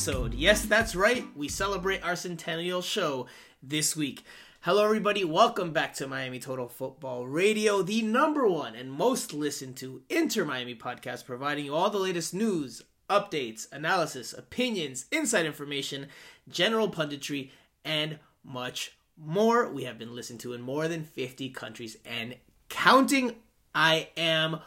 [0.00, 0.32] episode.
[0.32, 3.26] Yes, that's right, we celebrate our centennial show
[3.62, 4.24] this week.
[4.62, 5.24] Hello, everybody.
[5.24, 10.46] Welcome back to Miami Total Football Radio, the number one and most listened to Inter
[10.46, 16.06] Miami podcast, providing you all the latest news, updates, analysis, opinions, inside information,
[16.48, 17.50] general punditry,
[17.84, 19.70] and much more.
[19.70, 22.36] We have been listened to in more than 50 countries and
[22.70, 23.34] counting.
[23.74, 24.60] I am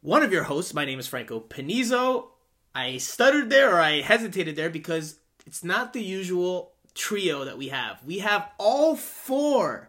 [0.00, 0.72] one of your hosts.
[0.72, 2.29] My name is Franco Panizo.
[2.74, 7.68] I stuttered there or I hesitated there because it's not the usual trio that we
[7.68, 8.02] have.
[8.04, 9.88] We have all four,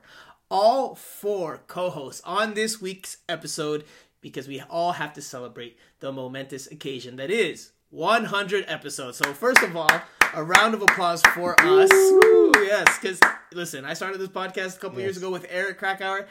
[0.49, 3.85] all four co hosts on this week's episode
[4.21, 9.17] because we all have to celebrate the momentous occasion that is 100 episodes.
[9.17, 9.91] So, first of all,
[10.33, 11.89] a round of applause for us.
[11.91, 13.19] Woo, yes, because
[13.53, 15.05] listen, I started this podcast a couple yes.
[15.05, 16.27] years ago with Eric Krakauer.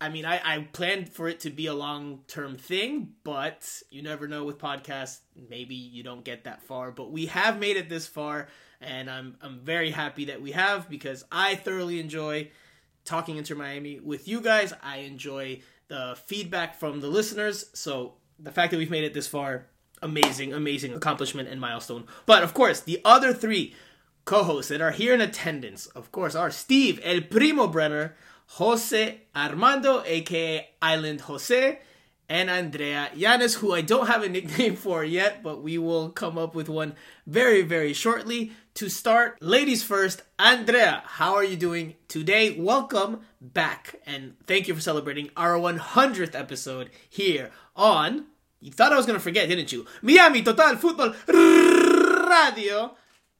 [0.00, 4.02] I mean, I, I planned for it to be a long term thing, but you
[4.02, 5.20] never know with podcasts.
[5.48, 8.48] Maybe you don't get that far, but we have made it this far,
[8.80, 12.50] and I'm I'm very happy that we have because I thoroughly enjoy
[13.04, 14.72] talking Inter Miami with you guys.
[14.82, 17.66] I enjoy the feedback from the listeners.
[17.74, 19.66] So the fact that we've made it this far,
[20.02, 22.04] amazing, amazing accomplishment and milestone.
[22.26, 23.74] But of course, the other three
[24.24, 30.02] co-hosts that are here in attendance, of course, are Steve El Primo Brenner Jose Armando,
[30.06, 31.80] aka Island Jose,
[32.28, 36.38] and Andrea Yanis, who I don't have a nickname for yet, but we will come
[36.38, 36.94] up with one
[37.26, 38.52] very, very shortly.
[38.74, 42.58] To start, ladies first, Andrea, how are you doing today?
[42.58, 48.26] Welcome back, and thank you for celebrating our 100th episode here on.
[48.60, 49.86] You thought I was gonna forget, didn't you?
[50.02, 52.96] Miami Total Football Radio.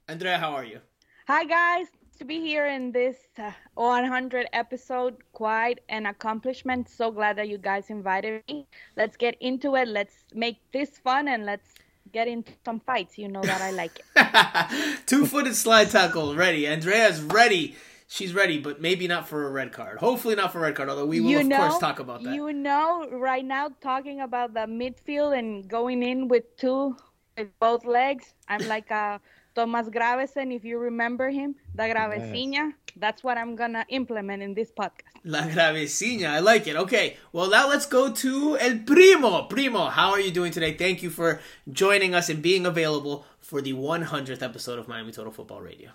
[0.06, 0.80] Andrea, how are you?
[1.27, 1.86] Hi guys,
[2.17, 5.17] to be here in this uh, 100 episode.
[5.33, 6.89] Quite an accomplishment.
[6.89, 8.67] So glad that you guys invited me.
[8.97, 9.89] Let's get into it.
[9.89, 11.75] Let's make this fun and let's
[12.13, 13.19] get into some fights.
[13.19, 14.98] You know that I like it.
[15.07, 16.67] Two footed slide tackle ready.
[16.67, 17.77] Andrea's ready.
[18.07, 19.98] She's ready, but maybe not for a red card.
[19.98, 22.35] Hopefully not for a red card, although we will, you of course, talk about that.
[22.35, 26.96] You know, right now, talking about the midfield and going in with two,
[27.36, 29.20] with both legs, I'm like a
[29.54, 32.52] Thomas Gravesen, if you remember him, the Gravesiña.
[32.52, 32.72] Yes.
[32.96, 35.18] That's what I'm gonna implement in this podcast.
[35.24, 36.76] La Gravesiña, I like it.
[36.76, 39.42] Okay, well now let's go to El Primo.
[39.44, 40.74] Primo, how are you doing today?
[40.74, 41.40] Thank you for
[41.72, 45.90] joining us and being available for the 100th episode of Miami Total Football Radio.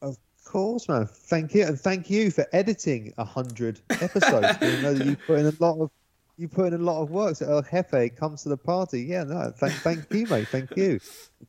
[0.00, 1.06] Of course, man.
[1.06, 4.58] Thank you, and thank you for editing a hundred episodes.
[4.60, 5.90] I know that you put in a lot of
[6.36, 7.36] you put in a lot of work.
[7.36, 9.02] So El Jefe comes to the party.
[9.02, 10.48] Yeah, no, thank, thank you, mate.
[10.48, 11.00] Thank you.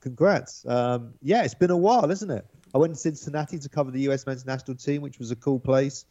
[0.01, 0.65] Congrats.
[0.67, 2.45] Um, yeah, it's been a while, isn't it?
[2.75, 4.25] I went to Cincinnati to cover the U.S.
[4.25, 6.05] men's national team, which was a cool place.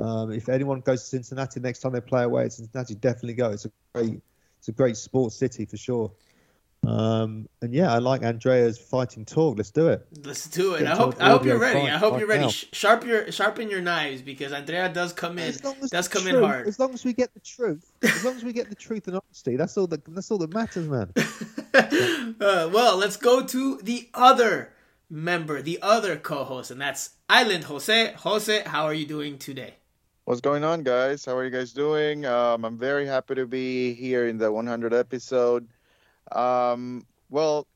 [0.00, 3.50] Um, if anyone goes to Cincinnati next time they play away at Cincinnati, definitely go.
[3.50, 4.20] It's a great,
[4.58, 6.12] it's a great sports city for sure.
[6.86, 9.58] Um, and yeah, I like Andrea's fighting talk.
[9.58, 10.06] Let's do it.
[10.24, 10.86] Let's do it.
[10.86, 11.80] I hope I hope you're ready.
[11.80, 12.44] Fight, I hope you're ready.
[12.44, 12.48] Now.
[12.48, 15.54] Sharp your sharpen your knives because Andrea does come in.
[15.90, 16.66] Does come truth, in hard.
[16.66, 17.90] As long as we get the truth.
[18.02, 19.56] As long as we get the truth and honesty.
[19.56, 21.12] That's all that that's all that matters, man.
[22.40, 24.72] uh, well, let's go to the other
[25.10, 28.12] member, the other co-host, and that's Island Jose.
[28.18, 29.74] Jose, how are you doing today?
[30.24, 31.24] What's going on, guys?
[31.24, 32.26] How are you guys doing?
[32.26, 35.66] Um, I'm very happy to be here in the 100 episode.
[36.32, 37.66] Um, well,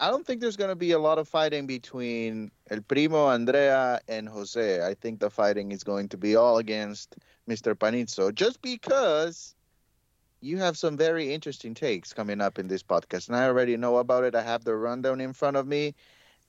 [0.00, 4.00] I don't think there's going to be a lot of fighting between El Primo, Andrea,
[4.08, 4.86] and Jose.
[4.86, 7.16] I think the fighting is going to be all against
[7.48, 7.74] Mr.
[7.74, 9.54] Panizo, just because
[10.40, 13.26] you have some very interesting takes coming up in this podcast.
[13.26, 14.36] And I already know about it.
[14.36, 15.94] I have the rundown in front of me.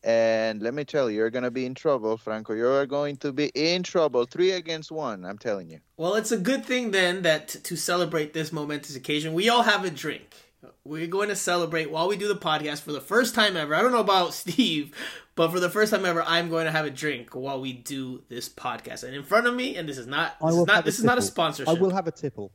[0.04, 2.54] And let me tell you, you're going to be in trouble, Franco.
[2.54, 4.26] You're going to be in trouble.
[4.26, 5.80] Three against one, I'm telling you.
[5.98, 9.84] Well, it's a good thing then that to celebrate this momentous occasion, we all have
[9.84, 10.36] a drink.
[10.84, 13.74] We're going to celebrate while we do the podcast for the first time ever.
[13.74, 14.94] I don't know about Steve,
[15.36, 18.24] but for the first time ever, I'm going to have a drink while we do
[18.30, 19.04] this podcast.
[19.04, 21.18] And in front of me, and this is not this is not this is not
[21.18, 21.70] a sponsorship.
[21.70, 22.52] I will have a tipple.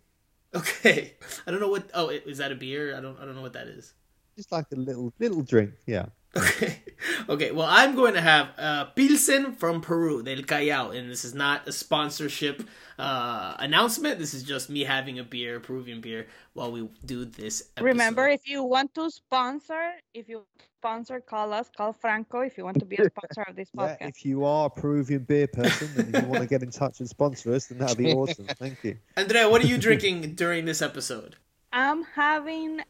[0.54, 1.14] Okay.
[1.46, 1.90] I don't know what.
[1.94, 2.96] Oh, is that a beer?
[2.96, 3.18] I don't.
[3.18, 3.94] I don't know what that is.
[4.36, 5.72] Just like a little little drink.
[5.86, 6.06] Yeah.
[6.36, 6.82] Okay.
[7.28, 7.50] Okay.
[7.50, 11.68] Well, I'm going to have uh, Pilsen from Peru, del Callao, and this is not
[11.68, 12.62] a sponsorship
[12.98, 14.18] uh, announcement.
[14.18, 17.62] This is just me having a beer, Peruvian beer, while we do this.
[17.76, 17.84] Episode.
[17.84, 20.44] Remember, if you want to sponsor, if you
[20.84, 22.40] sponsor, call us, call Franco.
[22.40, 23.96] If you want to be a sponsor of this podcast.
[24.00, 27.00] Yeah, if you are a Peruvian beer person and you want to get in touch
[27.00, 28.46] and sponsor us, then that'd be awesome.
[28.58, 29.48] Thank you, Andrea.
[29.48, 31.36] What are you drinking during this episode?
[31.72, 32.80] I'm having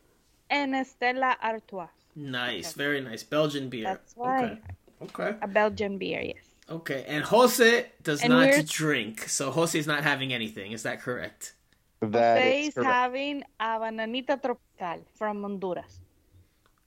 [0.50, 1.88] an Stella Artois.
[2.16, 2.78] Nice, okay.
[2.78, 3.22] very nice.
[3.22, 3.84] Belgian beer.
[3.84, 4.62] That's right.
[5.02, 5.24] Okay.
[5.24, 5.38] okay.
[5.42, 6.44] A Belgian beer, yes.
[6.70, 10.72] Okay, and Jose does and not drink, so Jose is not having anything.
[10.72, 11.54] Is that correct?
[12.00, 12.90] That Jose is is correct.
[12.90, 16.00] having a bananita tropical from Honduras.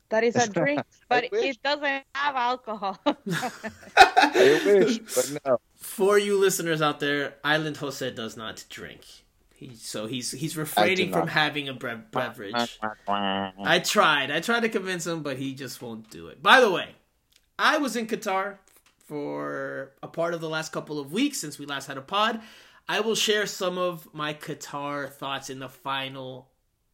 [0.10, 1.46] That is a drink, but wish.
[1.46, 2.98] it doesn't have alcohol.
[3.06, 5.60] I wish, but no.
[5.76, 9.06] For you listeners out there, Island Jose does not drink.
[9.58, 12.80] He, so he's he's refraining from having a bre- beverage.
[13.08, 14.30] I tried.
[14.30, 16.44] I tried to convince him, but he just won't do it.
[16.44, 16.90] By the way,
[17.58, 18.58] I was in Qatar
[19.08, 22.40] for a part of the last couple of weeks since we last had a pod.
[22.88, 26.50] I will share some of my Qatar thoughts in the final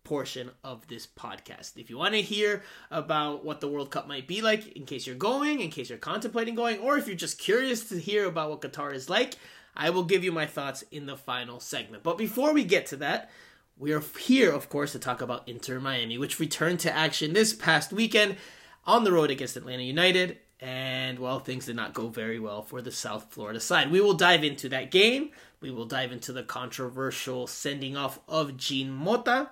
[0.05, 1.75] portion of this podcast.
[1.75, 5.05] If you want to hear about what the World Cup might be like, in case
[5.05, 8.49] you're going, in case you're contemplating going, or if you're just curious to hear about
[8.49, 9.35] what Qatar is like,
[9.75, 12.03] I will give you my thoughts in the final segment.
[12.03, 13.31] But before we get to that,
[13.77, 17.53] we are here, of course, to talk about Inter Miami, which returned to action this
[17.53, 18.37] past weekend
[18.85, 20.37] on the road against Atlanta United.
[20.59, 23.91] And, well, things did not go very well for the South Florida side.
[23.91, 25.31] We will dive into that game.
[25.59, 29.49] We will dive into the controversial sending off of Jean Mota.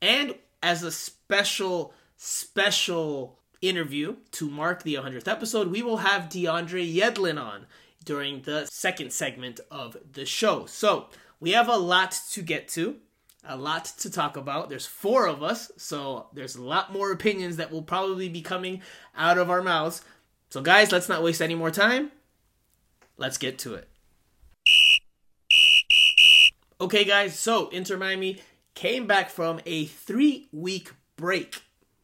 [0.00, 6.94] And as a special, special interview to mark the 100th episode, we will have DeAndre
[6.94, 7.66] Yedlin on
[8.04, 10.66] during the second segment of the show.
[10.66, 11.06] So
[11.40, 12.96] we have a lot to get to,
[13.46, 14.68] a lot to talk about.
[14.68, 18.82] There's four of us, so there's a lot more opinions that will probably be coming
[19.16, 20.02] out of our mouths.
[20.50, 22.12] So, guys, let's not waste any more time.
[23.16, 23.88] Let's get to it.
[26.80, 28.40] Okay, guys, so Inter Miami
[28.74, 31.62] came back from a three week break,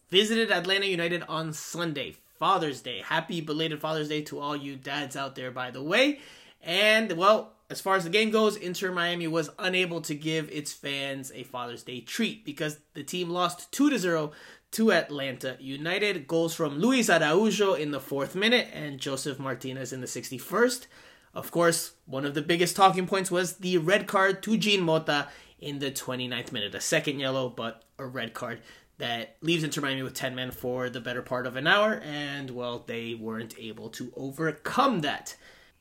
[0.08, 3.02] visited Atlanta United on Sunday, Father's Day.
[3.04, 6.20] Happy belated Father's Day to all you dads out there, by the way.
[6.62, 10.72] And, well, as far as the game goes, Inter Miami was unable to give its
[10.72, 14.32] fans a Father's Day treat because the team lost 2 to 0
[14.72, 16.26] to Atlanta United.
[16.26, 20.86] Goals from Luiz Araújo in the fourth minute and Josef Martínez in the 61st.
[21.34, 25.28] Of course, one of the biggest talking points was the red card to Jean Mota
[25.58, 26.74] in the 29th minute.
[26.74, 28.60] A second yellow, but a red card
[29.00, 32.50] that leaves Inter Miami with 10 men for the better part of an hour, and,
[32.50, 35.36] well, they weren't able to overcome that.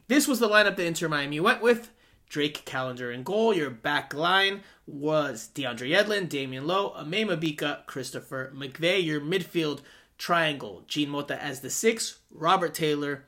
[0.08, 1.92] This was the lineup that Inter Miami went with.
[2.28, 3.54] Drake Callender in goal.
[3.54, 9.04] Your back line was DeAndre Yedlin, Damion Lowe, Aimé Mabika, Christopher McVey.
[9.04, 9.82] Your midfield
[10.18, 13.26] triangle, Jean Mota as the six, Robert Taylor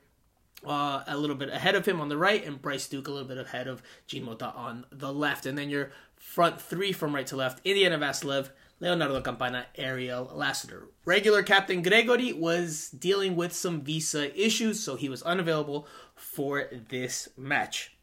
[0.66, 3.28] uh, a little bit ahead of him on the right, and Bryce Duke a little
[3.28, 5.46] bit ahead of Jean Mota on the left.
[5.46, 8.50] And then your front three from right to left, Indiana Vassilev,
[8.82, 10.88] Leonardo Campana, Ariel Lassiter.
[11.06, 17.30] Regular captain Gregore was dealing with some visa issues, so he was unavailable for this
[17.38, 17.96] match.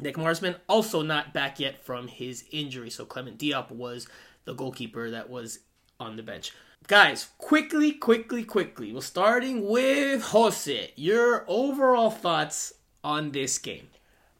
[0.00, 4.08] Nick Marsman also not back yet from his injury, so Clement Diop was
[4.46, 5.60] the goalkeeper that was
[6.00, 6.52] on the bench.
[6.86, 8.92] Guys, quickly, quickly, quickly.
[8.92, 10.92] We're starting with Jose.
[10.96, 12.72] Your overall thoughts
[13.04, 13.88] on this game?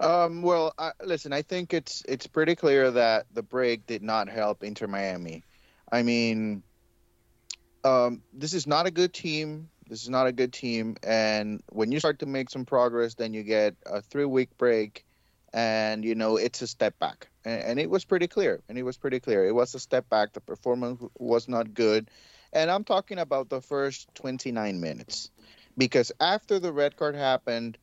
[0.00, 0.75] Um, well,
[1.05, 5.43] listen, I think it's it's pretty clear that the break did not help Inter Miami.
[5.90, 6.62] I mean,
[7.84, 9.68] um, this is not a good team.
[9.88, 13.32] This is not a good team, and when you start to make some progress, then
[13.32, 15.04] you get a three-week break,
[15.52, 17.28] and you know it's a step back.
[17.44, 18.60] And, and it was pretty clear.
[18.68, 19.46] And it was pretty clear.
[19.46, 20.32] It was a step back.
[20.32, 22.10] The performance was not good,
[22.52, 25.30] and I'm talking about the first 29 minutes,
[25.78, 27.78] because after the red card happened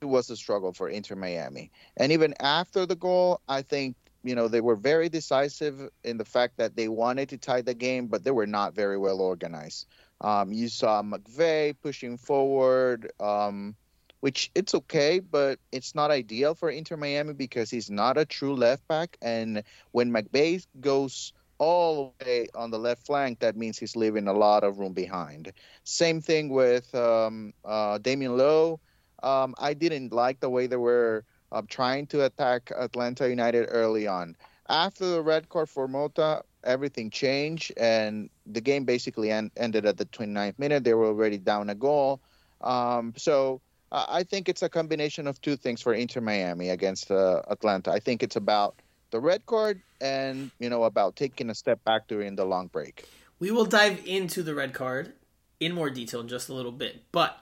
[0.00, 1.70] it was a struggle for Inter Miami.
[1.96, 6.24] And even after the goal, I think, you know, they were very decisive in the
[6.24, 9.86] fact that they wanted to tie the game, but they were not very well organized.
[10.20, 13.76] Um, you saw McVey pushing forward, um,
[14.20, 18.54] which it's okay, but it's not ideal for Inter Miami because he's not a true
[18.54, 19.16] left back.
[19.22, 24.26] And when McVey goes all the way on the left flank, that means he's leaving
[24.28, 25.52] a lot of room behind.
[25.84, 28.80] Same thing with um, uh, Damion Lowe.
[29.22, 34.06] Um, I didn't like the way they were uh, trying to attack Atlanta United early
[34.06, 34.36] on.
[34.68, 39.96] After the red card for Mota, everything changed, and the game basically en- ended at
[39.96, 40.84] the 29th minute.
[40.84, 42.20] They were already down a goal.
[42.60, 43.60] Um, so
[43.92, 47.92] uh, I think it's a combination of two things for Inter Miami against uh, Atlanta.
[47.92, 48.74] I think it's about
[49.10, 53.08] the red card and you know about taking a step back during the long break.
[53.38, 55.12] We will dive into the red card
[55.60, 57.04] in more detail in just a little bit.
[57.12, 57.38] But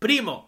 [0.00, 0.46] Primo,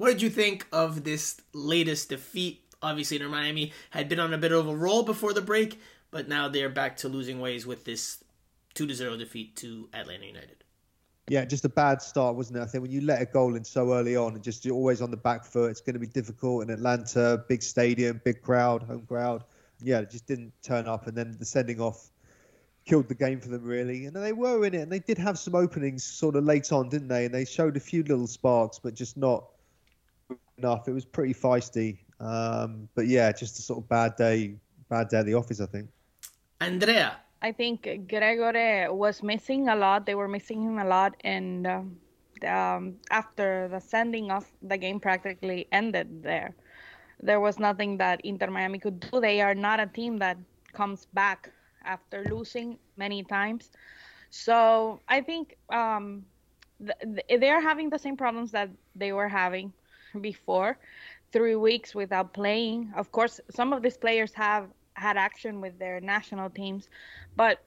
[0.00, 2.62] what did you think of this latest defeat?
[2.80, 5.78] Obviously, Inter Miami had been on a bit of a roll before the break,
[6.10, 8.24] but now they're back to losing ways with this
[8.72, 10.64] two to zero defeat to Atlanta United.
[11.28, 12.62] Yeah, just a bad start, wasn't it?
[12.62, 15.02] I think when you let a goal in so early on and just you're always
[15.02, 18.82] on the back foot, it's going to be difficult in Atlanta, big stadium, big crowd,
[18.82, 19.44] home crowd.
[19.82, 22.08] Yeah, it just didn't turn up, and then the sending off
[22.86, 24.06] killed the game for them really.
[24.06, 26.88] And they were in it, and they did have some openings sort of late on,
[26.88, 27.26] didn't they?
[27.26, 29.44] And they showed a few little sparks, but just not
[30.62, 30.88] enough.
[30.88, 31.98] It was pretty feisty.
[32.20, 34.54] Um, but yeah, just a sort of bad day,
[34.88, 35.88] bad day at the office, I think.
[36.60, 37.16] Andrea.
[37.42, 40.04] I think Gregore was missing a lot.
[40.04, 41.96] They were missing him a lot, and um,
[42.46, 46.54] um, after the sending off, the game practically ended there.
[47.22, 49.20] There was nothing that Inter Miami could do.
[49.20, 50.36] They are not a team that
[50.74, 51.50] comes back
[51.84, 53.70] after losing many times.
[54.28, 56.24] So I think um,
[56.78, 59.72] th- they're having the same problems that they were having
[60.20, 60.78] before.
[61.32, 62.92] Three weeks without playing.
[62.96, 66.88] Of course, some of these players have had action with their national teams,
[67.36, 67.60] but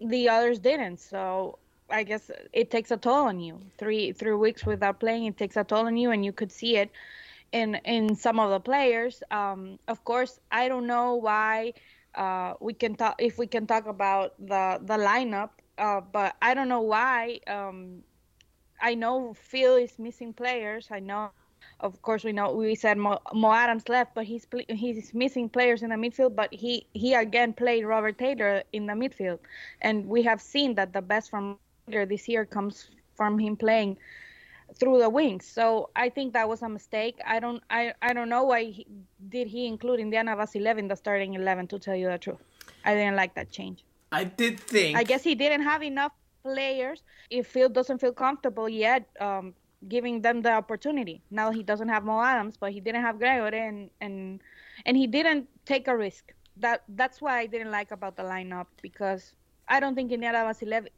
[0.00, 0.98] the others didn't.
[0.98, 1.58] So
[1.90, 3.60] I guess it takes a toll on you.
[3.78, 6.76] Three three weeks without playing, it takes a toll on you, and you could see
[6.76, 6.90] it
[7.52, 9.22] in in some of the players.
[9.30, 11.74] Um, of course, I don't know why.
[12.14, 16.54] Uh, we can talk if we can talk about the the lineup, uh, but I
[16.54, 17.40] don't know why.
[17.46, 18.04] Um,
[18.80, 20.90] I know Phil is missing players.
[20.90, 21.30] I know
[21.80, 25.82] of course, we know we said Mo, Mo Adams left, but he's he's missing players
[25.82, 26.34] in the midfield.
[26.34, 29.38] But he he again played Robert Taylor in the midfield,
[29.82, 31.58] and we have seen that the best from
[31.90, 33.96] Taylor this year comes from him playing
[34.78, 35.46] through the wings.
[35.46, 37.18] So I think that was a mistake.
[37.26, 38.86] I don't I, I don't know why he,
[39.28, 41.66] did he include Indiana Vassilev in the starting eleven.
[41.68, 42.42] To tell you the truth,
[42.84, 43.84] I didn't like that change.
[44.12, 44.96] I did think.
[44.96, 46.12] I guess he didn't have enough
[46.42, 47.02] players.
[47.30, 49.54] If Phil doesn't feel comfortable yet, um,
[49.88, 51.22] giving them the opportunity.
[51.30, 54.40] Now he doesn't have Mo Adams, but he didn't have Gregore, and and
[54.86, 56.32] and he didn't take a risk.
[56.56, 59.32] That that's why I didn't like about the lineup because
[59.68, 60.88] I don't think Indiana Vassilev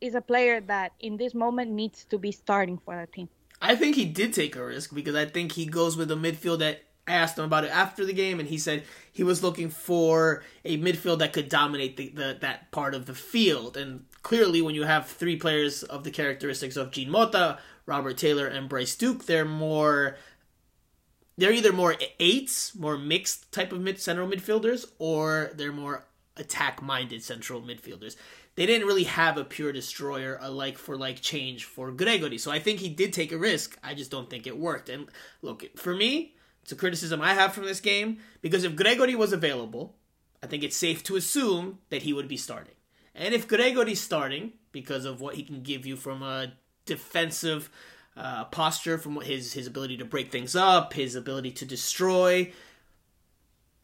[0.00, 3.28] is a player that in this moment needs to be starting for the team.
[3.60, 6.58] I think he did take a risk because I think he goes with a midfield
[6.58, 9.68] that I asked him about it after the game, and he said he was looking
[9.68, 13.76] for a midfield that could dominate the, the, that part of the field.
[13.76, 18.46] And clearly, when you have three players of the characteristics of Jean Mota, Robert Taylor
[18.46, 20.16] and Bryce Duke, they're more
[21.36, 26.82] they're either more eights, more mixed type of mid central midfielders, or they're more attack
[26.82, 28.16] minded central midfielders.
[28.56, 32.38] They didn't really have a pure destroyer, a like for like change for Gregore.
[32.38, 33.76] So I think he did take a risk.
[33.82, 34.88] I just don't think it worked.
[34.88, 35.08] And
[35.42, 39.32] look, for me, it's a criticism I have from this game because if Gregore was
[39.32, 39.96] available,
[40.42, 42.74] I think it's safe to assume that he would be starting.
[43.14, 46.52] And if Gregore's starting because of what he can give you from a
[46.86, 47.70] defensive
[48.16, 52.52] uh, posture, from his his ability to break things up, his ability to destroy.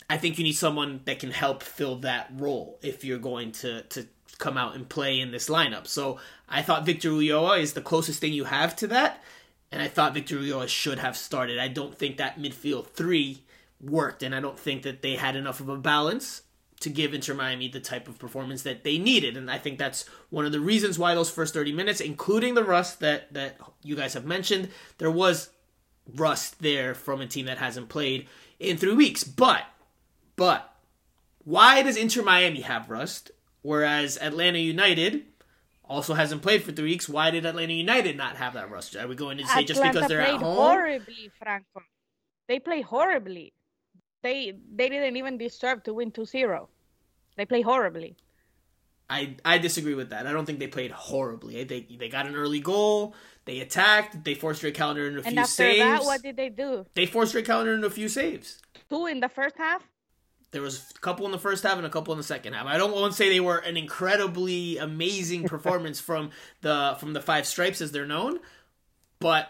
[0.09, 3.83] I think you need someone that can help fill that role if you're going to
[3.83, 4.07] to
[4.39, 5.87] come out and play in this lineup.
[5.87, 9.23] So I thought Victor Ulloa is the closest thing you have to that,
[9.71, 11.59] and I thought Victor Ulloa should have started.
[11.59, 13.45] I don't think that midfield three
[13.81, 16.43] worked, and I don't think that they had enough of a balance
[16.81, 19.37] to give Inter Miami the type of performance that they needed.
[19.37, 22.65] And I think that's one of the reasons why those first 30 minutes, including the
[22.65, 25.51] rust that, that you guys have mentioned, there was
[26.17, 28.27] rust there from a team that hasn't played
[28.59, 29.25] in three weeks.
[29.25, 29.65] But,
[30.37, 30.75] but,
[31.45, 33.31] why does Inter Miami have rust,
[33.63, 35.25] whereas Atlanta United
[35.85, 37.09] also hasn't played for three weeks?
[37.09, 38.97] Why did Atlanta United not have that rust?
[38.97, 40.41] Are we going to say Atlanta just because they're at home?
[40.41, 41.83] They play horribly, Franco.
[42.49, 43.53] They play horribly
[44.23, 46.67] they they didn't even deserve to win 2-0.
[47.37, 48.17] They play horribly.
[49.09, 50.27] I I disagree with that.
[50.27, 51.65] I don't think they played horribly.
[51.65, 53.15] They they got an early goal.
[53.45, 54.23] They attacked.
[54.25, 55.79] They forced Rick Callender into a and few after saves.
[55.81, 56.87] that, what did they do?
[56.95, 58.61] They forced Rick Callender into a few saves.
[58.89, 59.83] Two in the first half.
[60.53, 62.67] There was a couple in the first half and a couple in the second half.
[62.67, 67.21] I don't want to say they were an incredibly amazing performance from the from the
[67.21, 68.39] five stripes as they're known,
[69.19, 69.49] but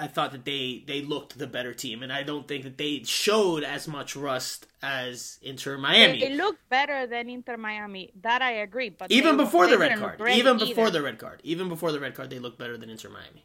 [0.00, 3.02] I thought that they they looked the better team, and I don't think that they
[3.04, 6.20] showed as much rust as Inter Miami.
[6.20, 8.10] They, they looked better than Inter Miami.
[8.22, 8.88] That I agree.
[8.88, 10.98] But even before the red card, even before either.
[10.98, 13.44] the red card, even before the red card, they looked better than Inter Miami.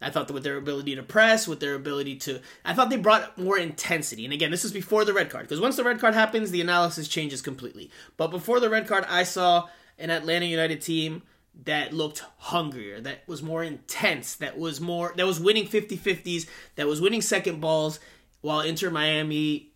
[0.00, 2.96] I thought that with their ability to press, with their ability to, I thought they
[2.96, 4.24] brought more intensity.
[4.24, 6.60] And again, this is before the red card, because once the red card happens, the
[6.60, 7.90] analysis changes completely.
[8.16, 11.22] But before the red card, I saw an Atlanta United team
[11.64, 16.86] that looked hungrier, that was more intense, that was more that was winning 50-50s, that
[16.86, 18.00] was winning second balls,
[18.40, 19.72] while Inter Miami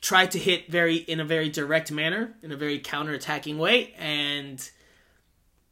[0.00, 4.70] tried to hit very in a very direct manner, in a very counter-attacking way, and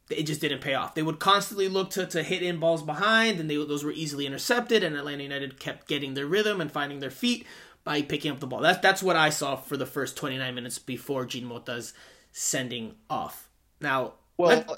[0.09, 0.95] it just didn't pay off.
[0.95, 4.25] They would constantly look to, to hit in balls behind, and they, those were easily
[4.25, 7.45] intercepted, and Atlanta United kept getting their rhythm and finding their feet
[7.83, 8.61] by picking up the ball.
[8.61, 11.93] That's that's what I saw for the first 29 minutes before Jean Mota's
[12.31, 13.49] sending off.
[13.81, 14.77] Now, Well,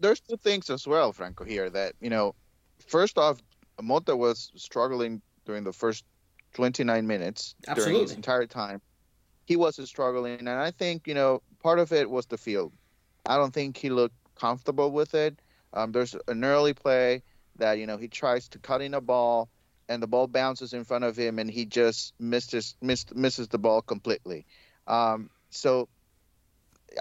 [0.00, 2.34] there's two things as well, Franco, here that, you know,
[2.86, 3.40] first off,
[3.80, 6.04] Mota was struggling during the first
[6.54, 8.80] 29 minutes during his entire time.
[9.44, 12.72] He was struggling, and I think, you know, part of it was the field.
[13.26, 15.40] I don't think he looked comfortable with it.
[15.72, 17.22] Um, there's an early play
[17.56, 19.48] that, you know, he tries to cut in a ball,
[19.88, 23.58] and the ball bounces in front of him, and he just misses, missed, misses the
[23.58, 24.46] ball completely.
[24.86, 25.88] Um, so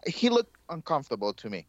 [0.08, 1.68] he looked uncomfortable to me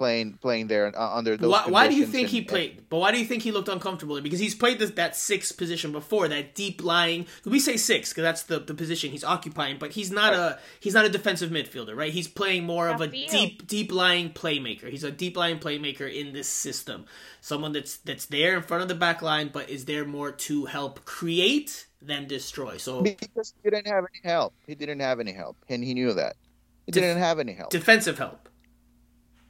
[0.00, 1.50] playing playing there uh, under those.
[1.50, 2.88] Why, why do you think and- he played?
[2.88, 4.18] But why do you think he looked uncomfortable?
[4.22, 7.26] Because he's played this, that sixth position before, that deep lying.
[7.44, 9.76] We say six because that's the, the position he's occupying.
[9.78, 12.12] But he's not a he's not a defensive midfielder, right?
[12.12, 14.88] He's playing more of a deep deep lying playmaker.
[14.88, 17.04] He's a deep lying playmaker in this system.
[17.42, 20.64] Someone that's that's there in front of the back line, but is there more to
[20.64, 22.78] help create than destroy.
[22.78, 24.54] So because he didn't have any help.
[24.66, 26.36] He didn't have any help, and he knew that.
[26.86, 27.70] He didn't have any help.
[27.70, 28.48] defensive help.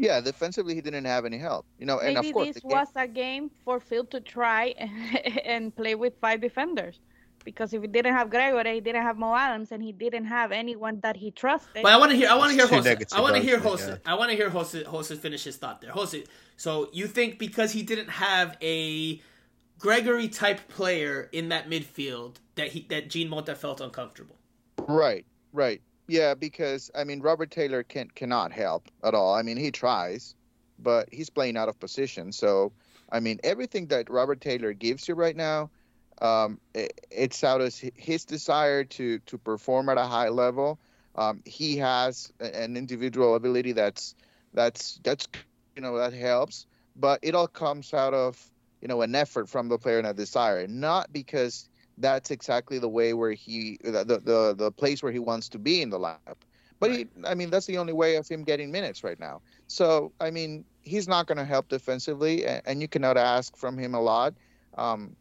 [0.01, 1.67] Yeah, defensively he didn't have any help.
[1.79, 4.65] You know, and Maybe of course this game- was a game for Phil to try
[5.45, 6.99] and play with five defenders.
[7.43, 10.53] Because if he didn't have Gregore, he didn't have Mo Adams, and he didn't have
[10.53, 11.83] anyone that he trusted.
[11.83, 12.29] But I want to hear.
[12.29, 12.97] I want to hear Too Jose.
[13.13, 13.89] I want to hear think, Jose.
[13.89, 13.97] yeah.
[14.13, 14.85] I want to hear Jose.
[14.85, 15.91] Jose finish his thought there.
[15.93, 16.25] Jose.
[16.59, 19.23] So you think because he didn't have a
[19.79, 24.37] Gregore type player in that midfield that he that Jean Mota felt uncomfortable.
[24.87, 25.81] Right, right.
[26.11, 29.33] Yeah, because I mean Robert Taylor can cannot help at all.
[29.33, 30.35] I mean he tries,
[30.77, 32.33] but he's playing out of position.
[32.33, 32.73] So
[33.13, 35.71] I mean everything that Robert Taylor gives you right now,
[36.21, 40.81] um, it, it's out of his desire to to perform at a high level.
[41.15, 44.17] Um, he has an individual ability that's
[44.53, 45.29] that's that's
[45.77, 48.37] you know that helps, but it all comes out of
[48.81, 51.69] you know an effort from the player and a desire, not because
[51.99, 55.83] that's exactly the way where he the the the place where he wants to be
[55.83, 56.39] in the lineup.
[56.79, 59.43] But he, I mean, that's the only way of him getting minutes right now.
[59.67, 63.77] So I mean, he's not going to help defensively, and, and you cannot ask from
[63.77, 64.35] him a lot.
[64.79, 65.15] Um,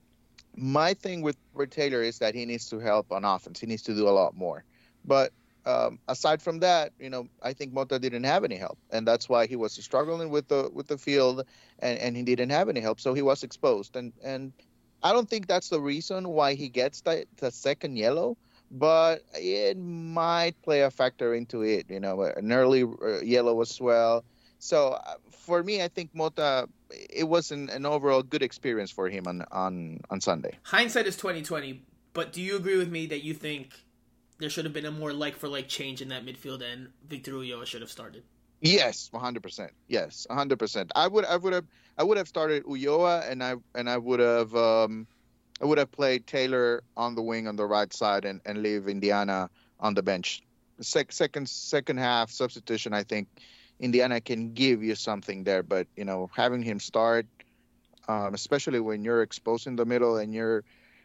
[0.55, 3.59] my thing with Robert Taylor is that he needs to help on offense.
[3.59, 4.63] He needs to do a lot more.
[5.05, 5.31] But
[5.65, 9.27] um, aside from that, you know, I think Mota didn't have any help, and that's
[9.27, 11.45] why he was struggling with the with the field,
[11.79, 13.95] and, and he didn't have any help, so he was exposed.
[13.95, 14.53] And and
[15.01, 18.37] I don't think that's the reason why he gets the, the second yellow,
[18.69, 21.85] but it might play a factor into it.
[21.89, 24.23] You know, an early uh, yellow as well.
[24.59, 26.67] So uh, for me, I think Mota,
[27.09, 30.57] it was an, an overall good experience for him on on on Sunday.
[30.63, 31.83] Hindsight is twenty twenty.
[32.11, 33.85] But do you agree with me that you think
[34.39, 37.33] there should have been a more like for like change in that midfield and Victor
[37.33, 38.23] Ulloa should have started?
[38.61, 39.69] Yes, 100%.
[39.87, 40.89] Yes, 100%.
[40.95, 41.65] I would I would have
[41.97, 45.07] I would have started Ulloa and I and I would have um
[45.61, 48.87] I would have played Taylor on the wing on the right side and and leave
[48.87, 50.43] Indiana on the bench.
[50.81, 53.27] Sec, second second half substitution I think
[53.79, 57.25] Indiana can give you something there but you know having him start
[58.09, 60.63] um, especially when you're exposed in the middle and you're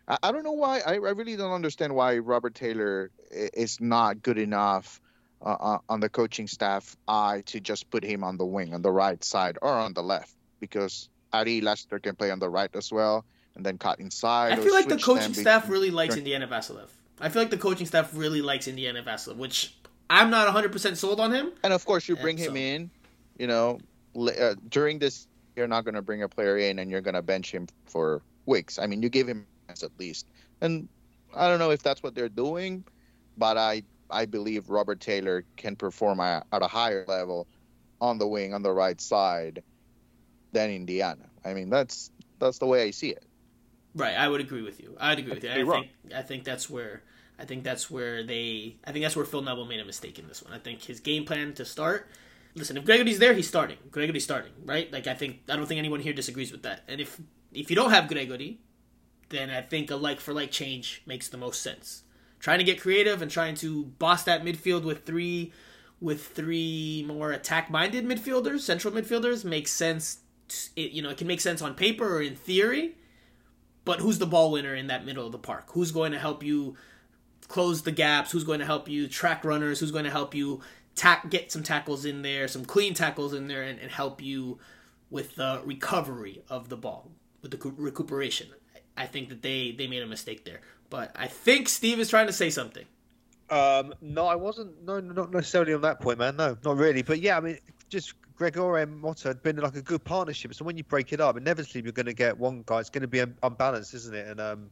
[0.09, 4.23] I, I don't know why I, I really don't understand why Robert Taylor is not
[4.23, 5.01] good enough
[5.45, 8.83] uh, uh, on the coaching staff eye to just put him on the wing on
[8.83, 12.75] the right side or on the left because Ari Lassiter can play on the right
[12.75, 14.53] as well and then cut inside.
[14.53, 16.89] I feel like the coaching staff really likes Indiana Vassilev.
[17.21, 19.77] I feel like the coaching staff really likes Indiana Vassilev, which
[20.11, 21.53] I'm not 100% sold on him.
[21.63, 22.91] And of course, you And bring him so- in.
[23.39, 23.81] You know,
[24.17, 25.27] uh, during this,
[25.57, 28.23] you're not going to bring a player in and you're going to bench him for
[28.47, 28.79] weeks.
[28.79, 30.27] I mean, you give him at least.
[30.61, 30.89] And
[31.35, 32.85] I don't know if that's what they're doing,
[33.37, 37.47] but I I believe Robert Taylor can perform a, at a higher level
[38.01, 39.63] on the wing on the right side
[40.53, 41.29] than Indiana.
[41.45, 43.25] I mean, that's that's the way I see it.
[43.95, 44.97] Right, I would agree with you.
[45.01, 45.51] I'd agree with you.
[45.51, 45.85] I wrong.
[45.85, 47.03] think I think that's where
[47.39, 50.27] I think that's where they I think that's where Phil Neville made a mistake in
[50.29, 50.53] this one.
[50.53, 52.09] I think his game plan to start.
[52.57, 53.79] Listen, if Gregore's there, he's starting.
[53.91, 54.93] Gregore's starting, right?
[54.93, 56.83] Like I think I don't think anyone here disagrees with that.
[56.89, 57.21] And if
[57.53, 58.57] if you don't have Gregore,
[59.29, 62.03] then I think a like for like change makes the most sense.
[62.45, 65.53] Trying to get creative and trying to boss that midfield with three
[66.01, 70.19] with three more attack minded midfielders, central midfielders makes sense.
[70.77, 72.95] It, you know, it can make sense on paper or in theory
[73.85, 75.65] but who's the ball winner in that middle of the park?
[75.69, 76.77] Who's going to help you
[77.49, 78.33] close the gaps?
[78.33, 79.81] Who's going to help you track runners?
[79.81, 80.61] Who's going to help you
[80.95, 84.59] tack get some tackles in there, some clean tackles in there, and, and help you
[85.11, 87.11] with the recovery of the ball,
[87.43, 88.49] with the recuperation?
[88.97, 92.27] I think that they they made a mistake there, but I think Steve is trying
[92.27, 92.85] to say something.
[93.51, 94.83] Um, no, I wasn't.
[94.85, 96.37] No, not necessarily on that point, man.
[96.37, 97.03] No, not really.
[97.03, 100.55] But yeah, I mean, just Gregore and Mota had been like a good partnership.
[100.55, 102.81] So when you break it up, inevitably you're going to get one guy.
[102.81, 104.27] It's going to be un- unbalanced, isn't it?
[104.27, 104.71] And um,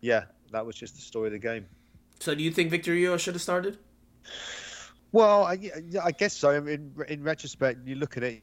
[0.00, 1.66] yeah, that was just the story of the game.
[2.20, 3.78] So, do you think Victor Ulloa should have started?
[5.12, 5.70] Well, I,
[6.02, 6.50] I guess so.
[6.50, 8.42] In, in retrospect, you look at it.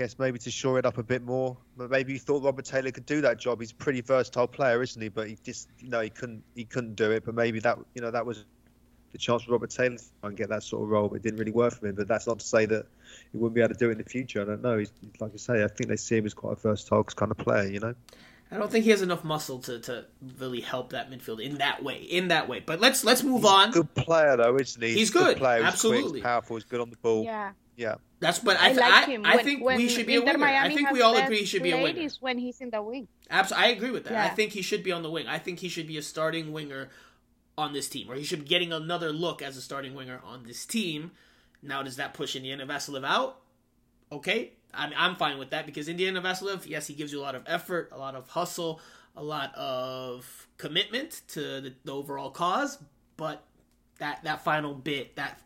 [0.00, 1.58] I guess maybe to shore it up a bit more.
[1.76, 3.60] But maybe you thought Robert Taylor could do that job.
[3.60, 5.10] He's a pretty versatile player, isn't he?
[5.10, 6.42] But he just, you know, he couldn't.
[6.54, 7.26] He couldn't do it.
[7.26, 8.46] But maybe that, you know, that was
[9.12, 11.08] the chance for Robert Taylor to try and get that sort of role.
[11.08, 11.96] But it didn't really work for him.
[11.96, 12.86] But that's not to say that
[13.30, 14.40] he wouldn't be able to do it in the future.
[14.40, 14.78] I don't know.
[14.78, 17.36] He's, like I say, I think they see him as quite a versatile kind of
[17.36, 17.68] player.
[17.68, 17.94] You know.
[18.50, 20.06] I don't think he has enough muscle to, to
[20.38, 21.98] really help that midfield in that way.
[21.98, 22.60] In that way.
[22.60, 23.70] But let's let's move on.
[23.70, 24.94] Good player though, isn't he?
[24.94, 25.58] He's a good, player.
[25.58, 26.02] He's absolutely.
[26.04, 26.56] quick, he's powerful.
[26.56, 27.22] He's good on the ball.
[27.22, 27.52] Yeah.
[27.80, 27.94] Yeah.
[28.20, 29.24] That's but I, I, like I, him.
[29.24, 30.44] I When- think when we should be a Inter winger.
[30.44, 32.10] I think we all agree he should be a played winger.
[32.20, 33.08] when he's in the wing.
[33.30, 34.32] Absolutely, I agree with that.
[34.32, 35.26] I think he should be on the wing.
[35.26, 36.90] I think he should be a starting winger
[37.56, 40.44] on this team, or he should be getting another look as a starting winger on
[40.44, 41.12] this team.
[41.62, 43.40] Now, does that push Indiana Vassilev out?
[44.12, 47.34] Okay, I'm, I'm fine with that because Indiana Vassilev, yes, he gives you a lot
[47.34, 48.80] of effort, a lot of hustle,
[49.16, 52.78] a lot of commitment to the, the overall cause,
[53.16, 53.42] but
[53.98, 55.40] that that final bit, that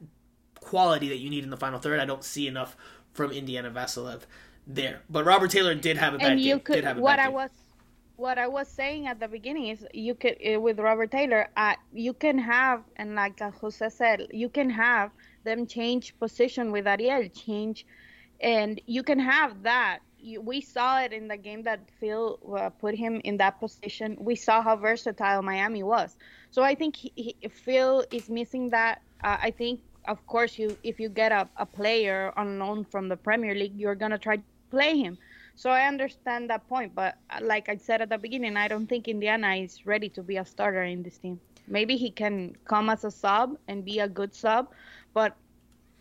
[0.65, 2.77] quality that you need in the final third, I don't see enough
[3.13, 4.23] from Indiana Vassilev
[4.67, 5.03] there.
[5.09, 6.61] But Robert Taylor did have a bad and you game.
[6.61, 7.35] could did have a what I game.
[7.35, 7.51] was
[8.17, 11.75] what I was saying at the beginning is you could uh, with Robert Taylor uh,
[11.93, 15.11] you can have and like uh, Jose said you can have
[15.45, 17.87] them change position with Ariel change
[18.41, 22.71] and you can have that you, we saw it in the game that Phil uh,
[22.71, 26.17] put him in that position we saw how versatile Miami was
[26.51, 30.77] so I think he, he, Phil is missing that uh, I think of course you
[30.83, 34.43] if you get a, a player loan from the Premier League you're gonna try to
[34.71, 35.19] play him
[35.57, 38.89] so I understand that point, but uh, like I said at the beginning, I don't
[38.89, 41.41] think Indiana is ready to be a starter in this team.
[41.69, 44.69] Maybe he can come as a sub and be a good sub,
[45.15, 45.37] but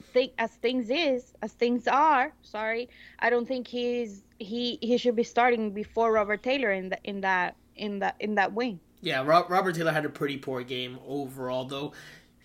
[0.01, 2.89] think as things is, as things are, sorry,
[3.19, 7.21] I don't think he's he he should be starting before Robert Taylor in the in
[7.21, 8.79] that in that in that wing.
[9.01, 11.93] Yeah, Robert Taylor had a pretty poor game overall, though.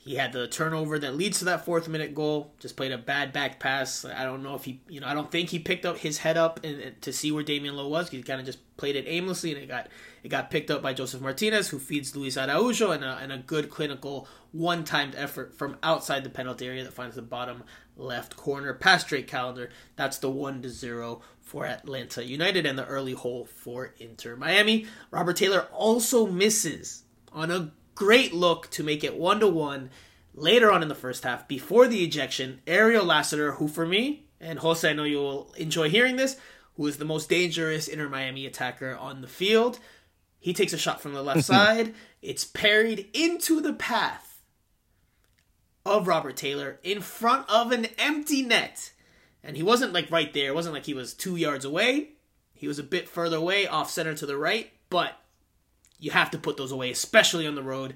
[0.08, 2.54] He had the turnover that leads to that fourth minute goal.
[2.60, 4.06] Just played a bad back pass.
[4.06, 6.38] I don't know if he, you know, I don't think he picked up his head
[6.38, 8.08] up and, and to see where Damion Lowe was.
[8.08, 9.88] He kind of just played it aimlessly, and it got
[10.22, 13.36] it got picked up by Josef Martínez, who feeds Luiz Araújo, and a, and a
[13.36, 17.62] good clinical one-timed effort from outside the penalty area that finds the bottom
[17.94, 19.68] left corner past Drake Callender.
[19.96, 24.86] That's the one to zero for Atlanta United and the early hole for Inter Miami.
[25.10, 29.90] Robert Taylor also misses on a great look to make it one to one
[30.32, 32.60] later on in the first half before the ejection.
[32.64, 36.36] Ariel Lassiter, who for me and Jose, I know you will enjoy hearing this,
[36.76, 39.80] who is the most dangerous Inter Miami attacker on the field.
[40.38, 41.92] He takes a shot from the left side.
[42.22, 44.42] It's parried into the path
[45.84, 48.92] of Robert Taylor in front of an empty net.
[49.42, 50.50] And he wasn't like right there.
[50.50, 52.10] It wasn't like he was two yards away.
[52.54, 54.70] He was a bit further away, off center to the right.
[54.88, 55.20] But
[55.98, 57.94] you have to put those away, especially on the road.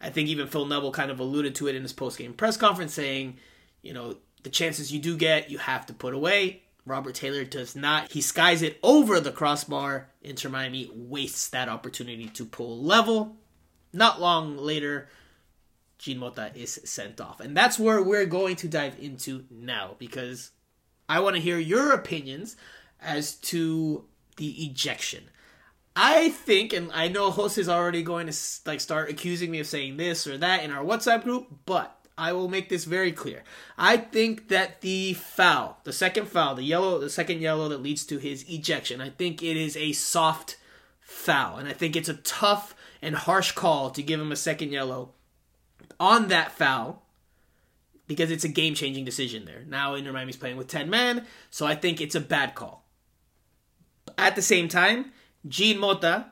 [0.00, 2.56] I think even Phil Neville kind of alluded to it in his post game press
[2.56, 3.36] conference, saying,
[3.82, 6.62] you know, the chances you do get, you have to put away.
[6.86, 8.10] Robert Taylor does not.
[8.10, 10.08] He skies it over the crossbar.
[10.22, 13.36] Inter Miami wastes that opportunity to pull level.
[13.92, 15.08] Not long later,
[15.98, 17.40] Jean Mota is sent off.
[17.40, 20.52] And that's where we're going to dive into now because
[21.08, 22.56] I want to hear your opinions
[23.00, 24.04] as to
[24.36, 25.24] the ejection.
[25.96, 29.66] I think, and I know Jose is already going to like start accusing me of
[29.66, 33.42] saying this or that in our WhatsApp group, but I will make this very clear.
[33.76, 38.04] I think that the foul, the second foul, the yellow, the second yellow that leads
[38.06, 40.58] to his ejection, I think it is a soft
[41.00, 44.70] foul, and I think it's a tough and harsh call to give him a second
[44.70, 45.14] yellow
[45.98, 47.02] on that foul
[48.06, 49.64] because it's a game-changing decision there.
[49.66, 52.84] Now Inter Miami's playing with 10 men, so I think it's a bad call.
[54.18, 55.12] At the same time,
[55.46, 56.26] Jean Mota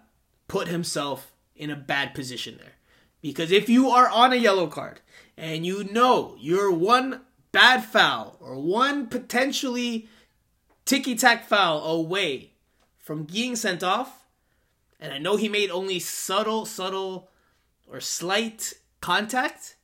[0.46, 2.74] put himself in a bad position there.
[3.20, 5.00] Because if you are on a yellow card
[5.36, 10.08] and you know you're one bad foul or one potentially
[10.84, 12.52] ticky tack foul away
[12.96, 14.26] from being sent off,
[15.00, 17.28] and I know he made only subtle, subtle,
[17.90, 19.76] or slight contact,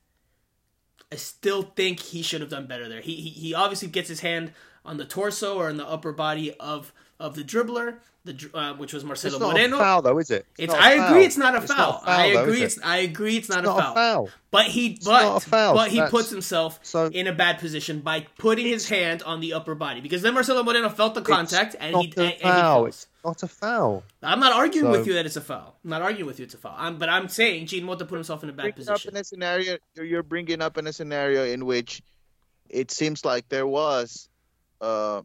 [1.11, 3.01] I still think he should have done better there.
[3.01, 6.53] He, he, he obviously gets his hand on the torso or in the upper body
[6.59, 9.77] of, of the dribbler, the uh, which was Marcelo It's not Moreno.
[9.77, 10.45] a foul, though, is it?
[10.57, 10.73] It's.
[10.73, 11.07] not a I foul.
[11.07, 11.25] agree.
[11.25, 11.77] It's not a It's foul.
[11.91, 12.61] not a foul, I though, agree.
[12.63, 12.79] It's.
[12.83, 13.37] I agree.
[13.37, 13.91] It's not, It's a, not foul.
[13.91, 14.29] a foul.
[14.51, 14.99] But he.
[15.05, 15.73] But not a foul.
[15.75, 19.39] but he That's- puts himself so- in a bad position by putting his hand on
[19.39, 22.19] the upper body because then Marcelo Moreno felt the contact It's and not he a
[22.21, 22.75] and, and he foul.
[22.83, 22.87] falls.
[22.87, 24.03] It's not a foul.
[24.23, 25.75] I'm not arguing So- with you that it's a foul.
[25.83, 26.75] I'm not arguing with you it's a foul.
[26.77, 29.23] I'm, but I'm saying Jean Mota put himself in a bad bringing up in a
[29.23, 32.01] scenario you're- you're bringing up in a scenario in which
[32.69, 34.29] it seems like there was
[34.81, 35.21] uh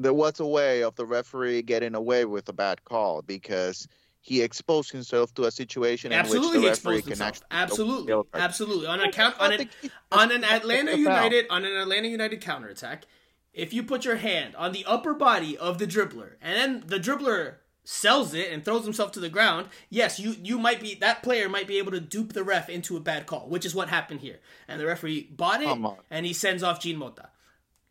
[0.00, 3.86] there was a way of the referee getting away with a bad call because
[4.22, 8.86] he exposed himself to a situation Absolutely, in which the referee can actually Absolutely, absolutely.
[8.86, 9.70] On account I on an
[10.12, 10.96] on an Atlanta.
[10.96, 13.04] United on an Atlanta United counterattack,
[13.52, 16.98] if you put your hand on the upper body of the dribbler and then the
[16.98, 21.22] dribbler sells it and throws himself to the ground, yes, you you might be that
[21.22, 23.88] player might be able to dupe the ref into a bad call, which is what
[23.88, 24.38] happened here.
[24.68, 25.78] And the referee bought it
[26.10, 27.30] and he sends off Jean Mota.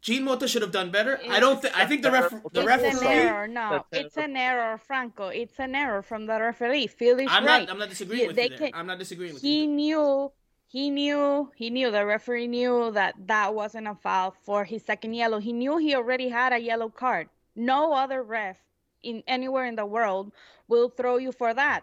[0.02, 1.20] Jean Mota should have done better.
[1.30, 1.78] I don't think.
[1.78, 2.90] I think the ref, the it's referee.
[2.90, 3.48] an error.
[3.48, 5.28] No, it's an error, Franco.
[5.28, 6.88] It's an error from the referee.
[6.88, 7.68] Phil is I'm right.
[7.68, 7.70] not.
[7.72, 8.50] I'm not disagreeing Yeah, with they you.
[8.58, 8.58] There.
[8.70, 9.62] can- I'm not disagreeing with he you.
[9.62, 10.32] He knew
[10.68, 15.14] he knew he knew the referee knew that that wasn't a foul for his second
[15.16, 18.56] yellow he knew he already had a yellow card no other ref
[19.02, 20.32] in anywhere in the world
[20.68, 21.82] will throw you for that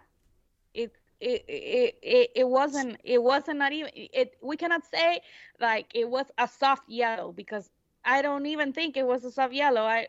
[0.73, 5.21] it it it, it, it wasn't it wasn't not even it we cannot say
[5.59, 7.69] like it was a soft yellow because
[8.07, 10.07] i don't even think it was a soft yellow i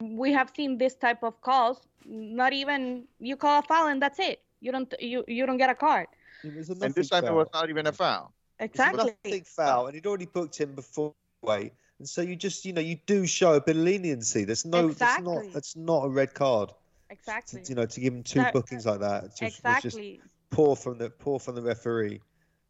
[0.00, 4.18] we have seen this type of calls not even you call a foul and that's
[4.18, 6.06] it you don't you you don't get a card
[6.44, 8.32] a And this nothing time it was not even a foul.
[8.58, 11.14] It's a exactly nothing foul, and he'd already booked him before.
[11.42, 11.72] Way.
[11.98, 14.44] And so you just, you know, you do show a bit of leniency.
[14.44, 15.34] There's no, exactly.
[15.34, 16.72] that's not, that's not a red card.
[17.10, 19.82] exactly To, you know, to give him two That- bookings like that, it's just, was
[19.82, 22.20] just exactly poor from the poor from the referee.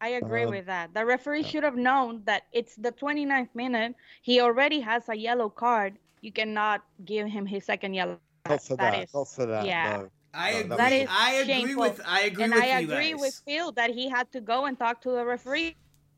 [0.01, 0.93] I agree Um, with that.
[0.93, 1.47] The referee yeah.
[1.47, 3.95] should have known that it's the 29th minute.
[4.21, 5.97] He already has a yellow card.
[6.21, 8.19] You cannot give him his second yellow.
[8.47, 9.03] Not for that.
[9.03, 9.65] is- not for that.
[9.65, 9.97] yeah.
[9.97, 10.09] No.
[10.33, 10.77] I No, agree.
[10.77, 11.81] that is I agree shameful.
[11.81, 12.01] with.
[12.05, 13.21] I agree and with I you agree guys.
[13.21, 15.75] with Phil that he had to go and talk to the referee.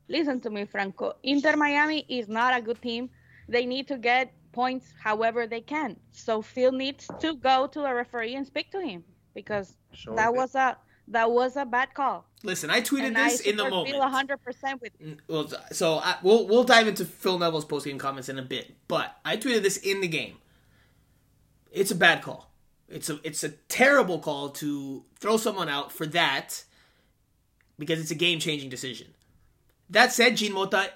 [0.08, 1.14] Listen to me, Franco.
[1.22, 3.08] Inter Miami is not a good team.
[3.48, 5.96] They need to get points however they can.
[6.10, 10.32] So Phil needs to go to the referee and speak to him because Sure that
[10.32, 10.36] did.
[10.36, 10.76] was a
[11.10, 12.24] that was a bad call.
[12.42, 13.90] Listen, I tweeted and this I in the moment.
[13.94, 18.28] Phil 100% with Mm, Well, so I, we'll we'll dive into Phil Neville's postgame comments
[18.28, 20.36] in a bit, but I tweeted this in the game.
[21.70, 22.50] It's a bad call.
[22.88, 26.64] It's a it's a terrible call to throw someone out for that
[27.78, 29.08] because it's a game changing decision.
[29.90, 30.90] That said, Jean Mota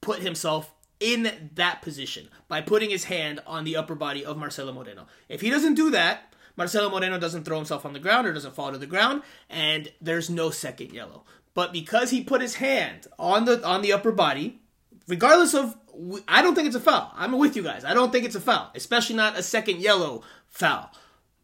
[0.00, 4.72] put himself in that position by putting his hand on the upper body of Marcelo
[4.72, 5.06] Moreno.
[5.28, 6.27] If he doesn't do that,
[6.58, 9.92] Marcelo Moreno doesn't throw himself on the ground or doesn't fall to the ground, and
[10.00, 11.24] there's no second yellow.
[11.54, 14.60] But because he put his hand on the on the upper body,
[15.06, 15.76] regardless of
[16.26, 17.12] I don't think it's a foul.
[17.14, 17.84] I'm with you guys.
[17.84, 20.90] I don't think it's a foul, especially not a second yellow foul.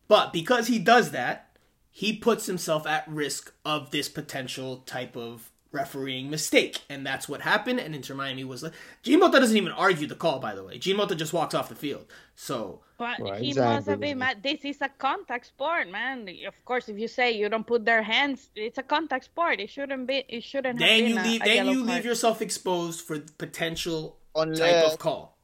[0.08, 1.56] But because he does that,
[1.90, 6.82] he puts himself at risk of this potential type of refereeing mistake.
[6.88, 7.78] And that's what happened.
[7.78, 8.72] And Inter Miami was like,
[9.02, 10.78] Jean doesn't even argue the call, by the way.
[10.78, 12.06] Jean just walks off the field.
[12.34, 14.42] So, But Right, he he's must have been mad.
[14.42, 16.28] This is a contact sport, man.
[16.46, 19.60] Of course, if you say you don't put their hands, it's a contact sport.
[19.60, 20.24] It shouldn't be.
[20.28, 21.94] It shouldn't then been you a, leave a then yellow you card.
[21.96, 25.36] leave yourself exposed for potential type of call.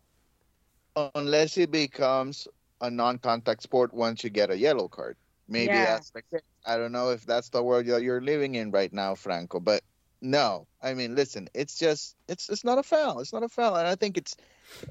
[1.14, 2.49] unless it becomes
[2.81, 5.16] a non-contact sport once you get a yellow card.
[5.49, 5.85] Maybe Yeah.
[5.85, 6.40] that's the case.
[6.64, 9.61] I don't know if that's the world that you're living in right now, Franco.
[9.61, 9.83] But
[10.20, 13.20] no, I mean, listen, it's just it's it's not a foul.
[13.20, 14.37] It's not a foul, and I think it's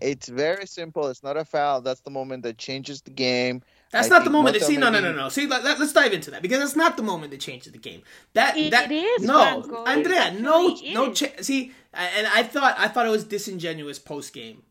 [0.01, 1.07] it's very simple.
[1.07, 1.81] It's not a foul.
[1.81, 3.61] That's the moment that changes the game.
[3.91, 4.59] That's I not the moment.
[4.59, 5.29] That, see, no, no, no, no.
[5.29, 7.79] See, let, let, us dive into that because that's not the moment that changes the
[7.79, 8.03] game.
[8.33, 9.83] That It that is, no, Franco.
[9.85, 11.11] Andrea, It no, no.
[11.11, 11.19] is.
[11.19, 14.63] Cha- see, and I thought I thought it was disingenuous post game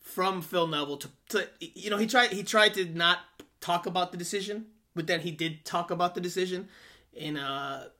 [0.00, 3.20] from Phil Neville to, to you know he tried he tried to not
[3.60, 6.68] talk about the decision, but then he did talk about the decision
[7.12, 7.90] in a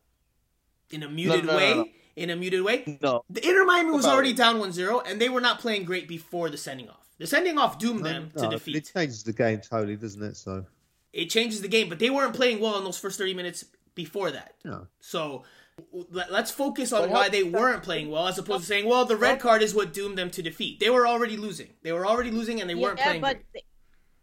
[0.90, 1.74] in a muted no, no, way.
[1.74, 1.88] no.
[2.16, 4.36] In a muted way, No, the Inter Miami was About already it.
[4.36, 7.06] down 1-0, and they were not playing great before the sending off.
[7.18, 8.74] The sending off doomed them No, to defeat.
[8.74, 10.36] It changes the game totally, doesn't it?
[10.36, 10.66] So,
[11.12, 14.32] it changes the game, but they weren't playing well in those first 30 minutes before
[14.32, 14.54] that.
[14.64, 14.88] no.
[15.00, 15.44] So
[15.92, 19.16] let- let's focus on why they weren't playing well as opposed to saying, well, the
[19.16, 20.80] red card is what doomed them to defeat.
[20.80, 21.68] They were already losing.
[21.82, 23.64] They were already losing and they weren't yeah, playing but great.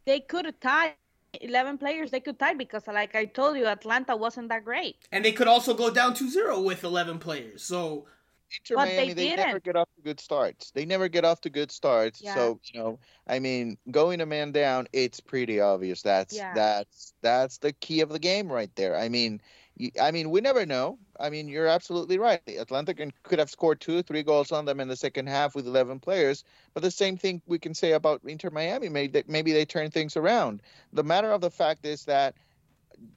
[0.05, 0.95] they, they could have tied.
[1.41, 5.07] Eleven players, they could tie because, like I told you, Atlanta wasn't that great.
[5.11, 7.63] And they could also go down 2-0 with 11 players.
[7.63, 8.05] So
[8.51, 9.63] Inter But they Miami, they, never didn't.
[9.63, 10.71] get off to good starts.
[10.71, 12.21] They never get off to good starts.
[12.21, 12.35] Yeah.
[12.35, 16.01] So you know, I mean, going a man down, it's pretty obvious.
[16.01, 16.53] That's Yeah.
[16.53, 18.95] that's that's the key of the game right there.
[18.95, 19.41] I mean, you,
[20.01, 20.97] I mean, we never know.
[21.19, 22.41] I mean, you're absolutely right.
[22.47, 25.67] Atlanta can, could have scored two, three goals on them in the second half with
[25.67, 26.43] 11 players.
[26.73, 28.87] But the same thing we can say about Inter Miami.
[28.89, 30.61] Maybe they, maybe they turn things around.
[30.93, 32.35] The matter of the fact is that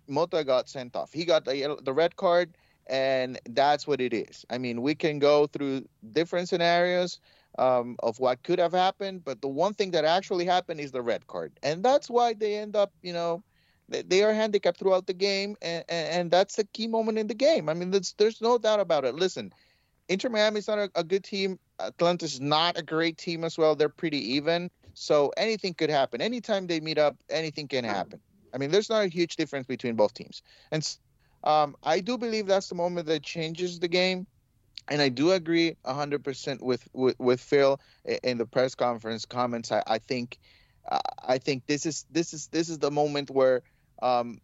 [0.08, 1.12] Mota got sent off.
[1.12, 4.44] He got the the red card, and that's what it is.
[4.50, 7.20] I mean, we can go through different scenarios
[7.58, 11.02] um, of what could have happened, but the one thing that actually happened is the
[11.02, 13.42] red card, and that's why they end up, you know,
[13.88, 17.68] they, are handicapped throughout the game, and, and, that's a key moment in the game.
[17.68, 19.14] I mean, there's, there's no doubt about it.
[19.14, 19.52] Listen,
[20.08, 21.58] Inter Miami is not a, a good team.
[21.78, 23.74] Atlanta's not a great team as well.
[23.74, 26.20] They're pretty even, so anything could happen.
[26.20, 28.20] Anytime they meet up, anything can happen.
[28.52, 30.96] I mean, there's not a huge difference between both teams, and
[31.44, 34.26] um, I do believe that's the moment that changes the game.
[34.90, 37.78] And I do agree 100% with, with, with Phil
[38.22, 39.70] in the press conference comments.
[39.70, 40.38] I, I think
[41.26, 43.62] I think this is this is this is the moment where
[44.02, 44.40] um,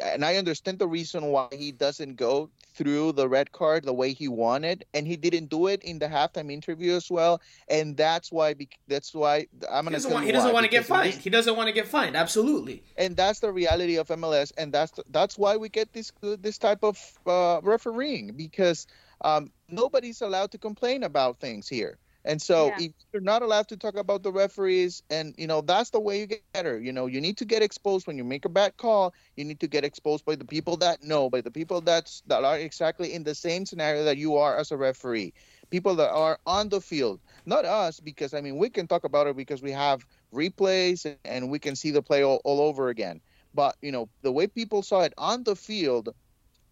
[0.00, 4.12] and I understand the reason why he doesn't go through the red card the way
[4.12, 8.30] he wanted, and he didn't do it in the halftime interview as well, and that's
[8.30, 8.54] why
[8.86, 9.96] that's why I'm gonna.
[9.96, 11.14] doesn't want, he doesn't want to get fined.
[11.14, 12.16] He doesn't want to get fined.
[12.16, 12.82] Absolutely.
[12.96, 16.84] and that's the reality of MLS, and that's that's why we get this this type
[16.84, 18.86] of uh, refereeing because
[19.22, 21.98] um, nobody's allowed to complain about things here.
[22.28, 22.78] And so Yeah.
[22.78, 26.20] if you're not allowed to talk about the referees, and you know that's the way
[26.20, 26.78] you get better.
[26.80, 29.14] You know, you need to get exposed when you make a bad call.
[29.36, 32.44] You need to get exposed by the people that know, by the people that's that
[32.44, 35.34] are exactly in the same scenario that you are as a referee.
[35.70, 39.26] People that are on the field, not us, because I mean we can talk about
[39.28, 42.88] it because we have replays and, and we can see the play all, all over
[42.88, 43.20] again.
[43.54, 46.14] But you know the way people saw it on the field,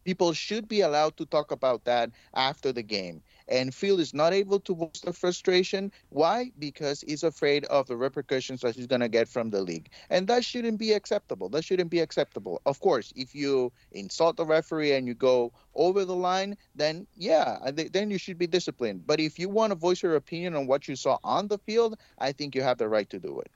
[0.04, 3.22] people should be allowed to talk about that after the game.
[3.48, 5.92] And Phil is not able to voice the frustration.
[6.08, 6.50] Why?
[6.58, 9.90] Because he's afraid of the repercussions that he's going to get from the league.
[10.10, 11.48] And that shouldn't be acceptable.
[11.48, 12.60] That shouldn't be acceptable.
[12.66, 17.58] Of course, if you insult the referee and you go over the line, then yeah,
[17.70, 19.06] then you should be disciplined.
[19.06, 21.98] But if you want to voice your opinion on what you saw on the field,
[22.18, 23.50] I think you have the right to do it.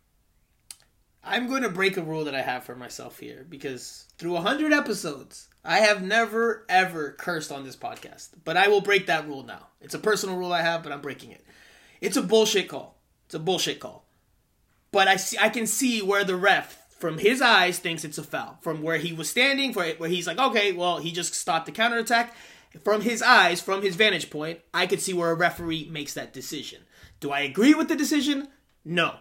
[1.23, 4.73] I'm going to break a rule that I have for myself here because through 100
[4.73, 8.31] episodes, I have never ever cursed on this podcast.
[8.45, 9.69] But I will break that rule now.
[9.81, 11.45] It's a personal rule I have, but I'm breaking it.
[12.01, 12.97] It's a bullshit call.
[13.27, 14.05] It's a bullshit call.
[14.93, 18.23] But I see I can see where the ref from his eyes thinks it's a
[18.23, 18.59] foul.
[18.63, 21.73] From where he was standing, for where he's like, "Okay, well, he just stopped the
[21.73, 22.35] counterattack."
[22.85, 26.33] From his eyes, from his vantage point, I could see where a referee makes that
[26.33, 26.83] decision.
[27.19, 28.49] Do I agree with the decision?
[28.85, 29.17] No.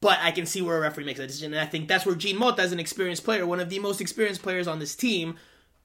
[0.00, 2.14] But I can see where a referee makes that decision, and I think that's where
[2.14, 5.36] Jean Mota, as an experienced player, one of the most experienced players on this team,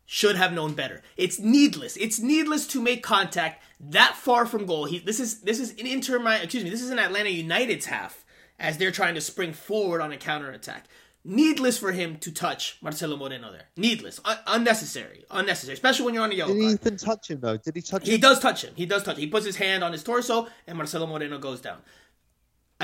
[0.05, 1.01] should have known better.
[1.17, 1.97] It's needless.
[1.97, 4.85] It's needless to make contact that far from goal.
[4.85, 6.69] He, this is this is an Inter excuse me.
[6.69, 8.23] This is an Atlanta United's half
[8.59, 10.85] as they're trying to spring forward on a counterattack.
[11.25, 13.69] Needless for him to touch Marcelo Moreno there.
[13.77, 16.79] Needless, Un- unnecessary, unnecessary, especially when you're on a yellow Did he card.
[16.81, 17.55] even touch him though?
[17.57, 18.19] Did he touch He him?
[18.19, 18.73] does touch him.
[18.75, 19.17] He does touch.
[19.17, 21.77] He puts his hand on his torso, and Marcelo Moreno goes down.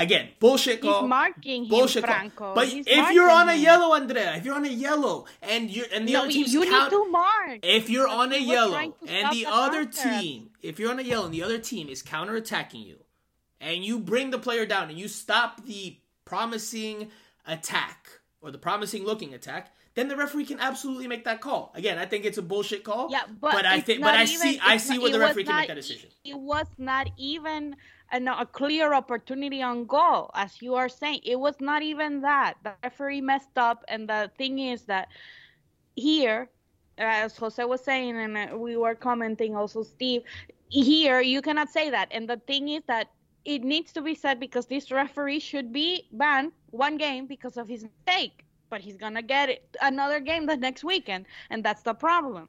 [0.00, 0.90] Again, bullshit call.
[0.90, 1.08] He's call.
[1.08, 2.14] marking him, bullshit call.
[2.14, 2.54] Franco.
[2.54, 5.86] But He's if you're on a yellow, Andrea, if you're on a yellow, and you're
[5.92, 7.58] and the No, other team's you count- need to mark.
[7.62, 10.20] if you're But on a yellow and the the other counter.
[10.20, 12.98] team, if you're on a yellow and the other team is counterattacking you,
[13.60, 17.10] and you bring the player down and you stop the promising
[17.46, 18.08] attack
[18.40, 21.72] or the promising looking attack, then the referee can absolutely make that call.
[21.74, 23.08] Again, I think it's a bullshit call.
[23.10, 25.58] Yeah, but, I think, but I even- see, I see where the referee can not
[25.58, 26.08] make that decision.
[26.24, 27.76] It was not even
[28.12, 31.20] an, a clear opportunity on goal, as you are saying.
[31.24, 32.54] It was not even that.
[32.62, 35.08] The referee messed up, and the thing is that
[35.96, 36.48] here,
[36.98, 40.22] as Jose was saying, and uh, we were commenting also, Steve,
[40.68, 42.08] here you cannot say that.
[42.10, 43.10] And the thing is that
[43.44, 47.68] it needs to be said because this referee should be banned one game because of
[47.68, 48.44] his mistake.
[48.68, 52.48] But he's gonna get it, another game the next weekend, and that's the problem.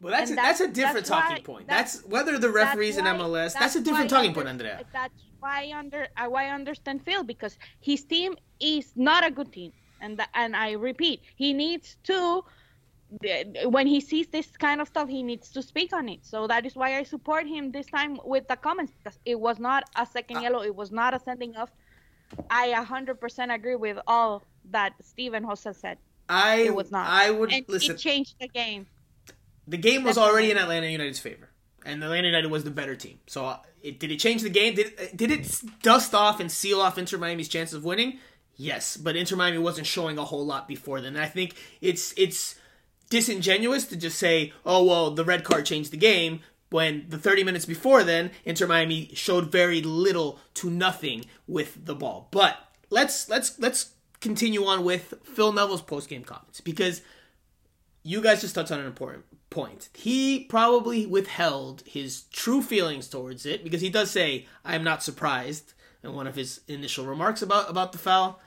[0.00, 1.66] Well, that's a, that's, that's- a different that's talking why- point.
[1.68, 3.54] that's- That's, whether the referees in MLS.
[3.58, 4.84] That's, a different talking under- point, Andrea.
[4.92, 9.30] That's why I under uh, why I understand Phil because his team is not a
[9.30, 12.44] good team, and th- and I repeat, he needs to
[13.64, 16.20] when he sees this kind of stuff, he needs to speak on it.
[16.22, 19.58] So that is why I support him this time with the comments because it was
[19.58, 21.70] not a second yellow, it was not a sending off.
[22.50, 25.96] I 100% agree with all that Steven Jose said.
[26.28, 27.08] I It was not.
[27.08, 27.94] I would And listen.
[27.94, 28.86] it changed the game.
[29.68, 30.30] The game was Definitely.
[30.32, 31.50] already in Atlanta United's favor,
[31.84, 33.18] and Atlanta United was the better team.
[33.26, 34.74] So, uh, it, did it change the game?
[34.74, 38.18] Did it, did it dust off and seal off Inter Miami's chances of winning?
[38.56, 41.14] Yes, but Inter Miami wasn't showing a whole lot before then.
[41.14, 42.56] And I think it's it's
[43.08, 47.44] disingenuous to just say, "Oh well, the red card changed the game." When the 30
[47.44, 52.28] minutes before then, Inter Miami showed very little to nothing with the ball.
[52.30, 52.58] But
[52.90, 57.00] let's let's let's continue on with Phil Neville's post game comments because
[58.02, 59.88] you guys just touched on an important point.
[59.94, 65.02] He probably withheld his true feelings towards it because he does say, "I am not
[65.02, 68.40] surprised." In one of his initial remarks about about the foul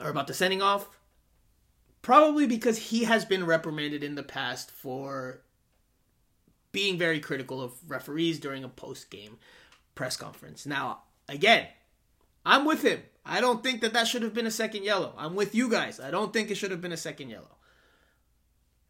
[0.00, 0.88] or about the sending off,
[2.02, 5.42] probably because he has been reprimanded in the past for
[6.72, 9.38] being very critical of referees during a post game
[9.94, 10.66] press conference.
[10.66, 11.68] Now, again,
[12.44, 13.02] I'm with him.
[13.24, 15.14] I don't think that that should have been a second yellow.
[15.16, 15.98] I'm with you guys.
[15.98, 17.55] I don't think it should have been a second yellow.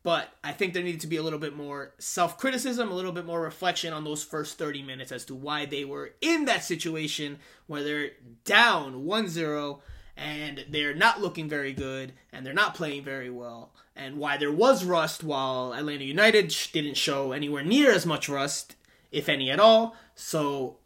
[0.06, 3.10] But I think there needed to be a little bit more self criticism, a little
[3.10, 6.62] bit more reflection on those first 30 minutes as to why they were in that
[6.62, 8.10] situation where they're
[8.44, 9.82] down 1 0
[10.16, 14.52] and they're not looking very good and they're not playing very well, and why there
[14.52, 18.76] was rust while Atlanta United didn't show anywhere near as much rust,
[19.10, 19.96] if any at all.
[20.14, 20.76] So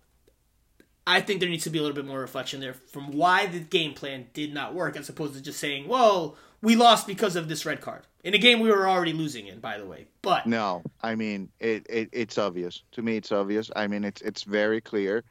[1.06, 3.60] I think there needs to be a little bit more reflection there from why the
[3.60, 7.48] game plan did not work, as opposed to just saying, "Well, we lost because of
[7.48, 10.06] this red card." In a game we were already losing in, by the way.
[10.22, 13.16] But no, I mean it, it it's obvious to me.
[13.16, 13.70] It's obvious.
[13.74, 15.24] I mean it's it's very clear.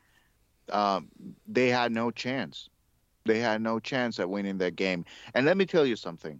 [0.71, 1.09] Um,
[1.47, 2.69] they had no chance.
[3.25, 5.05] They had no chance at winning that game.
[5.33, 6.39] And let me tell you something.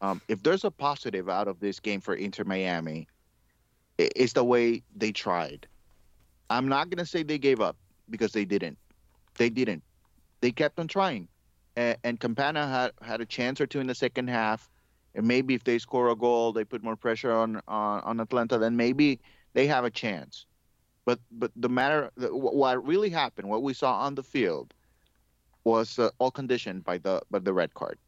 [0.00, 3.08] Um, if there's a positive out of this game for Inter Miami,
[3.98, 5.66] it's the way they tried.
[6.50, 7.76] I'm not gonna say they gave up
[8.10, 8.78] because they didn't.
[9.38, 9.82] They didn't.
[10.40, 11.28] They kept on trying,
[11.76, 14.70] and, and Campana had had a chance or two in the second half.
[15.16, 18.58] And maybe if they score a goal, they put more pressure on on, on Atlanta.
[18.58, 19.20] Then maybe
[19.52, 20.46] they have a chance.
[21.04, 24.74] But but the matter, what really happened, what we saw on the field,
[25.64, 27.98] was uh, all conditioned by the by the red card,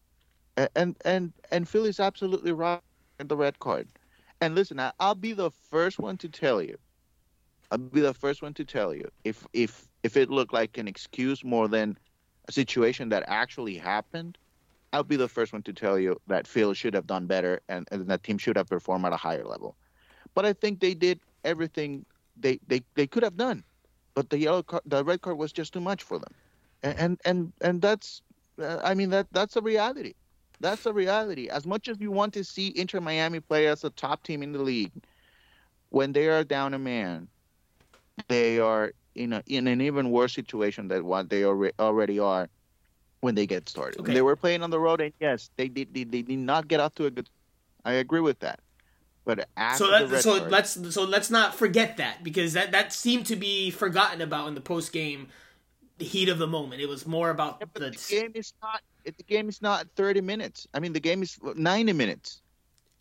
[0.74, 2.80] and and and Philly's absolutely right
[3.20, 3.88] in the red card.
[4.40, 6.76] And listen, I, I'll be the first one to tell you.
[7.70, 10.88] I'll be the first one to tell you if if if it looked like an
[10.88, 11.98] excuse more than
[12.48, 14.38] a situation that actually happened.
[14.92, 17.86] I'll be the first one to tell you that Phil should have done better and,
[17.90, 19.76] and that team should have performed at a higher level.
[20.34, 22.06] But I think they did everything
[22.38, 23.64] they, they, they could have done,
[24.14, 26.34] but the yellow card, the red card was just too much for them,
[26.82, 28.22] and and and, and that's,
[28.60, 30.14] uh, I mean that that's a reality.
[30.60, 31.48] That's a reality.
[31.48, 34.52] As much as you want to see Inter Miami play as a top team in
[34.52, 34.92] the league,
[35.90, 37.28] when they are down a man,
[38.28, 42.48] they are in a in an even worse situation than what they already already are
[43.20, 44.00] when they get started.
[44.00, 44.14] Okay.
[44.14, 46.80] They were playing on the road, and yes, they did they, they did not get
[46.80, 47.28] off to a good.
[47.84, 48.60] I agree with that.
[49.24, 53.26] But so that, so card, let's so let's not forget that because that that seemed
[53.26, 55.28] to be forgotten about in the post game
[55.98, 56.80] heat of the moment.
[56.80, 57.90] It was more about yeah, the...
[57.90, 60.68] the game is not the game is not 30 minutes.
[60.74, 62.42] I mean the game is 90 minutes.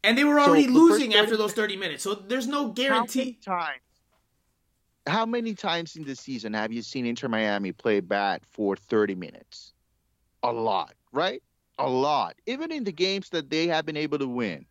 [0.03, 2.03] And they were already so losing after those 30 minutes.
[2.03, 3.37] So there's no guarantee.
[3.45, 3.81] How many times
[5.07, 9.15] how many times in the season have you seen Inter Miami play bad for 30
[9.15, 9.73] minutes?
[10.43, 11.41] A lot, right?
[11.77, 12.35] A lot.
[12.45, 14.65] Even in the games that they have been able to win.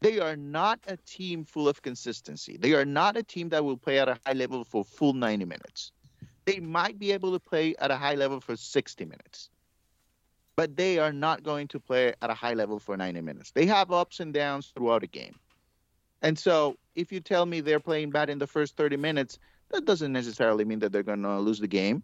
[0.00, 2.56] They are not a team full of consistency.
[2.58, 5.44] They are not a team that will play at a high level for full 90
[5.44, 5.92] minutes.
[6.46, 9.50] They might be able to play at a high level for 60 minutes,
[10.56, 13.52] but they are not going to play at a high level for 90 minutes.
[13.52, 15.38] They have ups and downs throughout a game.
[16.22, 19.38] And so if you tell me they're playing bad in the first 30 minutes,
[19.70, 22.02] that doesn't necessarily mean that they're going to lose the game.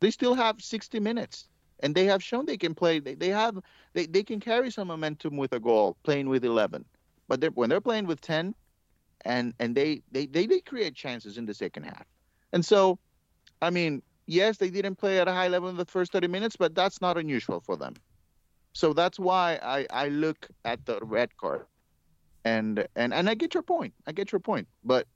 [0.00, 1.48] They still have 60 minutes
[1.82, 2.98] and they have shown they can play.
[2.98, 3.58] They, they have
[3.92, 6.84] they, they can carry some momentum with a goal playing with 11,
[7.28, 8.54] but they're, when they're playing with 10,
[9.24, 12.06] and and they, they they they create chances in the second half,
[12.52, 12.98] and so,
[13.60, 16.56] I mean, yes, they didn't play at a high level in the first 30 minutes,
[16.56, 17.94] but that's not unusual for them.
[18.72, 21.66] So that's why I I look at the red card,
[22.44, 23.94] and and and I get your point.
[24.06, 25.06] I get your point, but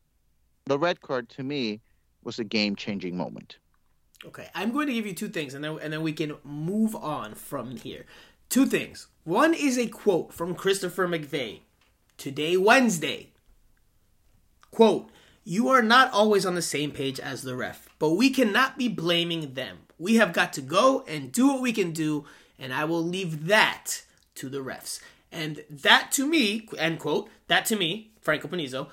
[0.67, 1.81] the red card to me
[2.23, 3.59] was a game changing moment.
[4.25, 6.95] Okay, I'm going to give you two things, and then and then we can move
[6.97, 8.07] on from here.
[8.49, 9.09] Two things.
[9.25, 11.61] One is a quote from Christopher McVey,
[12.17, 13.31] today Wednesday.
[14.71, 15.11] Quote:
[15.45, 18.89] "You are not always on the same page as the ref, but we cannot be
[18.89, 19.79] blaming them.
[19.99, 22.25] We have got to go and do what we can do,
[22.59, 24.05] and I will leave that
[24.37, 25.01] to the refs."
[25.35, 27.29] And that to me, end quote.
[27.49, 28.89] That to me, Franco Panizo,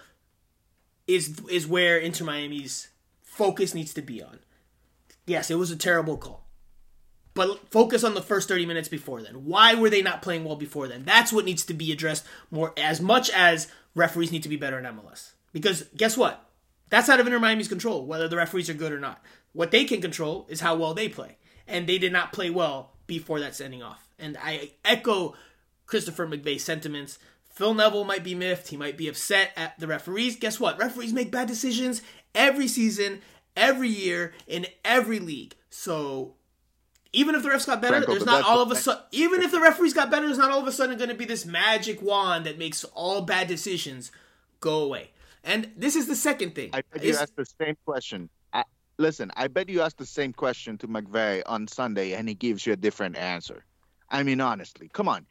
[1.07, 2.89] is is where Inter Miami's
[3.21, 4.39] focus needs to be on
[5.25, 6.45] Yes, it was a terrible call.
[7.33, 9.45] But focus on the first 30 minutes before then.
[9.45, 11.03] Why were they not playing well before then?
[11.05, 14.77] That's what needs to be addressed more as much as referees need to be better
[14.77, 15.31] in MLS.
[15.53, 16.49] Because guess what?
[16.89, 19.23] That's out of Inter Miami's control, whether the referees are good or not.
[19.53, 21.37] What they can control is how well they play.
[21.67, 24.09] And they did not play well before that sending off.
[24.19, 25.35] And I echo
[25.91, 27.19] Christopher McVey's sentiments.
[27.43, 28.69] Phil Neville might be miffed.
[28.69, 30.37] He might be upset at the referees.
[30.37, 30.79] Guess what?
[30.79, 32.01] Referees make bad decisions
[32.33, 33.19] every season,
[33.57, 35.53] every year in every league.
[35.69, 36.35] So
[37.11, 39.03] even if the refs got better, Franco, there's not all of a sudden.
[39.11, 41.25] Even if the referees got better, there's not all of a sudden going to be
[41.25, 44.13] this magic wand that makes all bad decisions
[44.61, 45.11] go away.
[45.43, 46.69] And this is the second thing.
[46.71, 48.29] I bet you asked the same question.
[48.53, 48.63] I,
[48.97, 52.65] listen, I bet you asked the same question to McVey on Sunday, and he gives
[52.65, 53.65] you a different answer.
[54.09, 55.25] I mean, honestly, come on.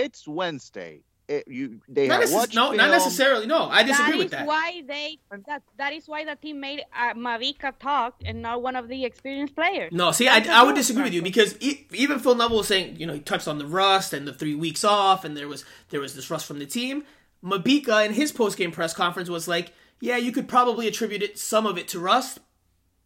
[0.00, 3.46] It's Wednesday it, you they not have no, not necessarily.
[3.46, 4.46] No, I disagree that with that.
[4.46, 8.74] Why they that that is why the team made uh, Mabika talk and not one
[8.74, 9.92] of the experienced players.
[9.92, 13.06] No, see, I, I would disagree with you because even Phil Neville was saying, you
[13.06, 16.00] know, he touched on the rust and the three weeks off, and there was there
[16.00, 17.04] was this rust from the team.
[17.44, 21.38] Mabika in his post game press conference was like, yeah, you could probably attribute it
[21.38, 22.40] some of it to rust,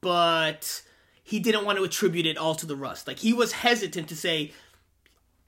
[0.01, 0.83] but
[1.23, 3.07] he didn't want to attribute it all to the rust.
[3.07, 4.53] Like he was hesitant to say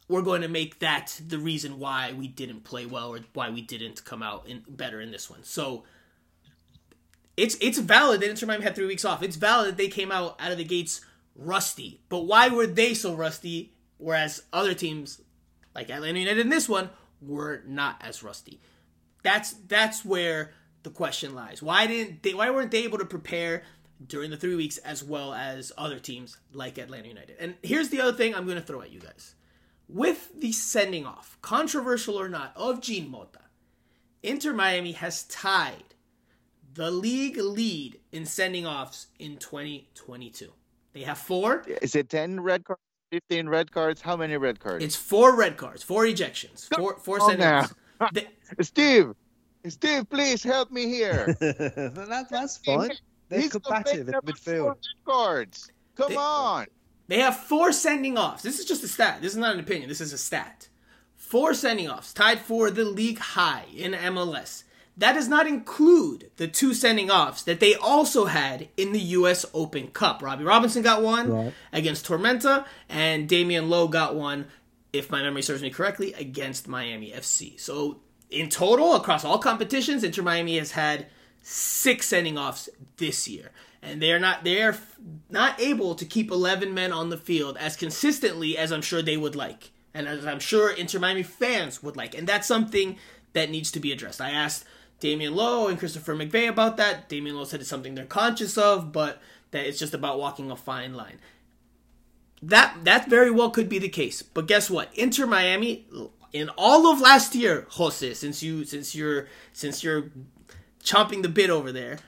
[0.09, 3.61] we're going to make that the reason why we didn't play well or why we
[3.61, 5.43] didn't come out in, better in this one.
[5.43, 5.85] So
[7.37, 9.23] it's it's valid that Inter Miami had three weeks off.
[9.23, 11.01] It's valid that they came out out of the gates
[11.35, 12.01] rusty.
[12.09, 15.21] But why were they so rusty, whereas other teams
[15.75, 16.91] like Atlanta United in this one
[17.21, 18.61] were not as rusty?
[19.23, 20.53] That's that's where
[20.83, 21.63] the question lies.
[21.63, 22.33] Why didn't they?
[22.33, 23.65] Why weren't they able to prepare
[24.07, 27.37] during the three weeks as well as other teams like Atlanta United?
[27.39, 29.35] And here's the other thing I'm going to throw at you guys.
[29.89, 33.41] With the sending off, controversial or not, of Jean Mota,
[34.23, 35.85] Inter Miami has tied
[36.75, 40.51] the league lead in sending offs in 2022.
[40.93, 41.63] They have four.
[41.83, 42.81] Is it 10 red cards,
[43.13, 44.01] 15 red cards?
[44.01, 44.85] How many red cards?
[44.85, 47.73] It's four red cards, four ejections, four four sending offs.
[48.01, 48.09] now.
[48.13, 48.29] They-
[48.63, 49.13] Steve,
[49.69, 51.27] Steve, please help me here.
[51.41, 52.91] that, that's fine.
[53.29, 54.59] They're He's combative in midfield.
[54.59, 55.71] four red cards.
[55.97, 56.67] Come They- on.
[57.09, 58.43] They have four sending offs.
[58.43, 59.19] This is just a stat.
[59.23, 59.89] This is not an opinion.
[59.89, 60.69] This is a stat.
[61.15, 64.65] Four sending offs, tied for the league high in MLS.
[64.99, 69.45] That does not include the two sending offs that they also had in the U.S.
[69.53, 70.23] Open Cup.
[70.23, 71.55] Robbie Robinson got one Right.
[71.73, 74.47] against Tormenta, and Damion Lowe got one,
[74.93, 77.61] if my memory serves me correctly, against Miami FC.
[77.61, 78.01] So
[78.31, 81.07] in total, across all competitions, Inter Miami has had
[81.43, 83.51] six sending offs this year,
[83.87, 84.77] and they are not they are
[85.31, 89.17] not able to keep eleven men on the field as consistently as I'm sure they
[89.17, 92.99] would like, and as I'm sure Inter Miami fans would like, and that's something
[93.33, 94.21] that needs to be addressed.
[94.21, 94.65] I asked
[95.01, 97.09] Damion Lowe and Christopher McVey about that.
[97.09, 99.21] Damion Lowe said it's something they're conscious of, but
[99.51, 101.19] that it's just about walking a fine line.
[102.43, 104.91] That that very well could be the case, but guess what?
[104.95, 105.87] Inter Miami
[106.33, 110.11] in all of last year, Jose, since you since you're since you're
[110.83, 111.99] chomping the bit over there.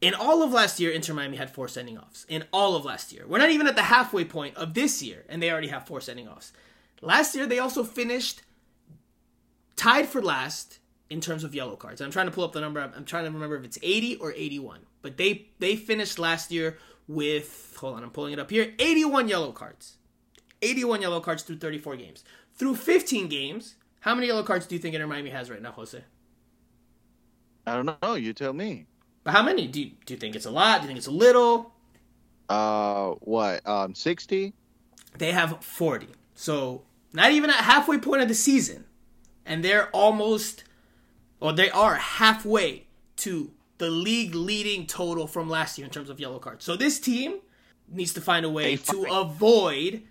[0.00, 2.24] In all of last year, Inter Miami had four sending offs.
[2.28, 3.24] In all of last year.
[3.26, 6.00] We're not even at the halfway point of this year, and they already have four
[6.00, 6.52] sending offs.
[7.00, 8.42] Last year, they also finished
[9.76, 10.78] tied for last
[11.10, 12.00] in terms of yellow cards.
[12.00, 12.80] I'm trying to pull up the number.
[12.80, 14.80] I'm, trying to remember if it's 80 or 81.
[15.02, 18.74] But they they finished last year with hold on, I'm pulling it up here.
[18.78, 19.96] 81 yellow cards.
[20.60, 22.24] 81 yellow cards through 34 games.
[22.54, 25.72] Through 15 games, how many yellow cards do you think Inter Miami has right now,
[25.72, 26.02] Jose?
[27.66, 28.14] I don't know.
[28.14, 28.86] You tell me.
[29.28, 29.66] But how many?
[29.66, 30.78] Do you, do you think it's a lot?
[30.78, 31.74] Do you think it's a little?
[32.48, 33.60] Uh, what?
[33.68, 34.54] Um, 60?
[35.18, 36.06] They have 40.
[36.34, 38.86] So not even at halfway point of the season.
[39.44, 40.64] And they're almost,
[41.40, 46.18] or they are halfway to the league leading total from last year in terms of
[46.18, 46.64] yellow cards.
[46.64, 47.40] So this team
[47.86, 50.04] needs to find a way to avoid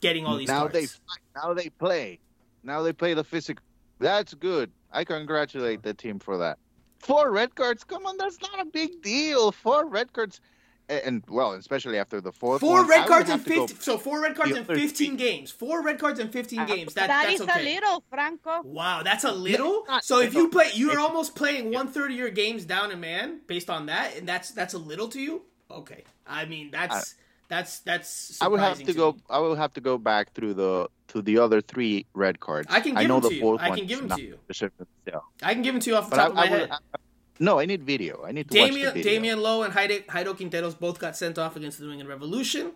[0.00, 0.72] getting all these now cards.
[0.72, 1.20] they fight.
[1.36, 2.18] Now they play.
[2.62, 3.62] Now they play the physical.
[3.98, 4.70] That's good.
[4.90, 6.56] I congratulate the team for that.
[7.04, 7.84] Four red cards.
[7.84, 9.52] Come on, that's not a big deal.
[9.52, 10.40] Four red cards,
[10.88, 12.60] and, and well, especially after the fourth.
[12.60, 13.82] Four one, red cards in have to go- 50.
[13.82, 15.16] So four red cards the in 15 team.
[15.16, 15.50] games.
[15.50, 16.74] Four red cards in 15 uh-huh.
[16.74, 16.94] games.
[16.94, 17.60] That, that that's is okay.
[17.60, 18.62] a little, Franco.
[18.64, 19.84] Wow, that's a little.
[19.86, 22.96] not So if you play, you're almost playing one third of your games down a
[22.96, 25.42] man based on that, and that's that's a little to you.
[25.70, 27.16] Okay, I mean that's
[27.48, 28.40] that's that's.
[28.40, 29.12] I would have surprising to go.
[29.12, 29.18] me.
[29.28, 32.68] I will have to go back through the to the other three red cards.
[32.70, 33.40] I can I give know them the to you.
[33.40, 34.38] fourth I can give them to you.
[34.48, 35.24] the sale.
[35.42, 36.70] I can give them to you off the But I, top of my I head.
[36.70, 36.78] I-
[37.40, 38.22] no, I need video.
[38.24, 39.02] I need to watch the video.
[39.20, 42.70] Damion Lowe and Jairo, Jairo Quinteros both got sent off against the New England Revolution,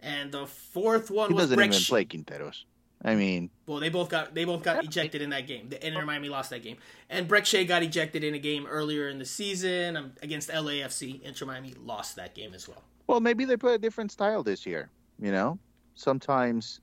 [0.00, 2.64] and the fourth one he was doesn't Brek even Sh- play Quinteros.
[3.02, 5.68] I mean, Well, they both got they both got ejected in that game.
[5.68, 6.76] The Inter Miami lost that game,
[7.08, 11.22] and Brek Shea got ejected in a game earlier in the season um, against LAFC.
[11.22, 12.82] Inter Miami lost that game as well.
[13.06, 14.90] well, maybe they play a different style this year.
[15.18, 15.58] You know,
[15.94, 16.80] sometimes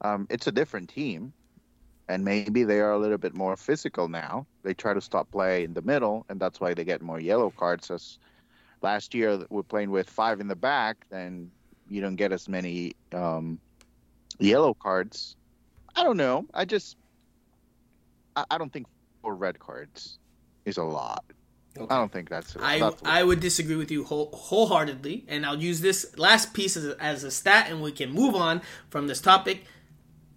[0.00, 1.32] um, it's a different team,
[2.08, 4.46] and maybe they are a little bit more physical now.
[4.62, 7.50] They try to stop play in the middle, and that's why they get more yellow
[7.50, 7.90] cards.
[7.90, 8.18] As
[8.82, 11.50] last year, we're playing with five in the back, then
[11.88, 13.58] you don't get as many um,
[14.38, 15.36] yellow cards.
[15.96, 16.46] I don't know.
[16.54, 16.96] I just,
[18.36, 18.86] I, I don't think
[19.22, 20.18] four red cards
[20.64, 21.24] is a lot.
[21.90, 22.56] I don't think that's.
[22.56, 26.76] I, that's I would disagree with you whole, wholeheartedly, and I'll use this last piece
[26.76, 29.64] as a, as a stat, and we can move on from this topic.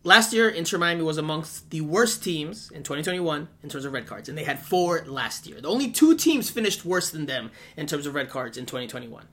[0.04, 4.08] Last year, Inter Miami was amongst the worst teams in 2021 in terms of red
[4.08, 5.62] cards, and they had four last year.
[5.62, 9.28] The only two teams finished worse than them in terms of red cards in 2021.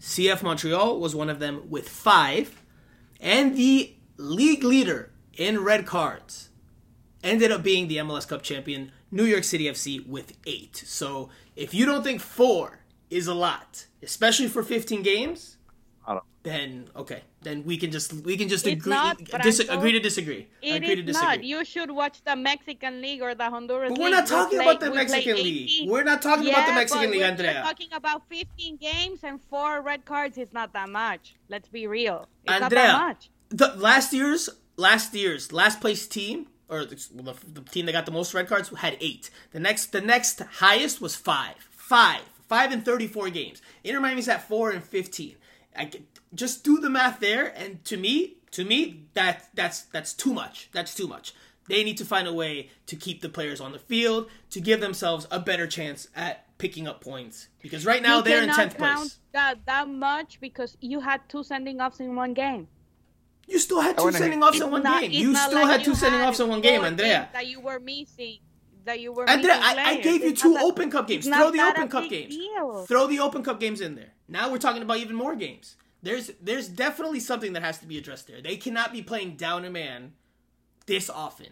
[0.00, 2.62] CF Montreal was one of them with five,
[3.20, 6.48] and the league leader in red cards
[7.22, 10.82] ended up being the MLS Cup champion, New York City FC, with eight.
[10.86, 12.80] So if you don't think four
[13.10, 15.58] is a lot, especially for 15 games,
[16.44, 20.00] then okay, then we can just we can just It's agree not, dis- agree to
[20.00, 20.48] disagree.
[20.60, 21.28] It agree to disagree.
[21.36, 21.44] not.
[21.44, 24.02] You should watch the Mexican League or the Honduras but League.
[24.02, 25.88] we're not We talking play- about the we play Mexican League.
[25.88, 27.52] We're not talking about the Mexican League, Andrea.
[27.60, 31.36] we're talking about 15 games and four red cards It's not that much.
[31.48, 32.26] Let's be real.
[32.44, 33.30] It's not Andrea, that much.
[33.50, 38.06] the last year's last year's last place team or the, the, the team that got
[38.06, 39.30] the most red cards had eight.
[39.52, 41.54] The next the next highest was five.
[41.70, 42.22] Five.
[42.48, 43.62] five and thirty-four games.
[43.84, 45.36] Inter Miami's at four and fifteen.
[45.76, 50.12] I can, just do the math there, and to me, to me, that that's that's
[50.12, 50.68] too much.
[50.72, 51.34] That's too much.
[51.68, 54.80] They need to find a way to keep the players on the field to give
[54.80, 57.48] themselves a better chance at picking up points.
[57.62, 59.18] Because right now you they're in cannot tenth place.
[59.32, 62.68] That that much because you had two sending offs in one game.
[63.46, 65.10] You still had two sending offs in one not- game.
[65.12, 67.28] You still like had two sending offs in one game, Andrea.
[67.32, 68.38] That you were missing.
[68.84, 71.26] That you were Andrea, I, I gave you It's two that- Open Cup games.
[71.26, 72.34] Throw the Open Cup games.
[72.36, 72.84] deal.
[72.86, 74.12] Throw the Open Cup games in there.
[74.28, 75.76] Now we're talking about even more games.
[76.02, 78.40] There's there's definitely something that has to be addressed there.
[78.42, 80.14] They cannot be playing down a man
[80.86, 81.48] this often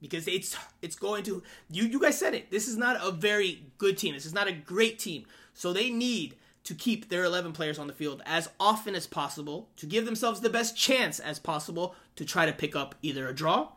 [0.00, 2.50] because it's it's going to you you guys said it.
[2.50, 4.14] This is not a very good team.
[4.14, 5.24] This is not a great team.
[5.54, 9.70] So they need to keep their 11 players on the field as often as possible
[9.76, 13.34] to give themselves the best chance as possible to try to pick up either a
[13.34, 13.68] draw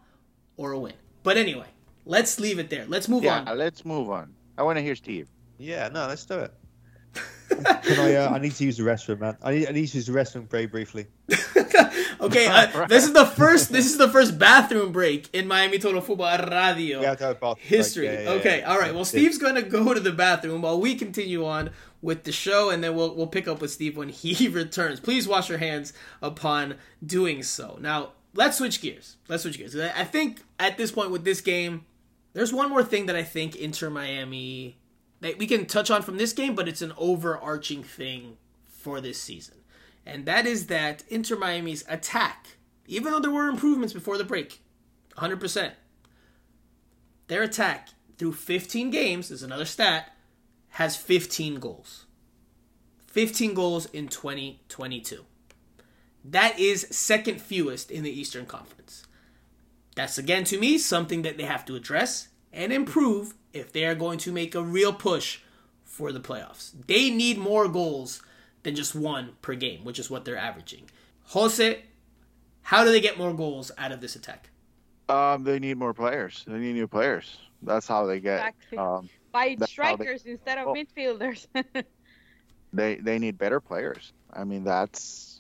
[0.58, 0.94] or a win.
[1.24, 1.68] But anyway,
[2.06, 2.86] let's leave it there.
[2.88, 3.58] Let's move Yeah, on.
[3.58, 4.34] let's move on.
[4.58, 5.28] I want to hear Steve.
[5.58, 6.54] Yeah, no, let's do it.
[7.50, 8.16] Can I?
[8.16, 9.38] Uh, I need to use the restroom, man.
[9.44, 11.08] I need, I need to use the restroom very briefly.
[12.22, 13.72] okay, uh, this is the first.
[13.72, 17.32] This is the first bathroom break in Miami Total Football Radio We have to have
[17.38, 17.66] a bathroom break.
[17.68, 18.06] history.
[18.06, 18.72] Yeah, yeah, okay, yeah.
[18.72, 18.94] all right.
[18.94, 21.72] Well, Steve's gonna go to the bathroom while we continue on
[22.02, 25.00] with the show, and then we'll we'll pick up with Steve when he returns.
[25.02, 25.92] Please wash your hands
[26.22, 26.76] upon
[27.06, 27.78] doing so.
[27.82, 29.18] Now, let's switch gears.
[29.28, 29.76] Let's switch gears.
[29.76, 31.86] I I think at this point with this game,
[32.34, 34.78] there's one more thing that I think Inter Miami
[35.20, 39.22] that we can touch on from this game, but it's an overarching thing for this
[39.22, 39.56] season.
[40.06, 42.58] And that is that Inter Miami's attack,
[42.88, 44.62] even though there were improvements before the break,
[45.18, 45.74] 100%,
[47.28, 50.12] their attack through 15 games, is another stat,
[50.70, 52.06] has 15 goals.
[53.08, 55.26] 15 goals in 2022.
[56.24, 59.06] That is second fewest in the Eastern Conference.
[59.96, 63.96] That's again to me something that they have to address and improve if they are
[63.96, 65.40] going to make a real push
[65.84, 66.72] for the playoffs.
[66.88, 68.22] They need more goals
[68.64, 70.90] than just one per game, which is what they're averaging.
[71.26, 71.84] Jose,
[72.64, 74.50] how do they get more goals out of this attack?
[75.10, 76.44] Um, they need more players.
[76.48, 77.38] They need new players.
[77.62, 78.40] That's how they get.
[78.40, 78.78] Exactly.
[78.78, 80.74] Um, By That's how they- strikers instead of Oh.
[80.74, 81.48] midfielders.
[82.74, 84.14] they they need better players.
[84.32, 85.40] I mean, that's.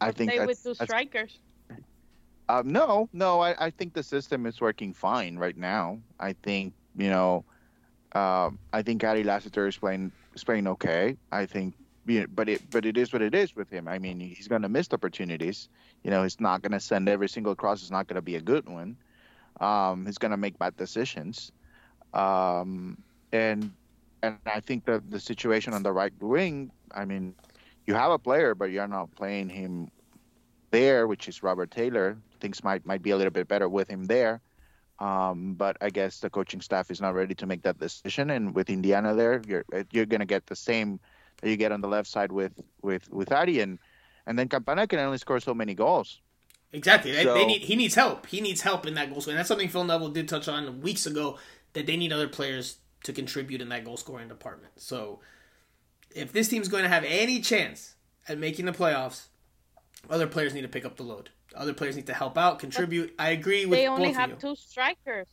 [0.00, 1.38] I think Stay that's, with two that's- strikers.
[2.48, 3.40] Um, no, no.
[3.40, 6.00] I, I think the system is working fine right now.
[6.18, 7.44] I think you know,
[8.14, 11.16] um, I think Ari Lassiter is playing is playing okay.
[11.30, 11.74] I think,
[12.06, 13.88] you know, but it but it is what it is with him.
[13.88, 15.68] I mean, he's going to miss opportunities.
[16.04, 17.80] You know, he's not going to send every single cross.
[17.82, 18.96] It's not going to be a good one.
[19.60, 21.52] Um, he's going to make bad decisions.
[22.12, 22.98] Um,
[23.32, 23.72] and
[24.22, 26.70] and I think that the situation on the right wing.
[26.94, 27.34] I mean,
[27.86, 29.90] you have a player, but you're not playing him
[30.72, 32.18] there, which is Robert Taylor.
[32.40, 34.40] Things might might be a little bit better with him there.
[34.98, 38.30] Um, but I guess the coaching staff is not ready to make that decision.
[38.30, 40.98] And with Indiana there, you're you're gonna get the same
[41.40, 42.52] that you get on the left side with
[42.82, 43.78] with with Adi, and
[44.26, 46.20] and then Campana can only score so many goals.
[46.72, 47.12] Exactly.
[47.12, 48.26] They, they need he needs help.
[48.26, 49.36] He needs help in that goal scoring.
[49.36, 51.38] That's something Phil Neville did touch on weeks ago
[51.74, 54.72] that they need other players to contribute in that goal scoring department.
[54.76, 55.20] So
[56.14, 57.94] if this team's going to have any chance
[58.28, 59.26] at making the playoffs,
[60.10, 61.30] other players need to pick up the load.
[61.54, 63.14] Other players need to help out, contribute.
[63.18, 63.84] I agree with both of you.
[63.84, 65.26] They only have two strikers.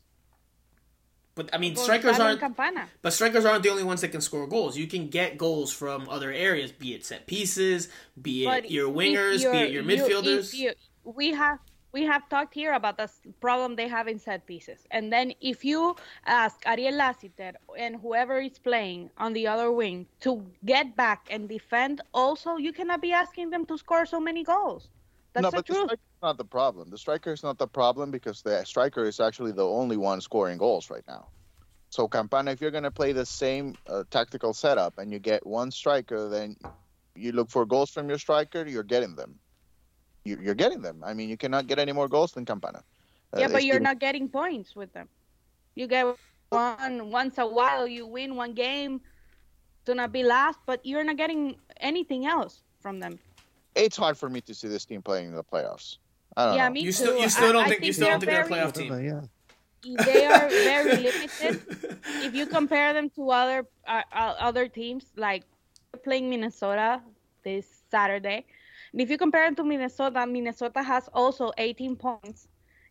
[1.35, 2.39] But I mean, Gonzalo strikers aren't.
[2.41, 2.89] Campana.
[3.01, 4.77] But strikers aren't the only ones that can score goals.
[4.77, 7.87] You can get goals from other areas, be it set pieces,
[8.21, 10.53] be it But your wingers, be it your midfielders.
[10.53, 10.73] you-
[11.05, 11.59] we have
[11.91, 13.09] we have talked here about the
[13.41, 18.39] problem they have in set pieces, and then if you ask Ariel Lassiter and whoever
[18.39, 23.11] is playing on the other wing to get back and defend, also you cannot be
[23.11, 24.89] asking them to score so many goals.
[25.33, 25.85] That's no, the but the truth.
[25.85, 26.89] striker is not the problem.
[26.89, 30.57] The striker is not the problem because the striker is actually the only one scoring
[30.57, 31.27] goals right now.
[31.89, 35.45] So Campana, if you're going to play the same uh, tactical setup and you get
[35.45, 36.55] one striker, then
[37.15, 38.65] you look for goals from your striker.
[38.67, 39.39] You're getting them.
[40.25, 41.03] You, you're getting them.
[41.05, 42.83] I mean, you cannot get any more goals than Campana.
[43.33, 45.07] Uh, yeah, but you're you- not getting points with them.
[45.75, 46.05] You get
[46.49, 49.01] one once a while, you win one game,
[49.85, 53.17] to not be last, but you're not getting anything else from them.
[53.75, 55.97] It's hard for me to see this team playing in the playoffs.
[56.35, 56.73] I don't Yeah, know.
[56.73, 56.91] me You too.
[56.91, 59.01] still- you still I- don't I think- you still don't think they're a playoff I
[59.01, 59.21] yeah.
[60.03, 61.61] they are very limited.
[62.25, 65.43] If you compare them to other uh, uh, other teams, like
[66.03, 67.01] playing Minnesota
[67.43, 68.45] this Saturday,
[68.91, 72.47] and if you compare them to Minnesota, Minnesota has also 18 points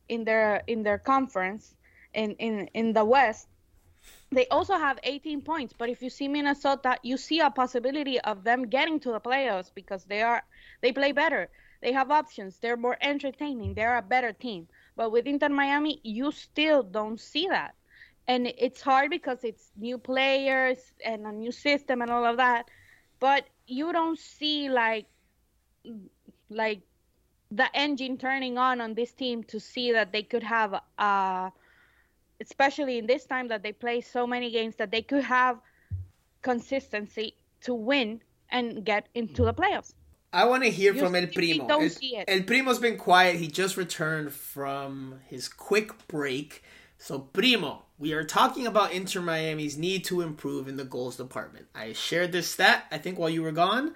[0.08, 1.76] in their in their conference
[2.14, 3.48] in in in the West.
[4.30, 8.44] They also have 18 points, but if you see Minnesota, you see a possibility of
[8.44, 10.42] them getting to the playoffs because they are
[10.82, 11.48] they play better.
[11.80, 12.58] They have options.
[12.58, 13.74] They're more entertaining.
[13.74, 14.68] They're a better team.
[14.96, 17.74] But with Inter Miami, you still don't see that.
[18.26, 22.68] and it's hard because it's new players and a new system and all of that.
[23.20, 25.06] But you don't see like
[26.50, 26.80] like
[27.50, 31.50] the engine turning on on this team to see that they could have uh
[32.40, 35.58] especially in this time that they play so many games that they could have
[36.42, 38.20] consistency to win
[38.50, 39.94] and get into the playoffs.
[40.32, 41.66] I want to hear You from El Primo.
[41.66, 42.24] don't El, see it.
[42.28, 43.36] El Primo's been quiet.
[43.36, 46.62] He just returned from his quick break.
[46.98, 51.66] So, Primo, we are talking about Inter Miami's need to improve in the goals department.
[51.74, 53.94] I shared this stat, I think, while you were gone.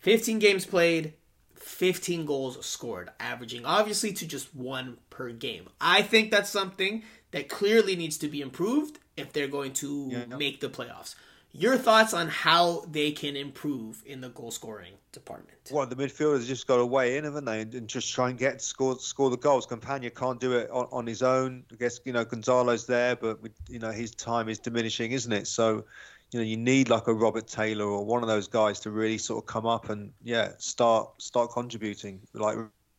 [0.00, 1.14] 15 games played,
[1.54, 5.68] 15 goals scored, averaging obviously to just one per game.
[5.80, 10.36] I think that's something that clearly needs to be improved if they're going to Yeah.
[10.36, 11.14] make the playoffs.
[11.52, 15.58] Your thoughts on how they can improve in the goal scoring department?
[15.72, 18.38] Well, the midfielders just got to weigh in, haven't they, and, and just try and
[18.38, 19.66] get score score the goals.
[19.66, 21.64] Campana can't do it on, on his own.
[21.72, 25.32] I guess you know Gonzalo's there, but with, you know his time is diminishing, isn't
[25.32, 25.48] it?
[25.48, 25.84] So,
[26.32, 29.18] you know, you need like a Robert Taylor or one of those guys to really
[29.18, 32.20] sort of come up and yeah, start start contributing.
[32.34, 32.56] Like,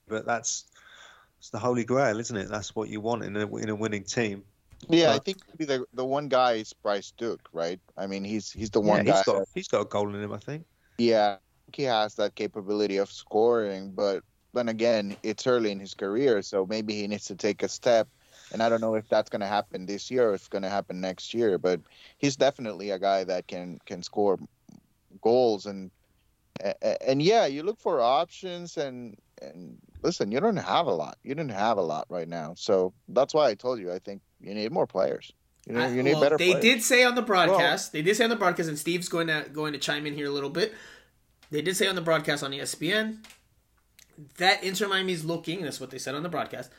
[0.08, 0.66] but that's
[1.40, 2.50] it's the holy grail, isn't it?
[2.50, 4.44] That's what you want in a in a winning team.
[4.90, 7.80] Yeah, I think the the one guy is Bryce Duke, right?
[7.98, 9.12] I mean, he's he's the Yeah, one guy.
[9.14, 10.66] he's got that- he's got a goal in him, I think.
[10.98, 11.38] yeah,
[11.74, 14.24] he has that capability of scoring, but
[14.54, 18.10] then again, it's early in his career, so maybe he needs to take a step.
[18.52, 20.64] And I don't know if that's going to happen this year or if it's going
[20.64, 21.80] to happen next year, but
[22.18, 24.38] he's definitely a guy that can can score
[25.22, 25.92] goals and
[27.02, 31.18] and yeah, you look for options and and listen, you don't have a lot.
[31.24, 34.22] You didn't have a lot right now, so that's why I told you I think
[34.40, 35.32] you need more players.
[35.68, 36.38] You, know, you need well, better.
[36.38, 36.64] they players.
[36.64, 37.92] did say on the broadcast.
[37.92, 40.28] they did say on the broadcast, and Steve's going to going to chime in here
[40.28, 40.74] a little bit.
[41.52, 43.24] They did say on the broadcast on ESPN
[44.38, 45.64] that Inter Miami's looking.
[45.64, 46.72] That's what they said on the broadcast.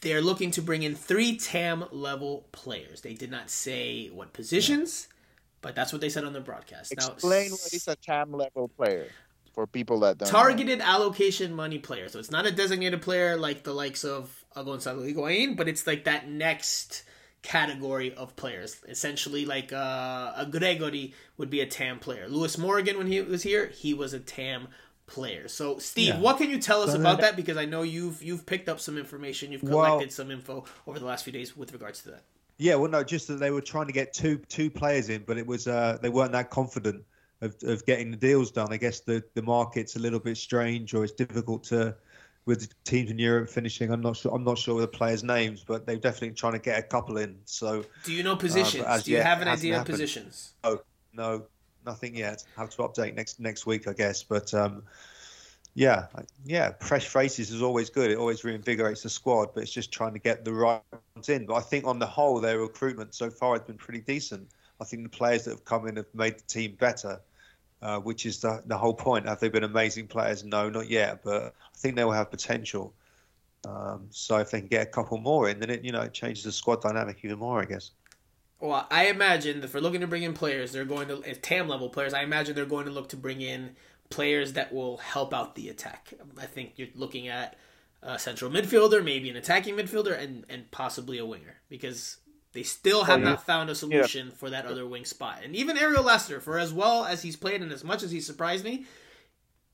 [0.00, 3.00] They're looking to bring in three TAM level players.
[3.00, 5.08] They did not say what positions,
[5.60, 6.92] but that's what they said on the broadcast.
[6.92, 9.08] Explain now, what is a TAM level player
[9.56, 10.30] for people that don't.
[10.30, 10.38] know.
[10.38, 12.08] targeted allocation money player.
[12.08, 16.04] So it's not a designated player like the likes of Gonzalo Higuain, but it's like
[16.04, 17.02] that next
[17.42, 18.76] category of players.
[18.86, 22.28] Essentially, like uh, a Gregore would be a TAM player.
[22.28, 24.68] Lewis Morgan, when he was here, he was a TAM
[25.06, 25.48] player.
[25.48, 26.20] So, Steve, Yeah.
[26.20, 27.36] what can you tell us So about then- that?
[27.36, 30.98] Because I know you've you've picked up some information, you've Well- collected some info over
[30.98, 32.22] the last few days with regards to that.
[32.58, 35.38] Yeah, well, no, just that they were trying to get two two players in, but
[35.38, 37.04] it was uh, they weren't that confident
[37.42, 38.68] of, of getting the deals done.
[38.72, 41.94] I guess the, the market's a little bit strange, or it's difficult to
[42.46, 43.90] with teams in Europe finishing.
[43.92, 44.32] I'm not sure.
[44.34, 47.18] I'm not sure of the players' names, but they're definitely trying to get a couple
[47.18, 47.38] in.
[47.44, 48.84] So Do you know positions?
[48.84, 49.94] as Do you yet, have an idea of happened.
[49.94, 50.54] positions?
[51.12, 51.46] no,
[51.86, 52.44] nothing yet.
[52.56, 54.22] Have to update next next week, I guess.
[54.22, 54.82] But um,
[55.74, 56.06] yeah,
[56.44, 58.10] yeah, fresh faces is always good.
[58.10, 60.80] It always reinvigorates the squad, but it's just trying to get the right
[61.14, 61.46] ones in.
[61.46, 64.48] But I think on the whole, their recruitment so far has been pretty decent.
[64.80, 67.20] I think the players that have come in have made the team better,
[67.82, 69.26] uh, which is the the whole point.
[69.26, 70.44] Have they been amazing players?
[70.44, 71.22] No, not yet.
[71.22, 72.94] But I think they will have potential.
[73.66, 76.14] Um, so if they can get a couple more in, then it you know it
[76.14, 77.90] changes the squad dynamic even more, I guess.
[78.60, 81.68] Well, I imagine if they're looking to bring in players, they're going to if TAM
[81.68, 82.14] level players.
[82.14, 83.76] I imagine they're going to look to bring in
[84.08, 86.14] players that will help out the attack.
[86.38, 87.56] I think you're looking at
[88.02, 92.18] a central midfielder, maybe an attacking midfielder, and and possibly a winger because
[92.52, 93.28] they still have oh, yeah.
[93.30, 95.40] not found a solution for that other wing spot.
[95.44, 98.20] And even Ariel Lassiter, for as well as he's played and as much as he
[98.20, 98.86] surprised me,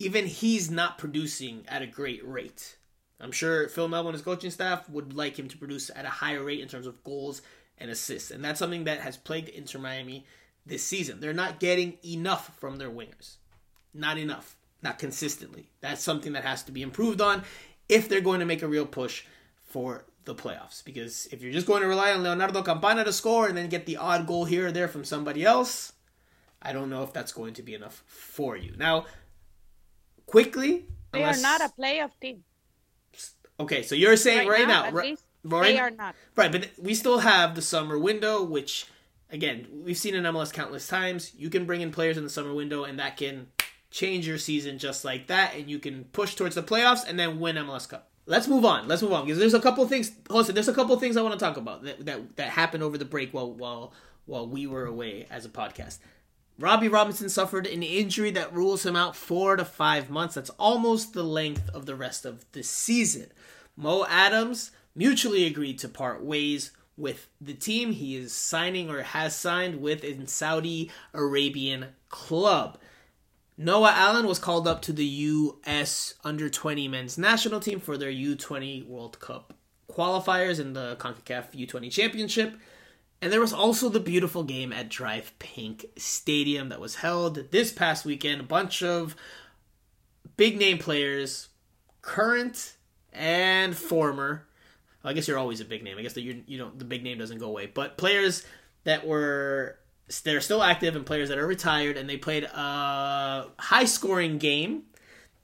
[0.00, 2.76] even he's not producing at a great rate.
[3.20, 6.08] I'm sure Phil Neville and his coaching staff would like him to produce at a
[6.08, 7.40] higher rate in terms of goals
[7.82, 8.30] and assists.
[8.30, 10.24] And that's something that has plagued Inter Miami
[10.64, 11.20] this season.
[11.20, 13.36] They're not getting enough from their wingers.
[13.92, 14.56] Not enough.
[14.82, 15.68] Not consistently.
[15.80, 17.42] That's something that has to be improved on
[17.88, 19.24] if they're going to make a real push
[19.64, 20.84] for the playoffs.
[20.84, 23.84] Because if you're just going to rely on Leonardo Campana to score and then get
[23.84, 25.92] the odd goal here or there from somebody else,
[26.62, 28.74] I don't know if that's going to be enough for you.
[28.78, 29.06] Now,
[30.26, 32.44] quickly, They are not a playoff team.
[33.60, 36.14] Okay, so you're saying right, now, at right, right, they are not.
[36.36, 38.86] right, but we still have the summer window, which
[39.30, 41.32] again we've seen in MLS countless times.
[41.36, 43.48] You can bring in players in the summer window, and that can
[43.90, 47.38] change your season just like that, and you can push towards the playoffs and then
[47.40, 48.08] win MLS Cup.
[48.26, 48.86] Let's move on.
[48.86, 50.12] Let's move on because there's a couple things.
[50.30, 52.96] Listen, there's a couple things I want to talk about that that, that happened over
[52.96, 53.92] the break while while
[54.26, 55.98] while we were away as a podcast.
[56.58, 60.34] Robbie Robinson suffered an injury that rules him out four to five months.
[60.34, 63.32] That's almost the length of the rest of the season.
[63.76, 69.34] Mo Adams mutually agreed to part ways with the team he is signing or has
[69.34, 72.78] signed with in Saudi Arabian club.
[73.56, 76.14] Noah Allen was called up to the U.S.
[76.24, 79.54] under 20 men's national team for their U20 World Cup
[79.90, 82.54] qualifiers in the CONCACAF U20 Championship.
[83.20, 87.72] And there was also the beautiful game at DRV PNK Stadium that was held this
[87.72, 88.40] past weekend.
[88.40, 89.14] A bunch of
[90.36, 91.48] big name players,
[92.00, 92.76] current
[93.12, 94.48] and former.
[95.04, 95.98] I guess you're always a big name.
[95.98, 98.44] I guess that you you don't the big name doesn't go away, but players
[98.84, 99.78] that were
[100.24, 104.84] they're still active and players that are retired, and they played a high scoring game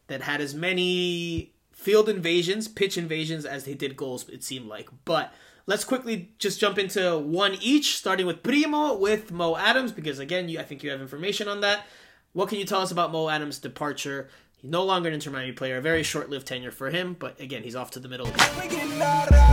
[0.09, 4.29] that had as many field invasions, pitch invasions as they did goals.
[4.29, 5.33] It seemed like, but
[5.67, 10.49] let's quickly just jump into one each, starting with Primo with Mo Adams, because again,
[10.49, 11.87] you, I think you have information on that.
[12.33, 14.29] What can you tell us about Mo Adams' departure?
[14.61, 15.77] He's no longer an Inter Miami player.
[15.77, 18.39] A very short-lived tenure for him, but again, he's off to the Middle East.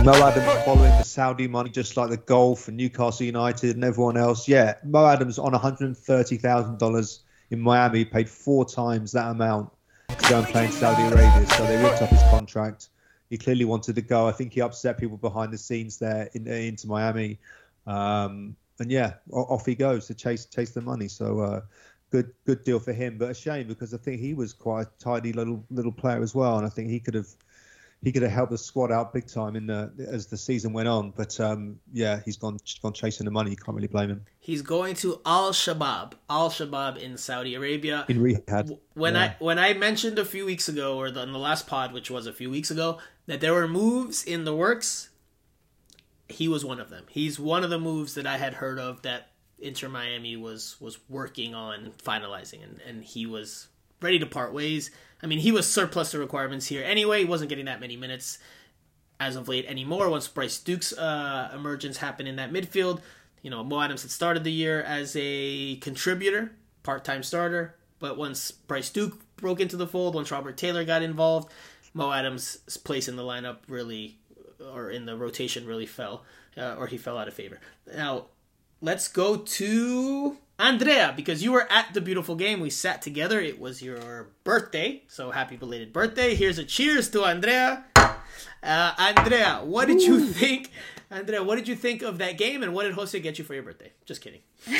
[0.04, 4.16] Mo Adams following the Saudi money, just like the goal for Newcastle United and everyone
[4.16, 4.48] else.
[4.48, 7.18] Yeah, Mo Adams on $130,000
[7.50, 9.70] in Miami paid four times that amount
[10.08, 11.46] to go and play in Saudi Arabia.
[11.50, 12.88] So they ripped up his contract.
[13.30, 14.26] He clearly wanted to go.
[14.26, 17.38] I think he upset people behind the scenes there in, Inter Miami.
[17.86, 21.06] Um, and yeah, off he goes to chase chase the money.
[21.06, 21.60] So uh,
[22.10, 24.90] good good deal for him, but a shame because I think he was quite a
[24.98, 27.28] tidy little little player as well, and I think he could have
[28.02, 30.88] he could have helped the squad out big time in the as the season went
[30.88, 31.10] on.
[31.10, 33.50] But um, yeah, he's gone gone chasing the money.
[33.50, 34.24] You can't really blame him.
[34.38, 38.04] He's going to Al Shabab, Al Shabab in Saudi Arabia.
[38.08, 38.78] In Riyadh.
[38.94, 39.22] When yeah.
[39.22, 42.10] I when I mentioned a few weeks ago, or the, in the last pod, which
[42.10, 45.10] was a few weeks ago, that there were moves in the works.
[46.28, 47.04] He was one of them.
[47.08, 50.98] He's one of the moves that I had heard of that Inter Miami was was
[51.08, 53.68] working on finalizing, and, and he was
[54.00, 54.90] ready to part ways.
[55.22, 57.20] I mean, he was surplus to requirements here anyway.
[57.20, 58.38] He wasn't getting that many minutes
[59.18, 60.10] as of late anymore.
[60.10, 63.00] Once Bryce Duke's uh, emergence happened in that midfield,
[63.42, 66.52] you know, Mo Adams had started the year as a contributor,
[66.82, 71.50] part-time starter, but once Bryce Duke broke into the fold, once Robert Taylor got involved,
[71.94, 74.18] Mo Adams' place in the lineup really,
[74.72, 76.24] or in the rotation really fell,
[76.58, 77.58] uh, or he fell out of favor.
[77.94, 78.26] Now,
[78.80, 82.60] let's go to Andrea because you were at the beautiful game.
[82.60, 83.40] We sat together.
[83.40, 86.34] It was your birthday, so happy belated birthday.
[86.34, 87.84] Here's a cheers to Andrea.
[88.62, 90.70] Uh, Andrea, what did you think?
[91.10, 93.54] Andrea, what did you think of that game, and what did Jose get you for
[93.54, 93.92] your birthday?
[94.06, 94.40] Just kidding.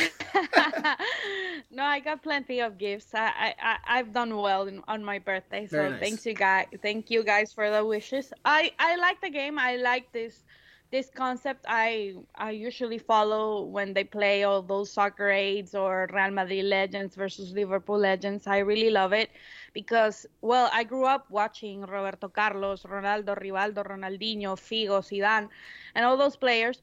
[1.71, 3.15] no, I got plenty of gifts.
[3.15, 6.01] I I I've done well in, on my birthday, so nice.
[6.01, 6.67] thanks you guys.
[6.83, 8.33] Thank you guys for the wishes.
[8.45, 9.57] I I like the game.
[9.59, 10.43] I like this
[10.91, 16.31] this concept I I usually follow when they play all those soccer aids or Real
[16.31, 18.47] Madrid legends versus Liverpool legends.
[18.47, 19.31] I really love it
[19.73, 25.49] because well, I grew up watching Roberto Carlos, Ronaldo, Rivaldo, Ronaldinho, Figo, Zidane,
[25.95, 26.81] and all those players.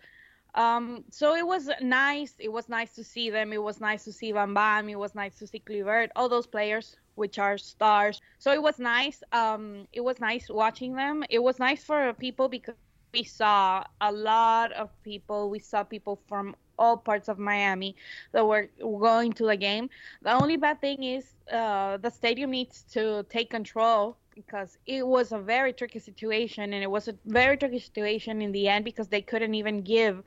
[0.55, 2.35] Um, so it was nice.
[2.39, 3.53] It was nice to see them.
[3.53, 4.89] It was nice to see Bam Bam.
[4.89, 6.09] It was nice to see Kluivert.
[6.15, 8.21] All those players, which are stars.
[8.37, 9.23] So it was nice.
[9.31, 11.23] Um, it was nice watching them.
[11.29, 12.75] It was nice for people because
[13.13, 15.49] we saw a lot of people.
[15.49, 17.95] We saw people from all parts of Miami
[18.31, 19.89] that were going to the game.
[20.23, 25.31] The only bad thing is uh, the stadium needs to take control because it was
[25.31, 29.07] a very tricky situation, and it was a very tricky situation in the end because
[29.07, 30.23] they couldn't even give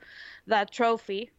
[0.47, 1.29] that trophy.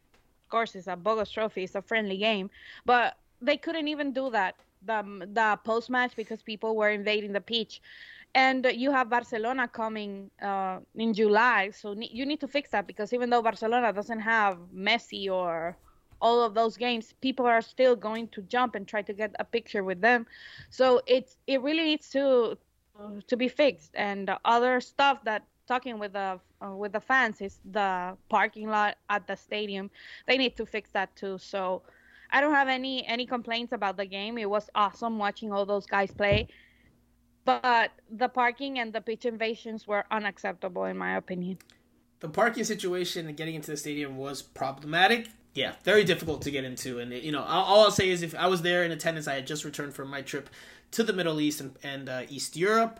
[0.45, 1.63] Of course, it's a bogus trophy.
[1.63, 2.51] It's a friendly game,
[2.85, 7.41] but they couldn't even do that the the post match because people were invading the
[7.41, 7.81] pitch
[8.35, 12.87] and you have Barcelona coming uh, in July, so ne- you need to fix that
[12.87, 15.77] because even though Barcelona doesn't have Messi or
[16.21, 19.45] all of those games, people are still going to jump and try to get a
[19.45, 20.25] picture with them.
[20.69, 22.57] So it's it really needs to
[23.27, 23.91] to be fixed.
[23.95, 28.97] And other stuff that talking with the uh, with the fans is the parking lot
[29.09, 29.89] at the stadium.
[30.27, 31.37] They need to fix that too.
[31.39, 31.83] So
[32.31, 34.37] I don't have any any complaints about the game.
[34.37, 36.47] It was awesome watching all those guys play
[37.45, 41.57] but the parking and the pitch invasions were unacceptable in my opinion.
[42.19, 45.29] The parking situation and getting into the stadium was problematic.
[45.53, 46.99] Yeah, very difficult to get into.
[46.99, 49.47] And you know, all I'll say is, if I was there in attendance, I had
[49.47, 50.49] just returned from my trip
[50.91, 52.99] to the Middle East and, and uh, East Europe.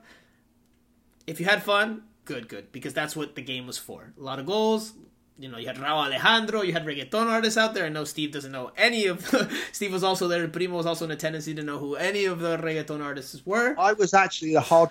[1.27, 4.13] If you had fun, good, good, because that's what the game was for.
[4.17, 4.93] A lot of goals,
[5.39, 7.85] you know, you had Rauw Alejandro, you had reggaeton artists out there.
[7.85, 9.25] I know Steve doesn't know any of.
[9.71, 10.45] Steve was also there.
[10.49, 11.47] Primo was also in attendance.
[11.47, 13.73] a tendency to know who any of the reggaeton artists were.
[13.79, 14.89] I was actually the hard,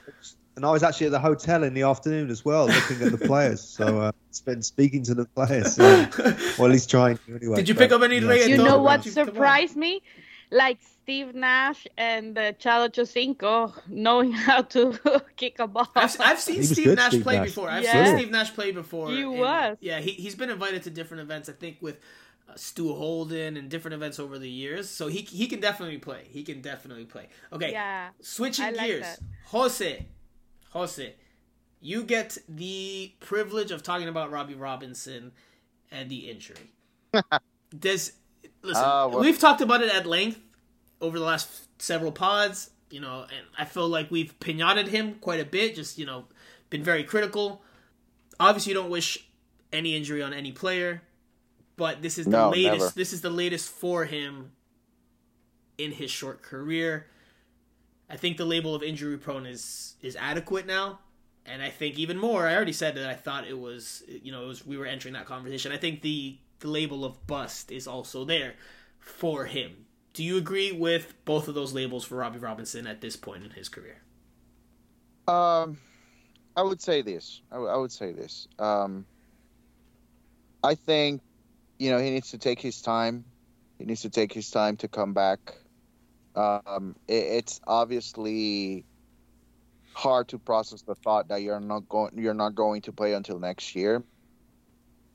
[0.57, 3.19] and I was actually at the hotel in the afternoon as well, looking at the
[3.19, 3.61] players.
[3.61, 5.85] So uh, spent speaking to the players, so,
[6.59, 7.57] or at least trying to anyway.
[7.57, 8.23] Did you pick up any yeah.
[8.23, 8.49] reggaeton?
[8.49, 10.03] You know what surprised me?
[10.51, 10.79] Like
[11.09, 14.93] Steve Nash and uh, Chad Ochocinco knowing how to
[15.39, 15.89] kick a ball.
[15.97, 17.47] I've, I've seen Steve good, Nash Steve play Nash.
[17.47, 17.71] before.
[17.71, 18.05] I've Yeah.
[18.05, 19.09] seen Steve Nash play before.
[19.09, 19.79] He and, was.
[19.81, 21.99] Yeah, he, he's been invited to different events, I think, with
[22.47, 24.91] uh, Stu Holden and different events over the years.
[24.91, 26.25] So he, he can definitely play.
[26.29, 27.29] He can definitely play.
[27.55, 28.11] Okay, Yeah.
[28.21, 29.01] switching I like gears.
[29.05, 29.21] that.
[29.47, 30.05] Jose,
[30.73, 31.15] Jose,
[31.81, 35.33] you get the privilege of talking about Robbie Robinson
[35.91, 36.75] and the injury.
[37.79, 38.13] Does
[38.61, 38.85] listen?
[38.85, 40.41] Ah, well- We've talked about it at length
[41.01, 42.71] over the last several pods.
[42.91, 45.75] You know, and I feel like we've pinated him quite a bit.
[45.75, 46.25] Just you know,
[46.71, 47.63] been very critical.
[48.41, 49.29] Obviously, you don't wish
[49.73, 51.03] any injury on any player,
[51.77, 52.79] but this is the No, latest.
[52.79, 52.93] never.
[52.95, 54.53] This is the latest for him
[55.77, 57.07] in his short career.
[58.11, 61.01] I think the label of injury prone is is adequate now,
[61.45, 62.47] and I think even more.
[62.47, 65.13] I already said that I thought it was you know it was we were entering
[65.15, 65.73] that conversation.
[65.73, 68.55] I think the the label of bust is also there
[68.99, 69.85] for him.
[70.13, 73.51] Do you agree with both of those labels for Robbie Robinson at this point in
[73.51, 73.99] his career?
[75.29, 75.79] Um,
[76.57, 77.43] I would say this.
[77.53, 78.49] I, would- say this.
[78.59, 79.07] Um,
[80.65, 81.23] I think,
[81.79, 83.25] you know, he needs to take his time.
[83.79, 85.55] He needs to take his time to come back.
[86.35, 88.85] Um, it, it's obviously
[89.93, 93.39] hard to process the thought that you're not going you're not going to play until
[93.39, 94.03] next year.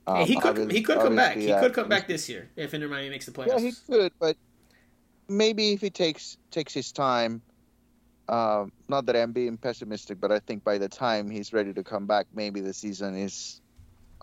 [0.05, 1.37] Um, he could he could come back.
[1.37, 3.47] He could come back this year if Inter Miami makes the playoffs.
[3.47, 4.35] Yeah, he could, but
[5.27, 7.41] maybe if he takes takes his time.
[8.29, 11.83] Um, not that I'm being pessimistic, but I think by the time he's ready to
[11.83, 13.61] come back, maybe the season is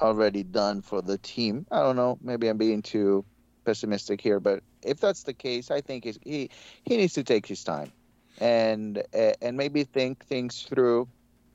[0.00, 1.66] already done for the team.
[1.70, 2.18] I don't know.
[2.22, 3.26] Maybe I'm being too
[3.66, 6.50] pessimistic here, but if that's the case, I think he
[6.84, 7.92] he needs to take his time
[8.38, 11.08] and uh, and maybe think things through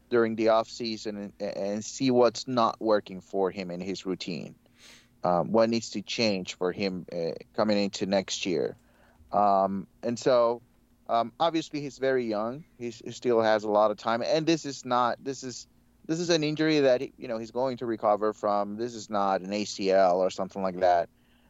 [0.10, 4.56] during the off season and, and see what's not working for him in his routine.
[5.24, 8.78] Um, what needs to change for him uh, coming into next year?
[9.32, 10.62] Um, and so,
[11.10, 12.64] um, obviously, he's very young.
[12.78, 15.68] He's, he still has a lot of time, and this is not this is
[16.08, 18.78] this is an injury that he, you know he's going to recover from.
[18.78, 21.10] This is not an ACL or something like that.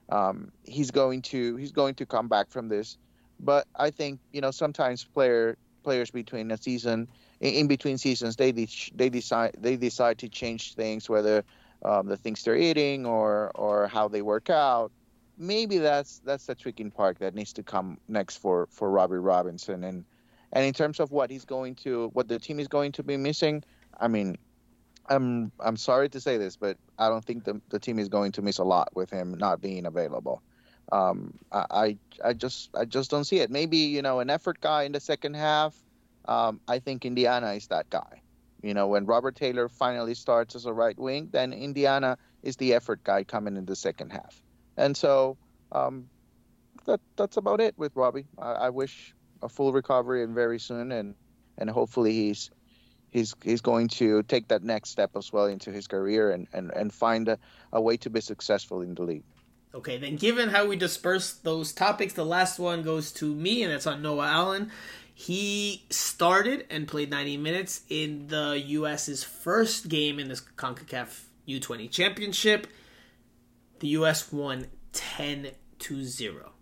[0.09, 2.97] Um, he's going to he's going to come back from this,
[3.39, 7.07] but I think you know sometimes player players between a season
[7.39, 11.43] in, between seasons they de- they decide they decide to change things whether
[11.83, 14.91] um, the things they're eating or or how they work out
[15.37, 19.83] maybe that's that's the tricking part that needs to come next for for Robbie Robinson.
[19.83, 20.05] And
[20.51, 23.17] and in terms of what he's going to what the team is going to be
[23.17, 23.63] missing
[23.99, 24.37] I mean
[25.07, 28.31] I'm I'm sorry to say this but I don't think the the team is going
[28.33, 30.41] to miss a lot with him not being available.
[30.91, 33.51] Um I I, just I just don't see it.
[33.51, 35.75] Maybe you know an effort guy in the second half.
[36.25, 38.21] Um I think Indiana is that guy.
[38.61, 42.73] You know when Robert Taylor finally starts as a right wing then Indiana is the
[42.73, 44.41] effort guy coming in the second half
[44.77, 45.37] and so
[45.71, 46.09] um,
[46.85, 48.27] that that's about it with Robbie.
[48.37, 51.15] I, I wish a full recovery and very soon, and
[51.57, 52.51] and hopefully he's
[53.09, 56.71] he's he's going to take that next step as well into his career and and,
[56.71, 57.37] and find a,
[57.71, 59.23] a way to be successful in the league.
[59.73, 63.73] Okay, then given how we dispersed those topics, the last one goes to me, and
[63.73, 64.71] that's on Noah Allen.
[65.13, 71.89] He started and played 90 minutes in the U.S.'s first game in this CONCACAF U20
[71.89, 72.67] Championship.
[73.85, 74.31] The U.S.
[74.33, 76.53] won 10 to 0.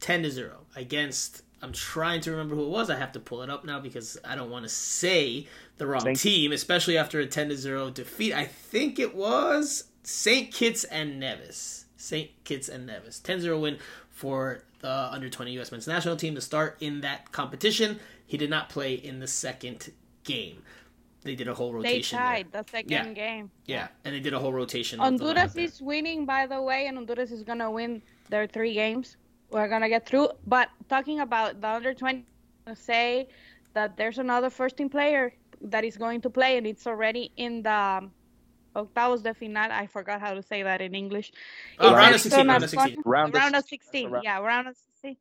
[0.00, 1.42] 10 to 0 against.
[1.62, 2.90] I'm trying to remember who it was.
[2.90, 5.46] I have to pull it up now because I don't want to say
[5.78, 8.34] the wrong team, especially after a 10 to 0 defeat.
[8.34, 10.52] I think it was St.
[10.52, 11.84] Kitts and Nevis.
[11.96, 12.30] St.
[12.42, 13.20] Kitts and Nevis.
[13.20, 13.78] 10 0 win
[14.08, 15.70] for the under 20 U.S.
[15.70, 18.00] men's national team to start in that competition.
[18.26, 19.92] He did not play in the second
[20.24, 20.64] game.
[21.22, 22.16] They did a whole They rotation.
[22.18, 22.26] there.
[22.26, 23.12] tied the second Yeah.
[23.12, 23.50] game.
[23.66, 24.98] Yeah, and they did a whole rotation.
[24.98, 29.16] Honduras is winning, by the way, and Honduras is gonna win their three games.
[29.50, 30.28] We're gonna get through.
[30.46, 32.24] But talking about the under 20,
[32.74, 33.28] say
[33.74, 37.62] that there's another first team player that is going to play, and it's already in
[37.62, 38.08] the
[38.76, 39.70] octavos de final.
[39.70, 41.32] I forgot how to say that in English.
[41.78, 43.02] Oh, It's round of 16, Edison round of 16.
[43.04, 44.10] Round of round of 16, 16.
[44.10, 45.16] round- Yeah, round of 16.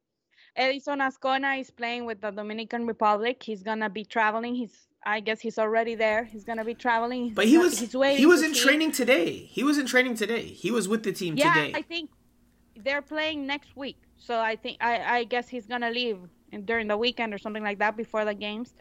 [0.55, 3.41] Edison Azcona is playing with the Dominican Republic.
[3.43, 4.55] He's gonna be traveling.
[4.55, 6.23] He's I guess he's already there.
[6.25, 7.25] He's gonna be traveling.
[7.25, 9.31] He's But he was he's waiting he was in see- training today.
[9.31, 10.41] He was in training today.
[10.45, 11.71] He was with the team Yeah, today.
[11.73, 12.09] I think
[12.75, 13.97] they're playing next week.
[14.17, 16.17] So I think I I guess he's gonna leave
[16.65, 18.73] during the weekend or something like that before the games.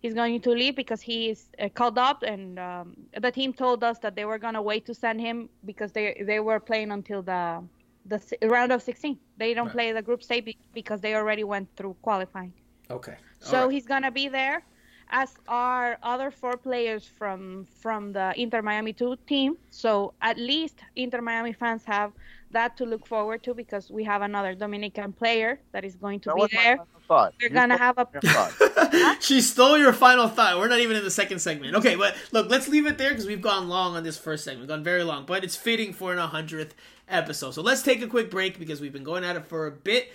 [0.00, 3.82] He's going to leave because he is uh, called up, and um, the team told
[3.82, 7.22] us that they were gonna wait to send him because they they were playing until
[7.22, 7.62] the
[8.06, 9.18] the round of 16.
[9.38, 9.72] They don't Right.
[9.72, 12.52] play the group stage because they already went through qualifying.
[12.90, 13.16] okay.
[13.40, 13.72] So All right.
[13.74, 14.62] he's gonna be there,
[15.10, 19.56] as are other four players from from the Inter Miami two team.
[19.70, 22.12] So at least Inter Miami fans have
[22.50, 26.30] that to look forward to because we have another Dominican player that is going to
[26.30, 26.78] That be there.
[26.78, 27.34] final thought.
[27.40, 28.22] They're You gonna have a your
[29.20, 30.58] she stole your final thought.
[30.58, 31.74] We're not even in the second segment.
[31.76, 34.62] Okay, but look, let's leave it there because we've gone long on this first segment.
[34.62, 36.72] We've gone very long, but it's fitting for an 100th
[37.08, 37.52] episode.
[37.52, 40.12] So let's take a quick break because we've been going at it for a bit.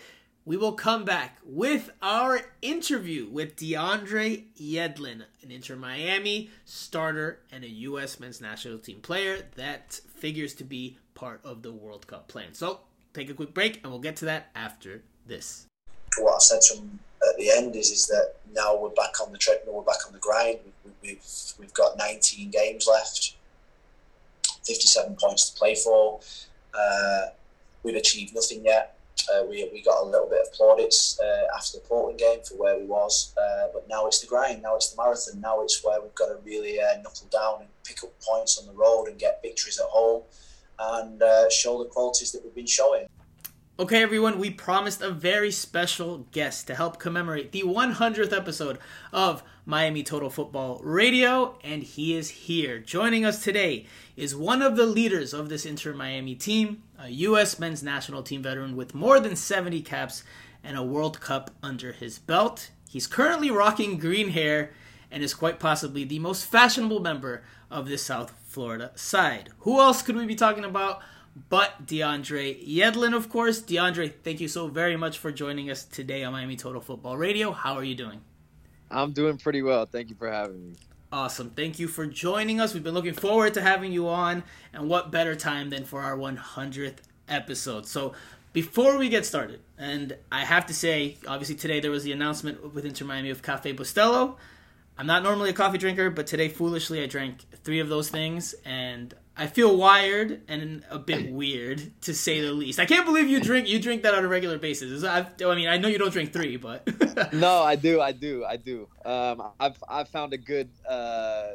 [0.49, 7.63] We will come back with our interview with DeAndre Yedlin, an Inter Miami starter and
[7.63, 8.19] a U.S.
[8.19, 12.55] men's national team player that figures to be part of the World Cup plan.
[12.55, 12.79] So,
[13.13, 15.67] take a quick break and we'll get to that after this.
[16.17, 19.31] What I said to him at the end is, is that now we're back on
[19.31, 20.57] the treadmill, we're back on the grind.
[21.03, 21.23] We've,
[21.59, 23.35] we've got 19 games left,
[24.65, 26.21] 57 points to play for.
[26.73, 27.25] Uh,
[27.83, 28.98] we've achieved nothing yet
[29.30, 32.55] uh, we, we got a little bit of plaudits uh, after the Portland game for
[32.55, 34.61] where we was, uh, but now it's the grind.
[34.61, 35.41] Now it's the marathon.
[35.41, 38.65] Now it's where we've got to really uh, knuckle down and pick up points on
[38.67, 40.24] the road and get victories at home
[40.80, 43.07] and uh, show the qualities that we've been showing.
[43.80, 48.77] Okay, everyone, we promised a very special guest to help commemorate the 100th episode
[49.13, 52.80] of Miami Total Football Radio, and he is here.
[52.80, 53.86] Joining us today
[54.17, 57.57] is one of the leaders of this Inter Miami team, a U.S.
[57.57, 60.25] men's national team veteran with more than 70 caps
[60.61, 62.71] and a World Cup under his belt.
[62.89, 64.73] He's currently rocking green hair
[65.09, 69.51] and is quite possibly the most fashionable member of the South Florida side.
[69.59, 71.01] Who else could we be talking about?
[71.49, 73.61] But DeAndre Yedlin, of course.
[73.61, 77.51] DeAndre, thank you so very much for joining us today on Miami Total Football Radio.
[77.51, 78.21] How are you doing?
[78.91, 79.86] I'm doing pretty well.
[79.86, 80.75] Thank you for having me.
[81.11, 81.49] Awesome.
[81.51, 82.73] Thank you for joining us.
[82.73, 86.15] We've been looking forward to having you on, and what better time than for our
[86.15, 87.88] 100th episode?
[87.88, 88.13] So,
[88.53, 92.73] before we get started, and I have to say, obviously today there was the announcement
[92.73, 94.36] with Inter Miami of Cafe Bustelo.
[94.97, 98.55] I'm not normally a coffee drinker, but today foolishly I drank three of those things,
[98.65, 102.77] and I feel wired and a bit weird to say the least.
[102.77, 105.05] I can't believe you drink you drink that on a regular basis.
[105.05, 106.85] I, I mean, I know you don't drink three, but
[107.33, 108.89] no, I do, I do, I do.
[109.05, 111.51] Um, I've I've found a good uh,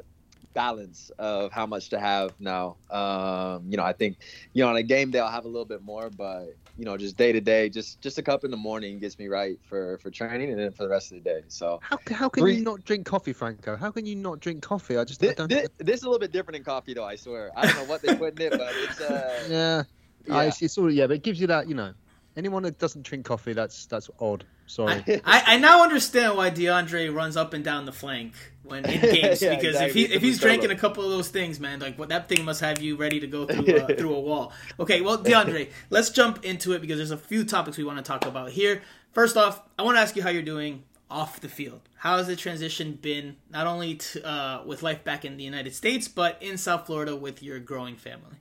[0.55, 2.76] balance of how much to have now.
[2.91, 4.16] Um, you know, I think
[4.55, 6.97] you know on a game day I'll have a little bit more, but you know,
[6.97, 9.99] just day to day, just just a cup in the morning gets me right for
[9.99, 11.43] for training and then for the rest of the day.
[11.49, 13.77] So how how can three, you not drink coffee, Franco?
[13.77, 14.97] How can you not drink coffee?
[14.97, 15.49] I just this, I don't...
[15.49, 17.05] this, this, is a little bit different than coffee, though.
[17.05, 17.51] I swear.
[17.57, 19.83] I don't know what they put in it, but it's uh yeah.
[20.27, 20.37] yeah.
[20.37, 21.93] I, it's all yeah, but it gives you that you know
[22.37, 24.45] anyone that doesn't drink coffee, that's that's odd.
[24.66, 25.05] Sorry.
[25.25, 28.33] I, I now understand why DeAndre runs up and down the flank
[28.65, 30.03] when in games yeah, because exactly.
[30.03, 32.45] if he if he's drinking a couple of those things, man, like what that thing
[32.45, 34.53] must have you ready to go through uh, through a wall.
[34.81, 38.05] Okay, well, DeAndre, let's jump into it because there's a few topics we want to
[38.05, 38.83] talk about here.
[39.12, 41.83] First off, I want to ask you how you're doing off the field.
[41.97, 45.75] How has the transition been, not only to, uh, with life back in the United
[45.75, 48.39] States, but in South Florida with your growing family?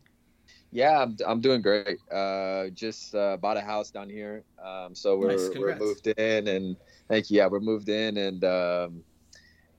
[0.72, 2.00] Yeah, I'm, I'm doing great.
[2.12, 5.50] Uh, just uh, bought a house down here, um, so we're nice.
[5.56, 6.76] we're moved in, and
[7.08, 7.38] thank you.
[7.38, 9.04] Yeah, we're moved in, and um,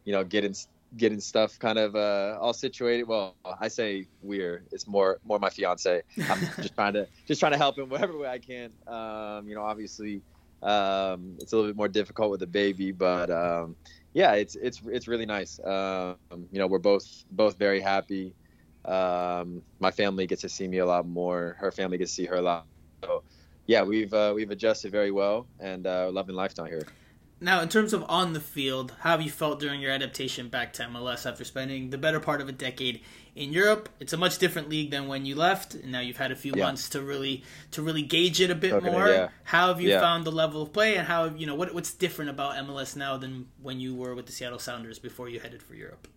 [0.05, 0.55] you know, getting
[0.96, 3.05] getting stuff kind of uh, all situated.
[3.05, 4.64] Well, I say we're.
[4.72, 6.02] It's more more my fiance.
[6.28, 8.72] I'm just trying to just trying to help him whatever way I can.
[8.86, 10.22] Um, you know, obviously,
[10.62, 13.76] um, it's a little bit more difficult with a baby, but um,
[14.12, 15.59] yeah, it's it's it's really nice.
[15.64, 18.34] Um, you know, we're both both very happy.
[18.84, 21.57] Um, my family gets to see me a lot more.
[21.59, 22.66] Her family gets to see her a lot.
[23.02, 23.22] So,
[23.66, 26.86] yeah, we've uh, we've adjusted very well and uh, loving life down here.
[27.45, 30.72] Now, in terms of on the field, how have you felt during your adaptation back
[30.74, 33.03] to MLS after spending the better part of a decade
[33.36, 33.90] in Europe?
[34.01, 36.55] It's a much different league than when you left, and now you've had a few
[36.57, 36.64] yeah.
[36.64, 39.09] months to really to really gauge it a bit okay, more.
[39.09, 39.28] Yeah.
[39.42, 40.01] How have you yeah.
[40.01, 43.18] found the level of play, and how you know what what's different about MLS now
[43.18, 46.09] than when you were with the Seattle Sounders before you headed for Europe?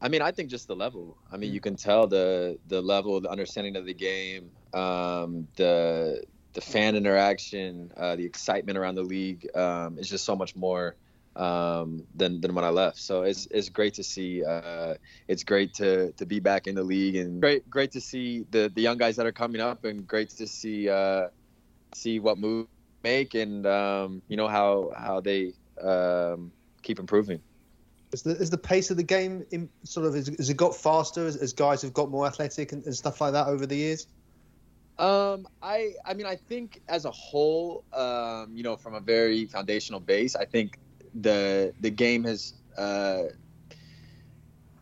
[0.00, 1.18] I mean, I think just the level.
[1.32, 6.22] I mean, you can tell the the level, the understanding of the game, um, the
[6.52, 10.96] the fan interaction, uh, the excitement around the league um, is just so much more
[11.34, 12.98] um, than than when I left.
[12.98, 14.44] So it's it's great to see.
[14.44, 14.94] Uh,
[15.28, 18.70] it's great to to be back in the league, and great great to see the
[18.74, 21.28] the young guys that are coming up, and great to see uh,
[21.94, 22.66] see what move
[23.02, 26.52] make, and um, you know how how they um,
[26.82, 27.40] keep improving.
[28.12, 30.76] Is the, is the pace of the game in, sort of has, has it got
[30.76, 33.74] faster as, as, guys have got more athletic and, and, stuff like that over the
[33.74, 34.06] years?
[34.98, 39.46] Um, I I mean I think as a whole, um, you know, from a very
[39.46, 40.78] foundational base, I think
[41.14, 43.24] the the game has uh,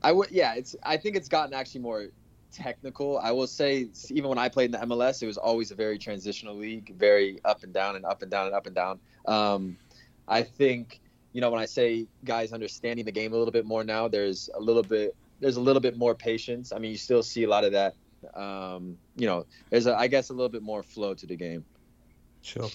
[0.03, 2.07] I would yeah, it's I think it's gotten actually more
[2.53, 3.19] technical.
[3.19, 5.99] I will say even when I played in the MLS, it was always a very
[5.99, 9.01] transitional league, very up and down and up and down and up and down.
[9.27, 9.78] Um,
[10.27, 11.01] I think
[11.32, 14.51] you know, when I say guys understanding the game a little bit more now, there's
[14.55, 16.73] a little bit there's a little bit more patience.
[16.73, 17.95] I mean, you still see a lot of that.
[18.35, 21.65] Um, you know, there's a, I guess a little bit more flow to the game.
[22.43, 22.69] Sure.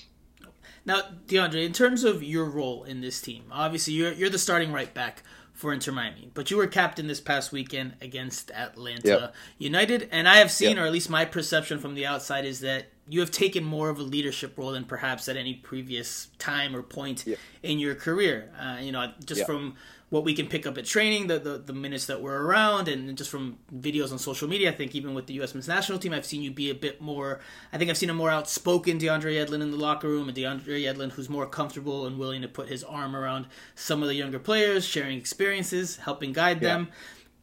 [0.86, 4.72] Now, DeAndre, in terms of your role in this team, obviously you're you're the starting
[4.72, 5.24] right back
[5.54, 9.36] for Inter Miami, but you were captain this past weekend against Atlanta yep.
[9.58, 10.80] United, and I have seen, yep.
[10.80, 13.98] or at least my perception from the outside, is that you have taken more of
[13.98, 17.38] a leadership role than perhaps at any previous time or point yeah.
[17.64, 18.52] in your career.
[18.60, 19.46] Uh, you know, just yeah.
[19.46, 19.76] from
[20.10, 23.18] what we can pick up at training, the, the, the minutes that we're around, and
[23.18, 25.54] just from videos on social media, I think even with the U.S.
[25.54, 27.40] men's national team, I've seen you be a bit more.
[27.74, 30.84] I think I've seen a more outspoken DeAndre Yedlin in the locker room, and DeAndre
[30.84, 34.40] Yedlin who's more comfortable and willing to put his arm around some of the younger
[34.40, 36.70] players, sharing experiences, helping guide yeah.
[36.70, 36.88] them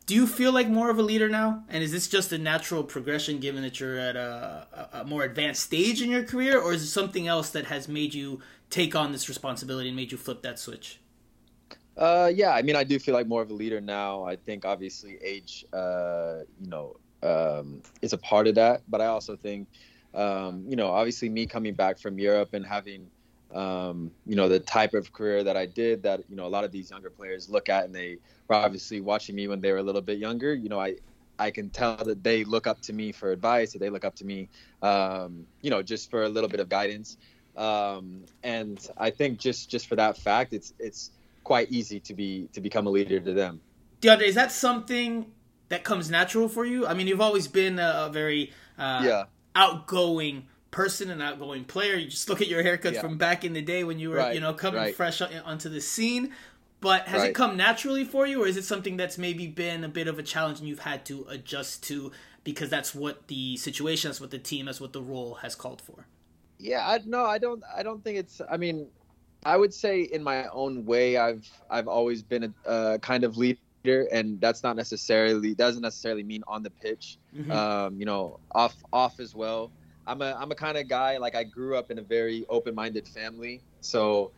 [0.06, 1.64] do you feel like more of a leader now?
[1.68, 5.62] And is this just a natural progression given that you're at a, a, more advanced
[5.62, 9.12] stage in your career, or is it something else that has made you take on
[9.12, 10.98] this responsibility and made you flip that switch?
[11.96, 14.24] Uh, yeah, I mean, I do feel like more of a leader now.
[14.24, 19.06] I think obviously age, uh, you know, um, is a part of that, but I
[19.06, 19.68] also think,
[20.14, 23.10] um, you know, obviously me coming back from Europe and having
[23.54, 26.64] um, you know, the type of career that I did that, you know, a lot
[26.64, 29.78] of these younger players look at and they were obviously watching me when they were
[29.78, 30.54] a little bit younger.
[30.54, 30.96] You know, I,
[31.38, 34.14] I can tell that they look up to me for advice, that they look up
[34.16, 34.48] to me,
[34.80, 37.16] um, you know, just for a little bit of guidance.
[37.56, 41.10] Um, and I think just, just for that fact, it's, it's
[41.44, 43.60] quite easy to be, to become a leader to them.
[44.00, 45.32] DeAndre, is that something
[45.68, 46.86] that comes natural for you?
[46.86, 49.24] I mean, you've always been a, very, uh, yeah.
[49.54, 51.94] outgoing person, and outgoing player.
[51.94, 53.00] You just look at your haircuts yeah.
[53.00, 54.34] from back in the day when you were, right.
[54.34, 54.96] you know, coming right.
[54.96, 56.32] fresh onto the scene.
[56.80, 57.30] But has right.
[57.30, 60.18] it come naturally for you, or is it something that's maybe been a bit of
[60.18, 62.10] a challenge and you've had to adjust to
[62.42, 65.80] because that's what the situation, that's what the team, that's what the role has called
[65.80, 66.06] for?
[66.58, 67.62] Yeah, I, no, I don't.
[67.76, 68.40] I don't think it's.
[68.50, 68.88] I mean,
[69.44, 73.36] I would say in my own way, I've I've always been a uh, kind of
[73.36, 77.18] leader, and that's not necessarily doesn't necessarily mean on the pitch.
[77.36, 77.50] Mm-hmm.
[77.50, 79.70] Um, you know, off off as well.
[80.06, 83.06] I'm a I'm a kind of guy like I grew up in a very open-minded
[83.08, 84.30] family, so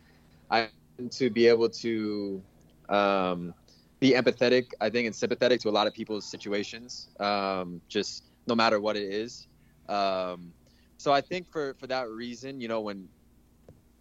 [0.51, 0.69] I
[1.11, 2.43] to be able to
[2.89, 3.55] um,
[4.01, 8.55] be empathetic, I think, and sympathetic to a lot of people's situations, um, just no
[8.55, 9.49] matter what it is.
[9.89, 10.53] Um,
[10.97, 13.09] so I think for for that reason, you know, when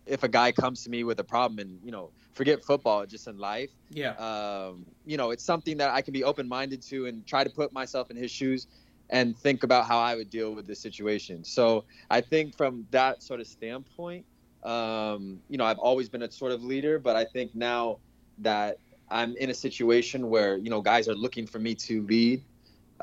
[0.06, 3.28] if a guy comes to me with a problem and you know forget football just
[3.28, 7.26] in life yeah um, you know it's something that i can be open-minded to and
[7.26, 8.68] try to put myself in his shoes
[9.10, 11.44] and think about how I would deal with the situation.
[11.44, 14.26] So I think from that sort of standpoint,
[14.64, 18.00] um, you know, I've always been a sort of leader, but I think now
[18.40, 18.78] that
[19.10, 22.44] I'm in a situation where you know guys are looking for me to lead,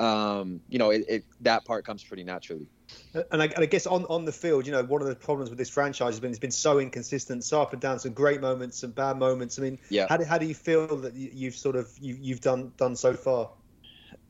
[0.00, 2.66] um, you know, it, it, that part comes pretty naturally.
[3.14, 5.50] And I, and I, guess on, on the field, you know, one of the problems
[5.50, 8.40] with this franchise has been it's been so inconsistent, so up and down, some great
[8.40, 9.58] moments, some bad moments.
[9.58, 10.06] I mean, yeah.
[10.08, 13.14] how do, how do you feel that you've sort of you, you've done done so
[13.14, 13.50] far?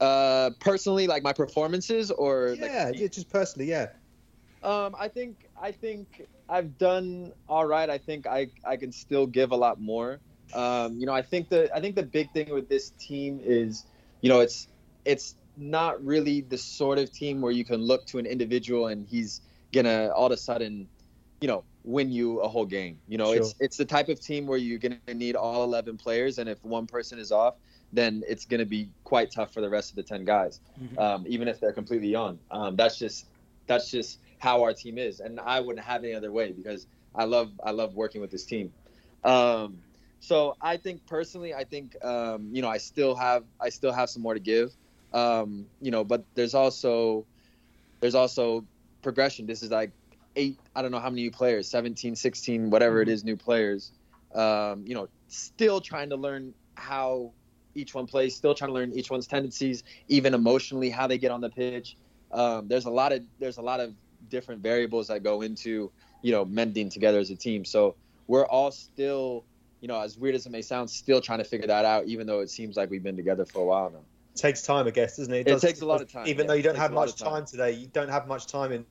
[0.01, 3.87] Uh, personally, like my performances, or yeah, like, yeah, just personally, yeah.
[4.63, 7.89] Um, I think I think I've done all right.
[7.89, 10.19] I think I I can still give a lot more.
[10.53, 13.85] Um, you know, I think the I think the big thing with this team is,
[14.21, 14.69] you know, it's
[15.05, 19.07] it's not really the sort of team where you can look to an individual and
[19.07, 19.41] he's
[19.73, 20.89] gonna all of a sudden,
[21.41, 22.99] you know, win you a whole game.
[23.09, 23.37] You know, sure.
[23.37, 26.63] it's it's the type of team where you're gonna need all 11 players, and if
[26.65, 27.55] one person is off,
[27.93, 30.99] then it's to be quite tough for the rest of the 10 guys, mm-hmm.
[30.99, 32.39] um, even if they're completely on.
[32.51, 33.27] Um, that's just
[33.67, 37.25] that's just how our team is, and I wouldn't have any other way because I
[37.25, 38.73] love I love working with this team.
[39.25, 39.79] Um,
[40.21, 44.11] so I think personally, I think um, you know I still have I still have
[44.11, 44.73] some more to give,
[45.13, 47.27] um, you know, but there's also
[48.01, 48.65] there's also
[49.03, 49.47] progression.
[49.47, 49.91] This is like
[50.37, 53.11] eight I don't know how many new players, 17, 16, whatever mm-hmm.
[53.11, 53.93] it is, new players.
[54.35, 57.33] Um, you know, still trying to learn how
[57.75, 61.31] each one plays, still trying to learn each one's tendencies, even emotionally how they get
[61.31, 61.97] on the pitch.
[62.33, 63.95] Um, there's a lot of there's a lot of
[64.29, 65.91] different variables that go into
[66.23, 67.65] you know mending together as a team.
[67.65, 67.97] So
[68.27, 69.45] we're all still,
[69.81, 72.27] you know, as weird as it may sound, still trying to figure that out, even
[72.27, 74.05] though it seems like we've been together for a while now.
[74.35, 75.39] It takes time, I guess, doesn't it?
[75.39, 76.27] It, it does, takes a lot of time.
[76.27, 77.31] Even yeah, though you don't have much time.
[77.31, 78.85] time today, you don't have much time in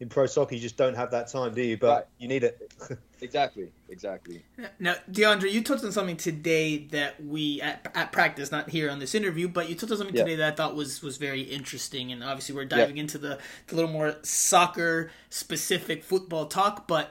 [0.00, 1.76] in pro soccer, you just don't have that time, do you?
[1.76, 2.04] But right.
[2.18, 2.72] you need it.
[3.20, 4.42] exactly, exactly.
[4.78, 8.98] Now, DeAndre, you touched on something today that we at, at practice, not here on
[8.98, 10.24] this interview, but you touched on something yeah.
[10.24, 12.10] today that I thought was was very interesting.
[12.10, 13.02] And obviously, we're diving yeah.
[13.02, 13.38] into the,
[13.68, 17.10] the little more soccer specific football talk, but.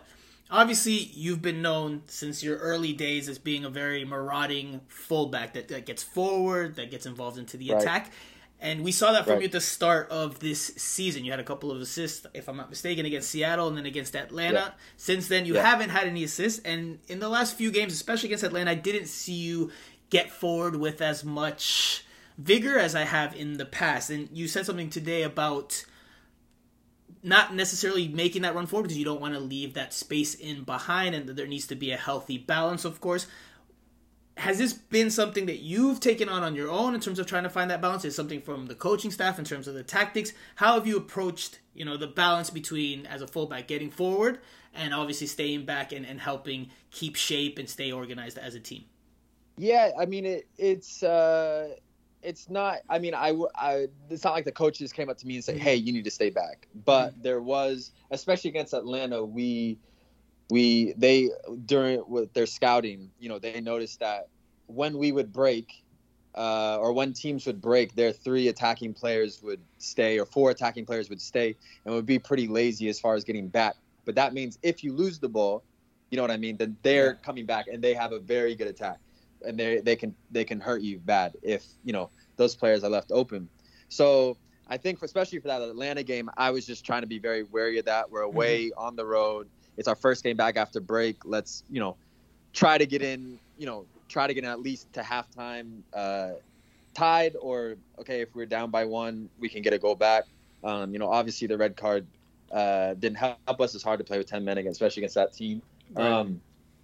[0.53, 5.67] Obviously, you've been known since your early days as being a very marauding fullback that,
[5.69, 7.81] that gets forward, that gets involved into the right.
[7.81, 8.11] attack.
[8.59, 9.41] And we saw that from right.
[9.41, 11.25] you at the start of this season.
[11.25, 14.15] You had a couple of assists, if I'm not mistaken, against Seattle and then against
[14.15, 14.53] Atlanta.
[14.53, 14.71] Yeah.
[14.95, 15.67] Since then, you yeah.
[15.67, 16.61] haven't had any assists.
[16.63, 19.71] And in the last few games, especially against Atlanta, I didn't see you
[20.11, 22.05] get forward with as much
[22.37, 24.11] vigor as I have in the past.
[24.11, 25.83] And you said something today about
[27.23, 30.63] not necessarily making that run forward because you don't want to leave that space in
[30.63, 33.27] behind and there needs to be a healthy balance, of course
[34.37, 37.43] has this been something that you've taken on on your own in terms of trying
[37.43, 38.03] to find that balance?
[38.03, 40.33] Is something from the coaching staff in terms of the tactics?
[40.55, 44.39] How have you approached, you know, the balance between as a fullback getting forward
[44.73, 48.85] and obviously staying back and, and helping keep shape and stay organized as a team?
[49.57, 51.75] Yeah, I mean it, it's uh,
[52.23, 52.79] it's not.
[52.89, 55.57] I mean, I, I it's not like the coaches came up to me and said,
[55.57, 57.21] "Hey, you need to stay back." But mm-hmm.
[57.21, 59.77] there was, especially against Atlanta, we
[60.49, 61.29] we they
[61.65, 64.27] during with their scouting, you know, they noticed that
[64.67, 65.83] when we would break,
[66.35, 70.85] uh, or when teams would break, their three attacking players would stay, or four attacking
[70.85, 71.55] players would stay,
[71.85, 73.75] and would be pretty lazy as far as getting back.
[74.05, 75.63] But that means if you lose the ball,
[76.09, 78.67] you know what I mean, then they're coming back and they have a very good
[78.67, 78.99] attack,
[79.45, 82.89] and they they can they can hurt you bad if you know those players are
[82.89, 83.49] left open.
[83.89, 84.37] So
[84.67, 87.43] I think, for, especially for that Atlanta game, I was just trying to be very
[87.43, 88.09] wary of that.
[88.09, 88.79] We're away mm-hmm.
[88.79, 89.47] on the road
[89.77, 91.25] it's our first game back after break.
[91.25, 91.97] Let's you know
[92.53, 93.39] try to get in.
[93.57, 96.31] You know try to get in at least to halftime uh,
[96.93, 100.25] tied or okay if we're down by one we can get a goal back.
[100.63, 102.05] Um, you know obviously the red card
[102.51, 103.75] uh, didn't help us.
[103.75, 105.61] It's hard to play with ten men against, especially against that team.
[105.91, 106.05] Right.
[106.05, 106.41] Um,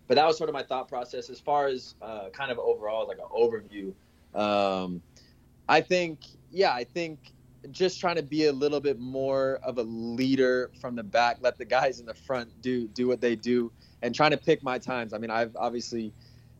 [0.10, 3.07] but that was sort of my thought process as far as uh, kind of overall
[3.07, 3.94] like an overview.
[4.38, 5.02] Um,
[5.69, 6.19] I think
[6.52, 7.19] yeah I think
[7.72, 11.57] just trying to be a little bit more of a leader from the back, let
[11.57, 13.72] the guys in the front do do what they do,
[14.02, 15.14] and trying to pick my times.
[15.14, 16.11] I mean, I've obviously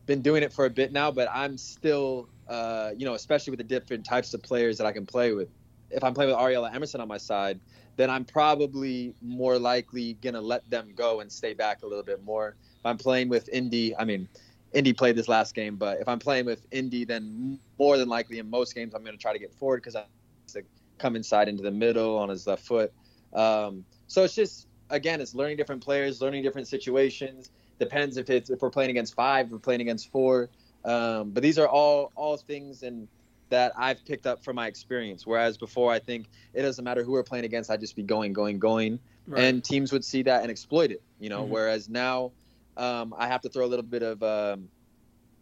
[0.06, 3.58] been doing it for a bit now, but I'm still, uh, you know, especially with
[3.58, 5.48] the different types of players that I can play with.
[5.90, 7.58] If I'm playing with Ariella Emerson on my side,
[7.96, 12.22] then I'm probably more likely gonna let them go and stay back a little bit
[12.22, 12.56] more.
[12.80, 14.28] If I'm playing with Indy, I mean,
[14.72, 18.38] Indy played this last game, but if I'm playing with Indy, then more than likely
[18.38, 20.04] in most games I'm gonna try to get forward because I
[20.52, 20.62] to
[20.98, 22.92] come inside into the middle on his left foot.
[23.32, 27.50] Um, so it's just again, it's learning different players, learning different situations.
[27.78, 30.48] Depends if it's if we're playing against five, we're playing against four.
[30.84, 33.08] Um, but these are all all things and
[33.50, 35.26] that I've picked up from my experience.
[35.26, 37.70] Whereas before, I think it doesn't matter who we're playing against.
[37.70, 39.42] I'd just be going, going, going, right.
[39.42, 41.02] and teams would see that and exploit it.
[41.18, 41.42] You know.
[41.42, 41.52] Mm-hmm.
[41.52, 42.32] Whereas now,
[42.80, 44.68] um, I have to throw a little bit of um,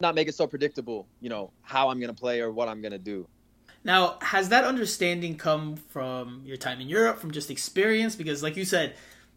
[0.00, 1.06] not make it so predictable.
[1.20, 3.28] You know how I'm going to play or what I'm going to do.
[3.84, 8.16] Now, has that understanding come from your time in Europe, from just experience?
[8.16, 8.96] Because, like you said,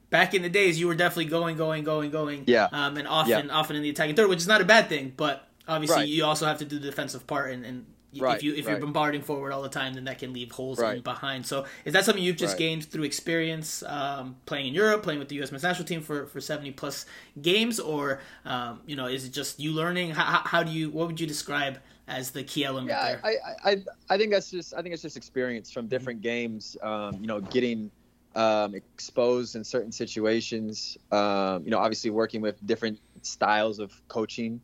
[0.10, 2.44] back in the days, you were definitely going, going, going, going.
[2.48, 2.68] Yeah.
[2.72, 3.54] Um, and often, yeah.
[3.54, 6.08] often in the attacking third, which is not a bad thing, but obviously right.
[6.08, 7.86] you also have to do the defensive part, and, and
[8.20, 8.38] right.
[8.38, 8.72] if you if right.
[8.72, 11.46] you're bombarding forward all the time, then that can leave holes in behind.
[11.46, 15.30] So, is that something you've just gained through experience um, playing in Europe, playing with
[15.30, 15.52] the U.S.
[15.52, 17.06] men's national team for, for seventy plus
[17.42, 20.12] games, or um, you know, is it just you learning?
[20.12, 20.90] How, how do you?
[20.90, 21.80] What would you describe?
[22.08, 23.22] as the key element yeah, there.
[23.24, 26.76] I, I, I think that's just I think it's just experience from different games.
[26.82, 27.90] Um, you know, getting
[28.36, 30.98] um, exposed in certain situations.
[31.12, 34.62] Um, you know, obviously working with different styles of coaching.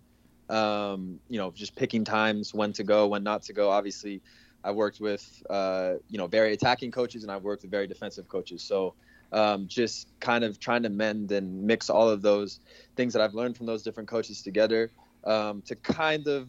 [0.50, 3.70] Um, you know, just picking times when to go, when not to go.
[3.70, 4.22] Obviously,
[4.64, 8.28] I worked with uh, you know very attacking coaches, and I've worked with very defensive
[8.28, 8.64] coaches.
[8.64, 8.94] So.
[9.34, 12.62] Um, just kind of trying to mend and mix all of those
[12.96, 14.90] things that I've learned from those different coaches together
[15.26, 16.48] um, to kind of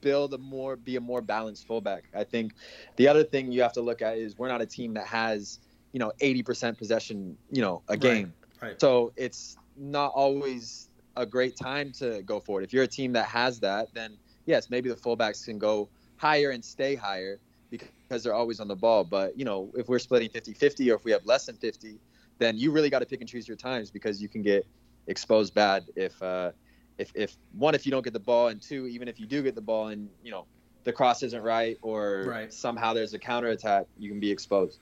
[0.00, 2.04] build a more be a more balanced fullback.
[2.14, 2.52] I think
[2.96, 5.60] the other thing you have to look at is we're not a team that has
[5.92, 8.32] you know 80% possession you know a game.
[8.60, 8.80] Right, right.
[8.80, 10.87] So it's not always
[11.18, 12.64] a great time to go forward.
[12.64, 14.16] If you're a team that has that, then
[14.46, 17.38] yes, maybe the fullbacks can go higher and stay higher
[17.70, 19.04] because they're always on the ball.
[19.04, 21.98] But you know, if we're splitting 50-50 or if we have less than 50,
[22.38, 24.66] then you really got to pick and choose your times because you can get
[25.08, 26.52] exposed bad if uh,
[26.98, 29.42] if if one if you don't get the ball and two even if you do
[29.42, 30.44] get the ball and you know
[30.88, 32.50] the cross isn't right or right.
[32.50, 34.80] somehow there's a counter attack, you can be exposed.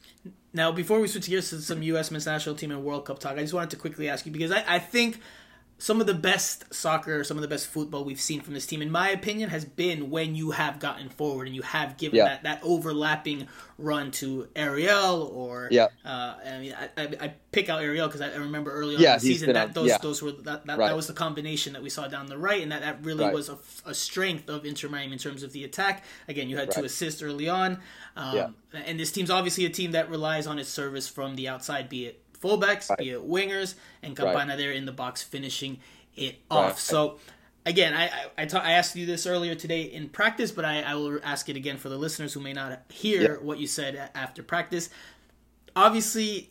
[0.52, 2.12] Now, before we switch gears to some U.S.
[2.12, 4.52] men's national team and World Cup talk, I just wanted to quickly ask you because
[4.52, 5.20] I, I think
[5.78, 8.80] some of the best soccer, some of the best football we've seen from this team,
[8.80, 12.24] in my opinion, has been when you have gotten forward and you have given yeah.
[12.24, 13.46] that, that overlapping
[13.78, 15.88] run to Ariel or yeah.
[16.02, 19.14] Uh, I mean, I, I, I, pick out Ariel because I remember early on yeah,
[19.14, 19.98] in the season that those yeah.
[19.98, 20.88] those were that that, right.
[20.88, 23.34] that, was the combination that we saw down the right, and that that really right.
[23.34, 26.04] was a, a, strength of Inter Miami in terms of the attack.
[26.26, 26.76] Again, you had right.
[26.78, 27.78] two assists early on,
[28.16, 31.90] um, and this team's obviously a team that relies on its service from the outside,
[31.90, 32.98] be it fullbacks, right.
[32.98, 34.58] be it wingers, and Campana right.
[34.58, 35.78] there in the box finishing
[36.16, 36.70] it off.
[36.70, 36.78] Right.
[36.78, 37.18] So
[37.64, 40.82] again, I I, I, ta- I, asked you this earlier today in practice, but I,
[40.82, 44.10] I, will ask it again for the listeners who may not hear what you said
[44.14, 44.88] after practice.
[45.74, 46.50] Obviously,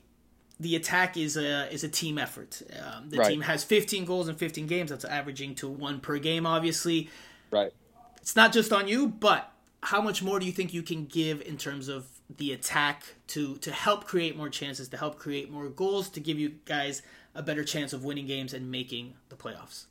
[0.60, 2.62] the attack is a is a team effort.
[2.80, 4.90] Um, the team has 15 goals in 15 games.
[4.92, 6.46] That's averaging to one per game.
[6.46, 7.10] Obviously,
[7.52, 7.74] right.
[8.22, 9.52] It's not just on you, but
[9.84, 13.58] how much more do you think you can give in terms of the attack to
[13.58, 17.02] to help create more chances, to help create more goals, to give you guys
[17.34, 19.86] a better chance of winning games and making the playoffs?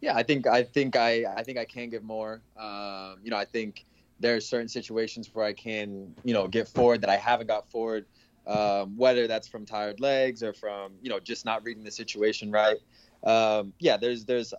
[0.00, 2.42] Yeah, I think I think I I think I can give more.
[2.56, 3.84] Um, you know, I think
[4.20, 7.70] there are certain situations where I can you know get forward that I haven't got
[7.70, 8.06] forward.
[8.46, 12.50] Um, whether that's from tired legs or from you know just not reading the situation
[12.50, 12.76] right.
[13.24, 14.52] Um, yeah, there's there's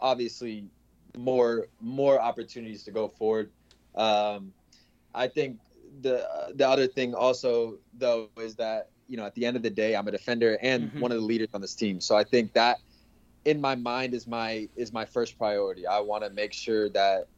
[0.00, 0.66] obviously
[1.18, 3.50] more more opportunities to go forward.
[3.96, 4.52] Um,
[5.14, 5.58] I think
[6.00, 9.70] the the other thing also though is that you know at the end of the
[9.70, 11.00] day I'm a defender and mm-hmm.
[11.00, 12.00] one of the leaders on this team.
[12.00, 12.78] So I think that
[13.44, 15.86] in my mind is my is my first priority.
[15.86, 17.28] I want to make sure that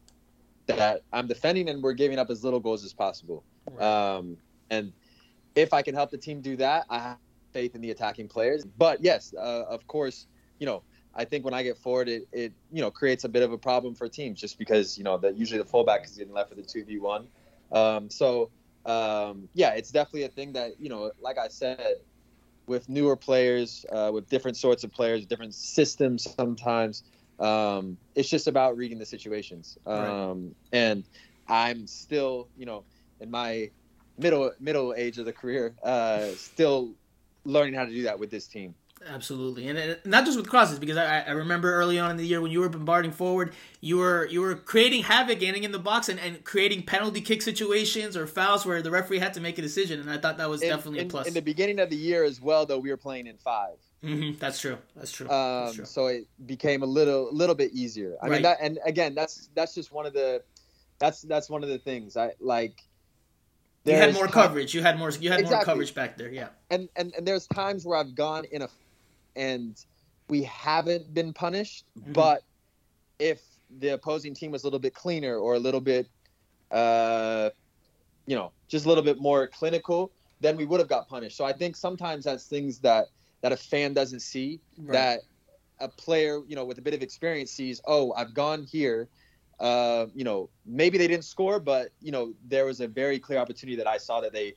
[0.67, 3.43] that I'm defending and we're giving up as little goals as possible.
[3.71, 4.15] Right.
[4.15, 4.37] Um,
[4.69, 4.91] and
[5.55, 7.17] if I can help the team do that, I have
[7.53, 8.65] faith in the attacking players.
[8.65, 10.27] But yes, uh, of course,
[10.59, 10.83] you know
[11.17, 13.57] I think when I get forward, it, it you know creates a bit of a
[13.57, 16.59] problem for teams just because you know that usually the fullback is getting left with
[16.59, 17.27] the two v one.
[17.71, 18.49] Um, so
[18.85, 21.95] um, yeah, it's definitely a thing that you know, like I said,
[22.67, 27.03] with newer players, uh, with different sorts of players, different systems sometimes.
[27.39, 29.77] Um, it's just about reading the situations.
[29.85, 30.55] Um, right.
[30.73, 31.03] And
[31.47, 32.83] I'm still, you know,
[33.19, 33.69] in my
[34.17, 36.93] middle middle age of the career, uh, still
[37.45, 38.75] learning how to do that with this team.
[39.05, 42.25] Absolutely, and, and not just with crosses, because I, I remember early on in the
[42.25, 45.79] year when you were bombarding forward, you were you were creating havoc, getting in the
[45.79, 49.57] box, and, and creating penalty kick situations or fouls where the referee had to make
[49.59, 51.27] a decision, and I thought that was in, definitely in, a plus.
[51.27, 54.39] In the beginning of the year as well, though, we were playing in 5 mm-hmm.
[54.39, 54.77] That's true.
[54.95, 55.29] That's true.
[55.29, 55.85] Um, that's true.
[55.85, 58.17] So it became a little little bit easier.
[58.21, 58.33] I right.
[58.33, 60.41] mean, that, and again, that's that's just one of the
[60.99, 62.81] that's that's one of the things I like.
[63.85, 64.73] You had more coverage.
[64.73, 65.11] You had more.
[65.11, 65.55] You had exactly.
[65.55, 66.29] more coverage back there.
[66.29, 66.47] Yeah.
[66.69, 68.67] And and and there's times where I've gone in a
[69.37, 69.85] and
[70.29, 71.85] we haven't been punished.
[71.97, 72.13] Mm-hmm.
[72.13, 72.43] But
[73.19, 73.41] if
[73.79, 76.07] the opposing team was a little bit cleaner or a little bit,
[76.71, 77.49] uh,
[78.25, 80.11] you know, just a little bit more clinical,
[80.41, 81.37] then we would have got punished.
[81.37, 83.07] So I think sometimes that's things that
[83.41, 84.93] that a fan doesn't see right.
[84.93, 85.19] that
[85.79, 87.79] a player, you know, with a bit of experience sees.
[87.85, 89.07] Oh, I've gone here.
[89.59, 93.39] Uh, you know, maybe they didn't score, but you know, there was a very clear
[93.39, 94.53] opportunity that I saw that they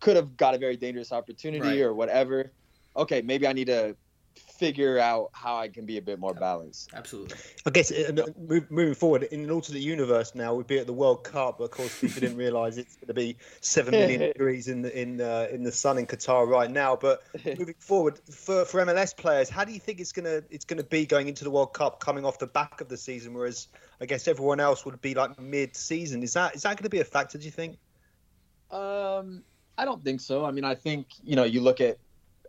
[0.00, 1.80] could have got a very dangerous opportunity right.
[1.80, 2.52] or whatever.
[2.96, 3.96] Okay, maybe I need to
[4.64, 6.90] figure out how I can be a bit more balanced.
[6.94, 7.36] Absolutely.
[7.66, 11.24] I guess uh, moving forward in an alternate universe now, we'd be at the World
[11.24, 14.82] Cup, but of course people didn't realise it's going to be seven million degrees in
[14.82, 16.96] the in uh, in the sun in Qatar right now.
[16.96, 20.84] But moving forward for, for MLS players, how do you think it's gonna it's gonna
[20.84, 23.68] be going into the World Cup, coming off the back of the season, whereas
[24.00, 26.22] I guess everyone else would be like mid-season?
[26.22, 27.38] Is that is that going to be a factor?
[27.38, 27.78] Do you think?
[28.70, 29.44] Um,
[29.76, 30.44] I don't think so.
[30.44, 31.98] I mean, I think you know you look at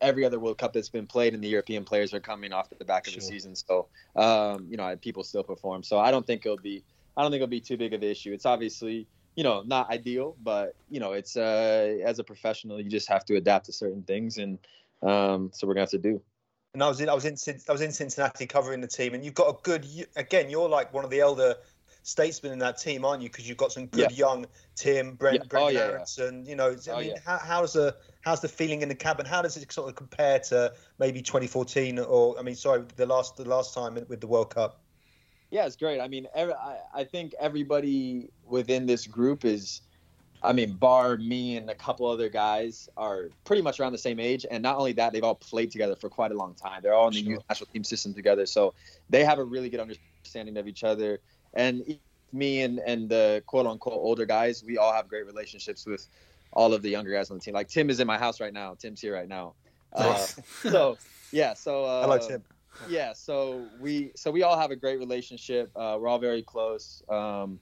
[0.06, 2.86] every other World Cup that's been played, and the European players are coming off the
[2.86, 3.19] back of sure.
[3.19, 3.56] the season.
[3.56, 5.84] So, um, you know, people still perform.
[5.84, 6.84] So I don't think it'll be,
[7.18, 8.34] I don't think it'll be too big of an issue.
[8.34, 12.90] It's obviously, you know, not ideal, but you know, it's uh, as a professional, you
[12.90, 14.57] just have to adapt to certain things, and
[15.02, 16.22] um, so we're gonna have to do.
[16.73, 17.38] And I was in, I was in,
[17.69, 19.86] I was in Cincinnati covering the team, and you've got a good,
[20.18, 21.56] again, you're like one of the elder
[22.06, 23.30] statesmen in that team, aren't you?
[23.30, 24.18] Because you've got some good yeah.
[24.18, 24.45] young
[24.76, 25.44] Tim, Brent, yeah.
[25.49, 28.84] Brent oh, yeah, and you know, I oh, mean, how, how's the how's the feeling
[28.84, 29.26] in the cabin?
[29.26, 33.38] How does it sort of compare to maybe 2014 or I mean, sorry, the last
[33.38, 34.82] the last time with the World Cup?
[35.49, 35.99] Yeah, it's great.
[35.99, 39.82] I mean, every, I, I think everybody within this group is.
[40.44, 44.19] I mean, bar me and a couple other guys are pretty much around the same
[44.19, 46.82] age, and not only that, they've all played together for quite a long time.
[46.84, 47.40] They're all in the sure.
[47.49, 48.76] national team system together, so
[49.10, 51.19] they have a really good understanding of each other
[51.56, 51.98] and
[52.34, 56.07] me and and the quote unquote older guys, we all have great relationships with
[56.53, 57.53] all of the younger guys on the team.
[57.53, 58.76] Like Tim is in my house right now.
[58.76, 59.53] Tim's here right now.
[59.94, 60.18] Uh,
[60.61, 60.98] so
[61.32, 62.44] yeah, so uh, hello Tim.
[62.90, 65.72] Yeah, so we so we all have a great relationship.
[65.76, 67.03] Uh, we're all very close.
[67.10, 67.60] Um,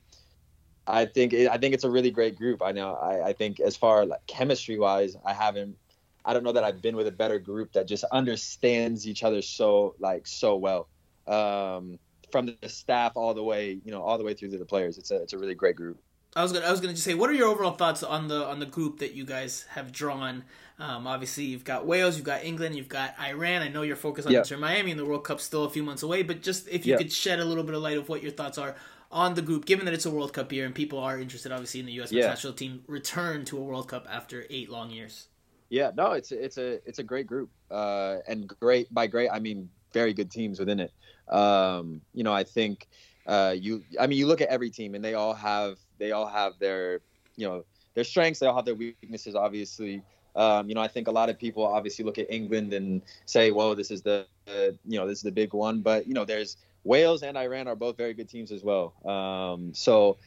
[0.86, 2.62] I think it, I think it's a really great group.
[2.62, 2.96] I know.
[2.96, 5.78] I, I think as far like chemistry wise, I haven't.
[6.26, 9.42] I don't know that I've been with a better group that just understands each other
[9.42, 10.88] so like so well.
[11.28, 12.00] Um,
[12.34, 14.98] from the staff all the way, you know, all the way through to the players.
[14.98, 16.02] It's a it's a really great group.
[16.36, 18.44] I was gonna I was gonna just say, what are your overall thoughts on the
[18.46, 20.44] on the group that you guys have drawn?
[20.80, 23.62] Um, obviously, you've got Wales, you've got England, you've got Iran.
[23.62, 24.44] I know you're focused on yep.
[24.44, 26.24] Inter Miami, and the World Cup's still a few months away.
[26.24, 27.00] But just if you yep.
[27.00, 28.76] could shed a little bit of light of what your thoughts are
[29.12, 31.82] on the group, given that it's a World Cup year and people are interested, obviously,
[31.82, 32.12] in the U.S.
[32.12, 32.26] Yeah.
[32.26, 35.28] national team return to a World Cup after eight long years.
[35.70, 39.40] Yeah, no, it's it's a it's a great group, uh, and great by great I
[39.40, 40.92] mean very good teams within it.
[41.30, 42.88] Um, you know, I think
[43.28, 43.84] uh, you.
[44.00, 47.00] I mean, you look at every team, and they all have they all have their
[47.36, 47.64] you know
[47.94, 48.40] their strengths.
[48.40, 50.04] They all have their weaknesses, obviously.
[50.36, 53.52] Um, you know, I think a lot of people obviously look at England and say,
[53.52, 56.58] "Well, this is the you know this is the big one," but you know, there's
[56.84, 58.94] Wales and Iran are both very good teams as well.
[59.06, 60.18] Um, so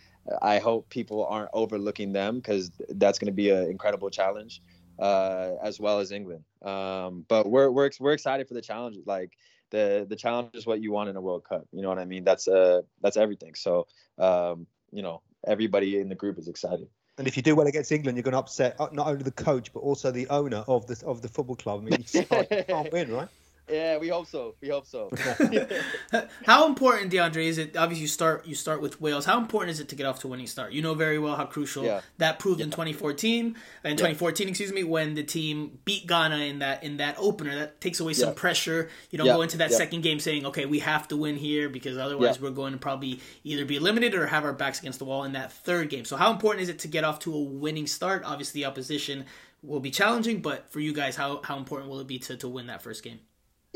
[0.43, 4.63] I hope people aren't overlooking them because that's going to be an incredible challenge,
[4.99, 6.45] uh, as well as England.
[6.63, 8.97] Um, but we're we're we're excited for the challenge.
[9.07, 9.37] Like
[9.71, 11.67] the the challenge is what you want in a World Cup.
[11.73, 12.25] You know what I mean?
[12.25, 13.55] That's uh that's everything.
[13.55, 13.87] So
[14.19, 16.89] um, you know, everybody in the group is excited.
[17.19, 19.31] And if you do well against England, you're going to upset uh, not only the
[19.31, 21.81] coach but also the owner of the of the football club.
[21.81, 23.29] I mean, you can't win, right?
[23.69, 24.55] Yeah, we hope so.
[24.61, 25.11] We hope so.
[26.47, 27.77] how important, DeAndre, is it?
[27.77, 29.25] Obviously, you start you start with Wales.
[29.25, 30.73] How important is it to get off to a winning start?
[30.73, 32.01] You know very well how crucial yeah.
[32.19, 32.67] that proved yeah.
[32.67, 33.91] in 2014 in yeah.
[33.91, 37.57] 2014, excuse me, when the team beat Ghana in that in that opener.
[37.57, 38.89] That takes away some pressure.
[39.11, 41.99] You don't go into that second game saying, "Okay, we have to win here," because
[41.99, 45.25] otherwise we're going to probably either be eliminated or have our backs against the wall
[45.25, 46.05] in that third game.
[46.05, 48.23] So, how important is it to get off to a winning start?
[48.25, 49.25] Obviously, the opposition
[49.63, 52.49] will be challenging, but for you guys, how how important will it be to to
[52.49, 53.19] win that first game?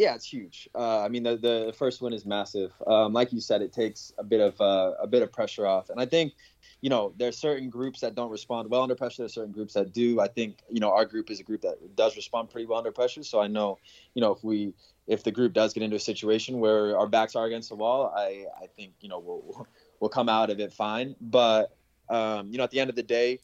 [0.01, 0.67] Yeah, it's huge.
[0.75, 2.73] Uh, I mean, the the first win is massive.
[2.87, 5.91] Um, like you said, it takes a bit of uh, a bit of pressure off,
[5.91, 6.33] and I think,
[6.81, 9.21] you know, there's certain groups that don't respond well under pressure.
[9.21, 10.19] There's certain groups that do.
[10.19, 12.93] I think, you know, our group is a group that does respond pretty well under
[12.93, 13.23] pressure.
[13.23, 13.77] So I know,
[14.15, 14.73] you know, if we
[15.07, 18.11] if the group does get into a situation where our backs are against the wall,
[18.17, 19.69] I I think you know we'll
[20.01, 21.15] we'll come out of it fine.
[21.21, 21.77] But
[22.09, 23.41] um, you know, at the end of the day,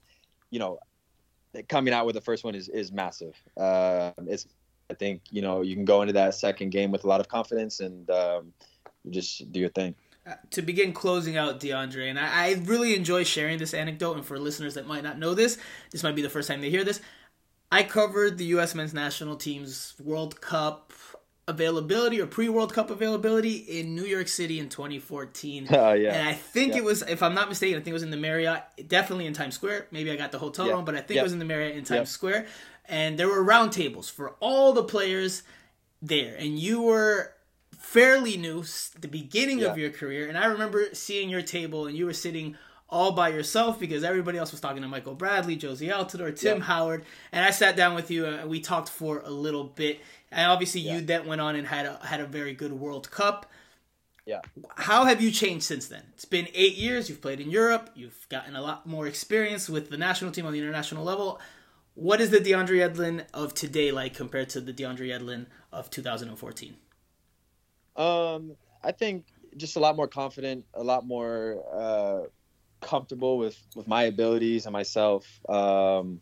[0.48, 0.78] you know,
[1.68, 3.34] coming out with the first one is is massive.
[3.58, 4.46] Uh, it's
[4.90, 7.28] I think you know you can go into that second game with a lot of
[7.28, 8.52] confidence and um,
[9.10, 9.94] just do your thing.
[10.26, 14.16] Uh, to begin closing out DeAndre, and I, I, really enjoy sharing this anecdote.
[14.16, 15.56] And for listeners that might not know this,
[15.92, 17.00] this might be the first time they hear this.
[17.70, 18.74] I covered the U.S.
[18.74, 20.92] men's national team's World Cup
[21.48, 25.68] availability or pre-World Cup availability in New York City in 2014.
[25.68, 26.12] Uh, yeah.
[26.12, 26.78] And I think yeah.
[26.78, 29.32] it was, if I'm not mistaken, I think it was in the Marriott, definitely in
[29.32, 29.86] Times Square.
[29.92, 30.72] Maybe I got the hotel yeah.
[30.72, 31.20] wrong, but I think yeah.
[31.20, 32.46] it was in the Marriott in Times Square
[32.88, 35.42] and there were roundtables for all the players
[36.02, 37.32] there, and you were
[37.76, 38.64] fairly new,
[39.00, 39.66] the beginning yeah.
[39.66, 42.56] of your career, and I remember seeing your table, and you were sitting
[42.88, 46.64] all by yourself because everybody else was talking to Michael Bradley, Jozy Altidore, Tim yeah.
[46.64, 50.00] Howard, and I sat down with you and we talked for a little bit.
[50.30, 50.94] And obviously, yeah.
[50.94, 53.50] you then went on and had a, had a very good World Cup.
[54.24, 54.40] Yeah.
[54.74, 56.02] How have you changed since then?
[56.14, 57.08] It's been eight years.
[57.08, 57.90] You've played in Europe.
[57.94, 61.40] You've gotten a lot more experience with the national team on the international level.
[61.97, 66.77] What is the DeAndre Yedlin of today like compared to the DeAndre Yedlin of 2014?
[67.97, 68.55] Um,
[68.85, 69.24] I think
[69.56, 72.27] just a lot more confident, a lot more uh,
[72.82, 75.27] comfortable with with my abilities and myself.
[75.48, 76.20] Um,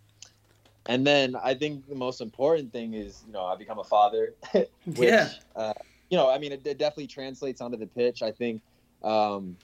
[0.87, 4.35] and then I think the most important thing is, you know, I become a father.
[4.55, 5.31] which, yeah.
[5.57, 5.73] Uh,
[6.09, 8.23] you know, I mean, it, it, definitely translates onto the pitch.
[8.23, 8.63] I think.
[9.03, 9.57] Um,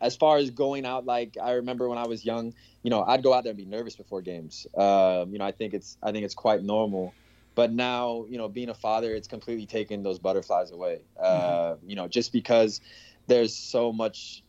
[0.00, 3.22] as far as going out, like I remember when I was young, you know, I'd
[3.22, 4.66] go out there and be nervous before games.
[4.76, 7.14] Um, you know, I think it's I think it's quite normal.
[7.54, 11.02] But now, you know, being a father, it's completely taken those butterflies away.
[11.18, 11.88] Uh, mm-hmm.
[11.88, 12.80] You know, just because
[13.26, 14.42] there's so much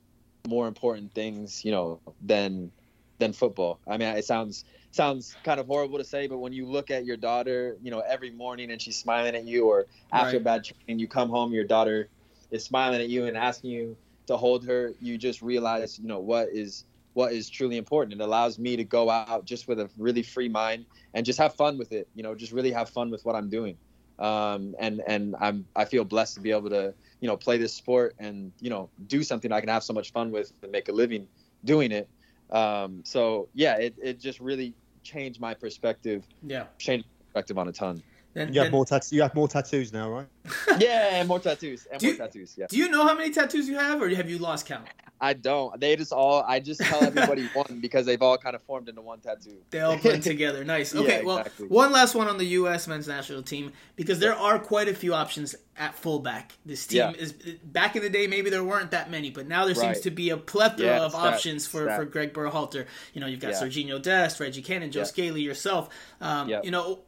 [0.48, 2.72] more important things, you know, than
[3.20, 3.80] than football.
[3.88, 7.06] I mean, it sounds sounds kind of horrible to say, but when you look at
[7.06, 10.44] your daughter, you know, every morning and she's smiling at you, or after right.
[10.44, 12.08] bad training, you come home, your daughter
[12.52, 13.98] is smiling at you and asking you
[14.28, 18.20] to hold her, you just realize, you know, what is what is truly important.
[18.20, 21.56] It allows me to go out just with a really free mind and just have
[21.56, 22.10] fun with it.
[22.14, 23.78] You know, just really have fun with what I'm doing.
[24.20, 27.74] Um, and and I'm I feel blessed to be able to you know play this
[27.74, 30.90] sport and you know do something I can have so much fun with and make
[30.90, 31.28] a living
[31.64, 32.10] doing it.
[32.52, 34.74] Um, so yeah, it, it just really
[35.04, 36.26] changed my perspective.
[36.44, 38.04] Yeah, changed perspective on a ton.
[38.36, 39.14] Then, you have more tattoos.
[39.14, 40.28] You have more tattoos now, right?
[40.78, 41.88] yeah, and more tattoos.
[41.90, 42.56] And do more you, tattoos.
[42.58, 42.66] Yeah.
[42.70, 44.86] Do you know how many tattoos you have, or have you lost count?
[45.22, 45.80] I don't.
[45.80, 46.44] They just all.
[46.46, 49.56] I just tell everybody one because they've all kind of formed into one tattoo.
[49.70, 50.66] They all blend together.
[50.66, 50.94] Nice.
[50.94, 51.24] Okay.
[51.24, 51.68] Yeah, exactly.
[51.68, 52.90] Well, one last one on the U.S.
[52.90, 56.52] men's national team because there are quite a few options at fullback.
[56.66, 57.12] This team yeah.
[57.12, 57.32] is
[57.64, 58.28] back in the day.
[58.28, 59.94] Maybe there weren't that many, but now there right.
[59.94, 61.98] seems to be a plethora yeah, of stat, options for, stat.
[61.98, 62.86] for Greg Berhalter.
[63.14, 63.62] You know, you've got yeah.
[63.62, 65.90] Sergiño Dest, Reggie Cannon, Joe Scally, yourself.
[66.20, 67.00] Um, You know,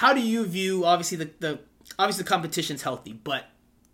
[0.00, 1.58] how do you view obviously the, the
[1.98, 3.44] obviously the competition's healthy, but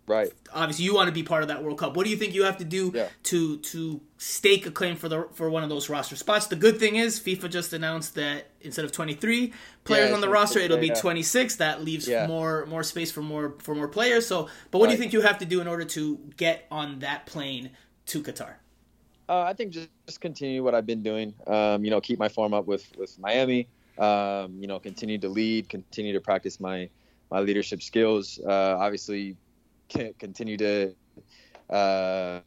[0.07, 1.97] right obviously you want to be part of that World Cup.
[1.97, 3.09] What do you think you have to do yeah.
[3.23, 6.47] to to stake a claim for the for one of those roster spots?
[6.47, 9.51] The good thing is FIFA just announced that instead of 23
[9.83, 10.93] players yeah, on the roster, it'll be yeah.
[10.93, 11.57] 26.
[11.57, 14.25] That leaves more more space for more for more players.
[14.25, 14.91] So, but what right.
[14.91, 17.71] do you think you have to do in order to get on that plane
[18.05, 18.53] to Qatar?
[19.27, 21.33] Uh, I think just, just continue what I've been doing.
[21.47, 23.67] Um, you know, keep my form up with with Miami
[23.99, 26.89] um, you know, continue to lead, continue to practice my
[27.29, 28.39] my leadership skills.
[28.45, 29.35] Uh, obviously,
[29.89, 30.93] continue to
[31.69, 32.39] uh,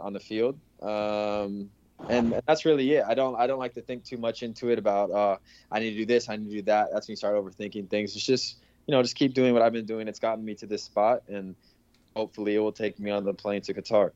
[0.00, 1.70] on the field, um,
[2.08, 3.04] and that's really it.
[3.06, 5.36] I don't I don't like to think too much into it about uh,
[5.70, 6.88] I need to do this, I need to do that.
[6.92, 8.14] That's when you start overthinking things.
[8.14, 10.08] It's just you know just keep doing what I've been doing.
[10.08, 11.54] It's gotten me to this spot, and
[12.14, 14.10] hopefully it will take me on the plane to Qatar.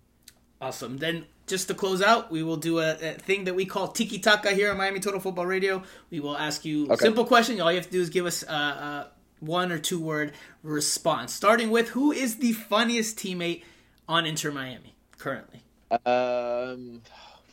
[0.61, 0.99] Awesome.
[0.99, 4.19] Then just to close out, we will do a, a thing that we call Tiki
[4.19, 5.83] Taka here on Miami Total Football Radio.
[6.11, 7.61] We will ask you a simple question.
[7.61, 9.05] All you have to do is give us uh, uh,
[9.41, 11.33] one or two word response.
[11.33, 13.63] Starting with who is the funniest teammate
[14.09, 15.63] on Inter Miami currently?
[16.05, 17.03] Um,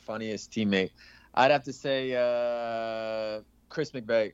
[0.05, 0.91] funniest teammate.
[1.33, 4.33] I'd have to say uh, Chris McVey.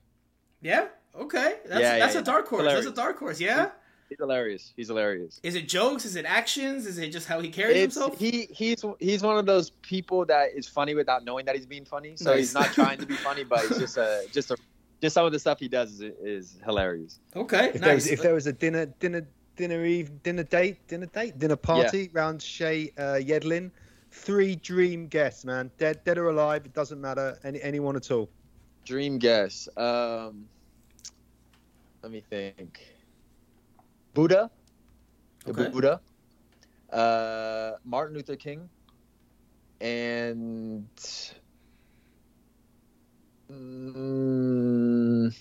[0.62, 0.88] Yeah.
[1.16, 1.56] Okay.
[1.66, 2.62] That's yeah, that's yeah, a dark horse.
[2.62, 2.86] Hilarious.
[2.86, 3.40] That's a dark horse.
[3.40, 3.70] Yeah.
[4.12, 4.74] He's hilarious.
[4.76, 5.40] He's hilarious.
[5.42, 6.04] Is it jokes?
[6.04, 6.86] Is it actions?
[6.86, 8.20] Is it just how he carries it's, himself?
[8.20, 11.86] He he's he's one of those people that is funny without knowing that he's being
[11.86, 12.18] funny.
[12.18, 12.40] So nice.
[12.40, 14.58] he's not trying to be funny, but he's just a just a
[15.02, 17.20] just some of the stuff he does is, is hilarious.
[17.38, 17.82] Okay, if nice.
[17.84, 19.26] There was, if there was a dinner dinner
[19.56, 22.20] dinner eve dinner date dinner date dinner party yeah.
[22.20, 23.72] around Shea uh, Yedlin,
[24.12, 28.30] three dream guests, man, dead dead or alive, it doesn't matter, any anyone at all.
[28.84, 29.70] Dream guests.
[29.78, 30.50] Um,
[32.04, 32.82] let me think.
[34.14, 34.52] Buddha,
[35.48, 35.70] okay.
[35.70, 36.02] Buddha,
[36.92, 38.70] uh, Martin Luther King,
[39.80, 40.88] and
[43.52, 45.36] mm,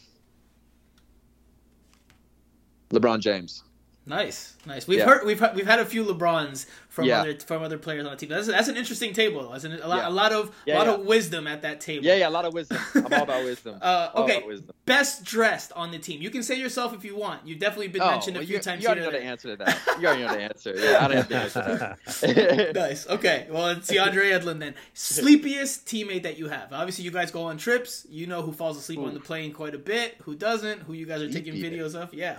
[2.91, 3.65] LeBron James.
[4.07, 4.89] Nice, nice.
[4.89, 5.05] We've yeah.
[5.05, 7.21] heard we've we've had a few LeBrons from yeah.
[7.21, 8.31] other from other players on the team.
[8.31, 9.51] That's that's an interesting table.
[9.51, 10.09] That's an, a lot yeah.
[10.09, 12.07] a lot of a lot of wisdom at that table.
[12.07, 12.79] Yeah, yeah, a lot of wisdom.
[12.95, 13.79] I'm all about wisdom.
[13.81, 14.75] uh, okay, wisdom.
[14.87, 16.23] best dressed on the team.
[16.23, 17.47] You can say yourself if you want.
[17.47, 18.83] You've definitely been oh, mentioned a few you, times.
[18.83, 19.79] You already know the answer to that.
[20.01, 20.75] You already know the answer.
[20.77, 21.99] Yeah, I don't have the answer.
[22.27, 23.07] To nice.
[23.07, 23.49] Okay.
[23.51, 24.75] Well, it's DeAndre Yedlin then.
[24.95, 26.73] Sleepiest teammate that you have.
[26.73, 28.07] Obviously, you guys go on trips.
[28.09, 29.07] You know who falls asleep Ooh.
[29.07, 30.17] on the plane quite a bit.
[30.23, 30.81] Who doesn't?
[30.83, 32.15] Who you guys are taking videos of?
[32.15, 32.39] Yeah.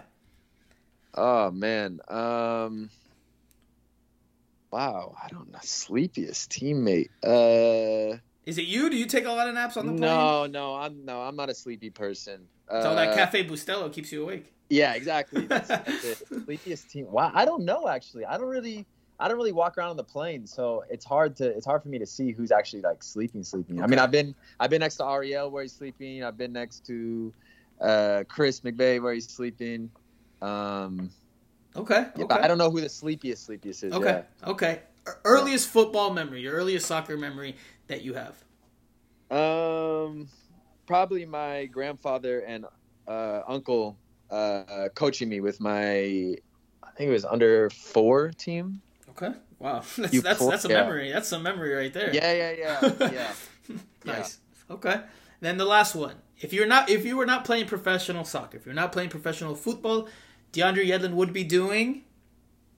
[1.13, 1.99] Oh man.
[2.07, 2.89] Um
[4.71, 5.59] Wow, I don't know.
[5.61, 7.09] Sleepiest teammate.
[7.23, 8.89] Uh Is it you?
[8.89, 10.01] Do you take a lot of naps on the plane?
[10.01, 12.47] No, no, I'm no, I'm not a sleepy person.
[12.69, 14.53] Uh, so that Cafe Bustelo keeps you awake.
[14.69, 15.47] Yeah, exactly.
[15.47, 17.11] That's, that's Sleepiest team.
[17.11, 18.25] Wow, I don't know actually.
[18.25, 18.85] I don't really
[19.21, 21.89] I don't really walk around on the plane, so it's hard to it's hard for
[21.89, 23.77] me to see who's actually like sleeping sleeping.
[23.77, 23.83] Okay.
[23.83, 26.23] I mean, I've been I've been next to Ariel where he's sleeping.
[26.23, 27.31] I've been next to
[27.79, 29.91] uh, Chris McVey where he's sleeping.
[30.41, 31.11] Um,
[31.76, 32.07] okay.
[32.15, 32.35] Yeah, okay.
[32.35, 33.93] I don't know who the sleepiest sleepiest is.
[33.93, 34.23] Okay.
[34.41, 34.49] Yeah.
[34.49, 34.81] Okay.
[35.26, 37.55] Earliest football memory, your earliest soccer memory
[37.88, 38.43] that you have.
[39.31, 40.27] Um,
[40.85, 42.65] probably my grandfather and
[43.07, 43.97] uh, uncle
[44.30, 46.35] uh, coaching me with my,
[46.84, 48.81] I think it was under four team.
[49.09, 49.34] Okay.
[49.59, 49.84] Wow.
[49.97, 50.81] That's that's, that's a yeah.
[50.81, 51.11] memory.
[51.11, 52.13] That's a memory right there.
[52.13, 53.77] Yeah, yeah, yeah, yeah.
[54.05, 54.39] nice.
[54.69, 54.76] Yeah.
[54.76, 55.01] Okay.
[55.39, 56.15] Then the last one.
[56.39, 59.53] If you're not, if you were not playing professional soccer, if you're not playing professional
[59.53, 60.07] football,
[60.53, 62.03] DeAndre Yedlin would be doing?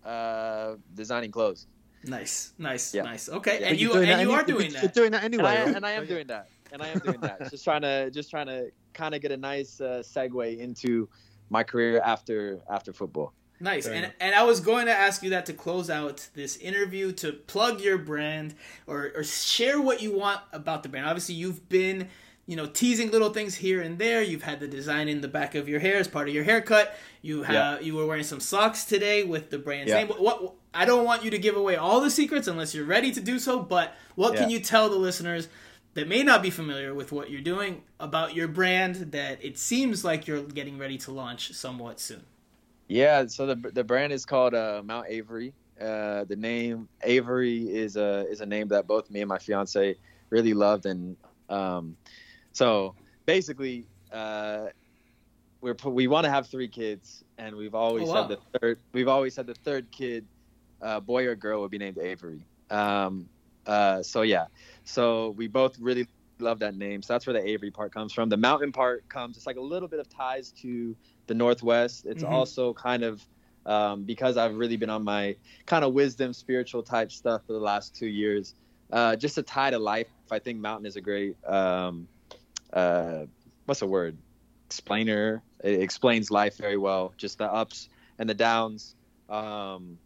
[0.04, 1.68] Uh, designing clothes.
[2.06, 3.04] Nice, nice, yeah.
[3.04, 3.30] nice.
[3.30, 3.68] Okay, yeah.
[3.68, 4.84] and you and you are doing that.
[4.84, 7.22] You're doing that anyway, and I, and I am doing that, and I am doing
[7.22, 7.50] that.
[7.50, 11.08] just trying to just trying to kind of get a nice uh, segue into
[11.50, 13.34] my career after after football.
[13.62, 13.88] Nice.
[13.88, 17.32] and and I was going to ask you that to close out this interview to
[17.32, 18.56] plug your brand
[18.88, 21.08] or or share what you want about the brand.
[21.08, 22.10] Obviously, you've been
[22.46, 24.22] you know, teasing little things here and there.
[24.22, 26.96] You've had the design in the back of your hair as part of your haircut.
[27.22, 27.80] You have yeah.
[27.80, 30.04] you were wearing some socks today with the brand's yeah.
[30.04, 30.08] name.
[30.10, 33.22] What I don't want you to give away all the secrets unless you're ready to
[33.22, 33.60] do so.
[33.60, 34.42] But what yeah.
[34.42, 35.48] can you tell the listeners
[35.94, 40.04] that may not be familiar with what you're doing about your brand that it seems
[40.04, 42.24] like you're getting ready to launch somewhat soon?
[42.90, 45.54] Yeah, so the the brand is called uh, Mount Avery.
[45.80, 49.96] Uh, the name Avery is a is a name that both me and my fiance
[50.30, 51.16] really loved and
[51.50, 51.96] um,
[52.54, 54.68] so basically, uh,
[55.62, 58.28] we're we want to have three kids, and we've always oh, wow.
[58.28, 58.80] said the third.
[58.94, 60.26] We've always said the third kid,
[60.82, 62.46] uh, boy or girl, would be named Avery.
[62.70, 63.28] Um,
[63.66, 64.46] uh, so yeah,
[64.84, 66.08] so we both really
[66.40, 67.02] love that name.
[67.02, 68.30] So that's where the Avery part comes from.
[68.30, 69.38] The mountain part comes.
[69.38, 70.96] It's like a little bit of ties to
[71.28, 72.06] the Northwest.
[72.06, 72.34] It's mm-hmm.
[72.34, 73.26] also kind of
[73.66, 75.36] um, because I've really been on my
[75.66, 78.56] kind of wisdom, spiritual type stuff for the last two years.
[78.92, 80.08] Uh, just a tie to life.
[80.30, 82.08] I think mountain is a great um,
[82.74, 83.26] uh,
[83.66, 84.18] what's the word?
[84.66, 85.42] Explainer.
[85.64, 87.14] It explains life very well.
[87.18, 87.90] Just the ups
[88.20, 88.96] and the downs
[89.30, 89.98] um,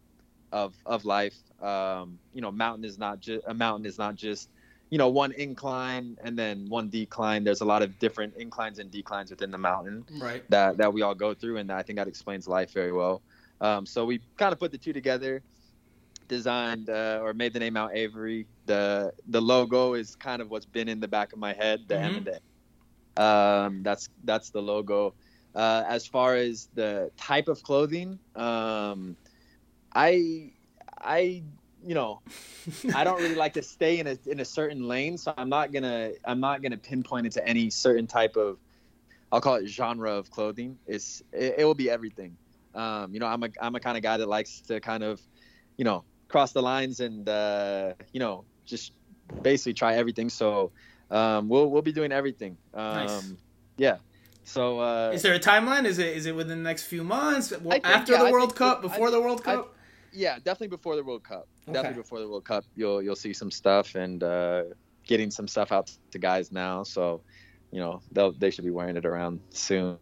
[0.52, 1.34] of of life.
[1.62, 4.48] Um, you know mountain is not just a mountain is not just
[4.90, 7.44] you know one incline and then one decline.
[7.44, 10.48] There's a lot of different inclines and declines within the mountain right.
[10.50, 13.22] that that we all go through and i think that explains life very well.
[13.60, 15.42] Um, so we kind of put the two together
[16.28, 18.46] designed uh, or made the name Mount Avery.
[18.66, 21.94] The the logo is kind of what's been in the back of my head, the
[21.94, 22.04] mm-hmm.
[22.04, 22.40] M and the
[23.18, 25.14] um, that's that's the logo.
[25.54, 29.16] Uh, as far as the type of clothing, um,
[29.94, 30.52] I
[30.98, 31.42] I
[31.84, 32.20] you know
[32.94, 35.72] I don't really like to stay in a in a certain lane, so I'm not
[35.72, 38.58] gonna I'm not gonna pinpoint it to any certain type of
[39.32, 40.78] I'll call it genre of clothing.
[40.86, 42.36] It's it, it will be everything.
[42.74, 45.20] Um, you know, I'm a I'm a kind of guy that likes to kind of
[45.76, 48.92] you know cross the lines and uh, you know just
[49.42, 50.28] basically try everything.
[50.28, 50.72] So
[51.10, 52.56] um, we'll we'll be doing everything.
[52.74, 53.32] Um, nice.
[53.76, 53.96] Yeah.
[54.44, 55.84] So uh, is there a timeline?
[55.84, 57.48] Is it is it within the next few months?
[57.48, 58.82] Think, after yeah, the World Cup?
[58.82, 58.88] So.
[58.88, 59.74] before the World Cup?
[59.74, 59.78] I,
[60.12, 61.46] yeah, definitely before the World Cup.
[61.64, 61.74] Okay.
[61.74, 64.64] Definitely before the World Cup, you'll you'll see some stuff and uh,
[65.06, 66.82] getting some stuff out to guys now.
[66.82, 67.20] So,
[67.70, 69.98] you know, they'll they should be wearing it around soon.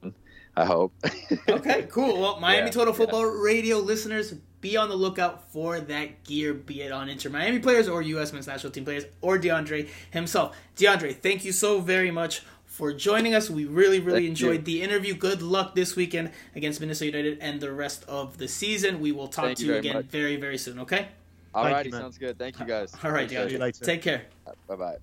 [0.56, 0.94] I hope.
[1.48, 2.20] okay, cool.
[2.20, 3.42] Well, Miami yeah, Total Football yeah.
[3.42, 4.34] Radio listeners,
[4.66, 8.32] be on the lookout for that gear, be it on Inter Miami players or U.S.
[8.32, 10.56] men's national team players or DeAndre himself.
[10.76, 13.48] DeAndre, thank you so very much for joining us.
[13.48, 14.78] We really, really thank enjoyed you.
[14.78, 15.14] the interview.
[15.14, 19.00] Good luck this weekend against Minnesota United and the rest of the season.
[19.00, 20.06] We will talk thank to you, again much.
[20.06, 21.08] very, very soon, okay?
[21.54, 22.36] Alrighty, sounds good.
[22.36, 22.92] Thank you guys.
[23.04, 23.80] All right, DeAndre.
[23.80, 24.26] Take care.
[24.66, 24.98] Bye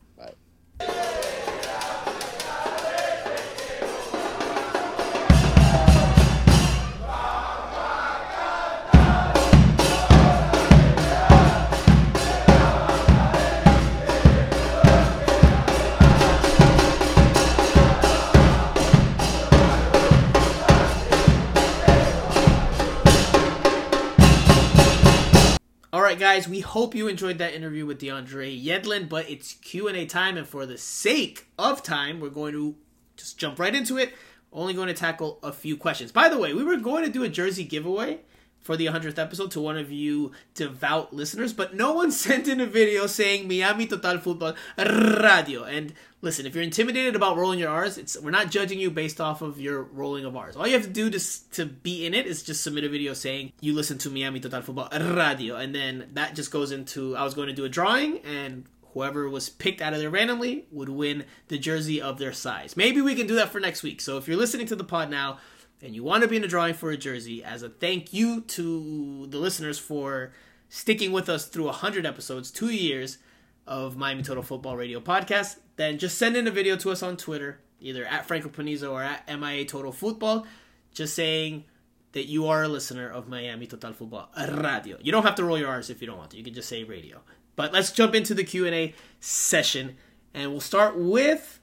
[0.78, 1.14] bye.
[26.14, 30.38] Right, guys, we hope you enjoyed that interview with DeAndre Yedlin, but it's Q&A time,
[30.38, 32.76] and for the sake of time, we're going to
[33.18, 34.14] just jump right into it.
[34.52, 36.12] Only going to tackle a few questions.
[36.12, 38.20] By the way, we were going to do a jersey giveaway
[38.64, 42.60] for the 100th episode to one of you devout listeners, but no one sent in
[42.60, 45.64] a video saying Miami Total Football Radio.
[45.64, 49.22] And listen, if you're intimidated about rolling your R's, it's we're not judging you based
[49.22, 50.56] off of your rolling of R's.
[50.56, 53.14] All you have to do to, to be in it is just submit a video
[53.14, 55.58] saying you listen to Miami Total Football Radio.
[55.58, 58.64] And then that just goes into I was going to do a drawing and
[58.94, 62.78] whoever was picked out of there randomly would win the jersey of their size.
[62.78, 64.00] Maybe we can do that for next week.
[64.02, 65.40] So if you're listening to the pod now,
[65.84, 68.42] and you want to be in a drawing for a jersey as a thank you
[68.42, 70.32] to the listeners for
[70.70, 73.18] sticking with us through 100 episodes, two years
[73.68, 77.18] of Miami Total Football Radio podcast, then just send in a video to us on
[77.18, 80.48] Twitter, either at Franco Panizo or at MIA Total Football,
[80.94, 81.66] just saying
[82.14, 84.98] that you are a listener of Miami Total Football Radio.
[85.02, 86.38] You don't have to roll your R's if you don't want to.
[86.38, 87.20] You can just say radio.
[87.58, 89.98] But let's jump into the Q&A session,
[90.34, 91.60] and we'll start with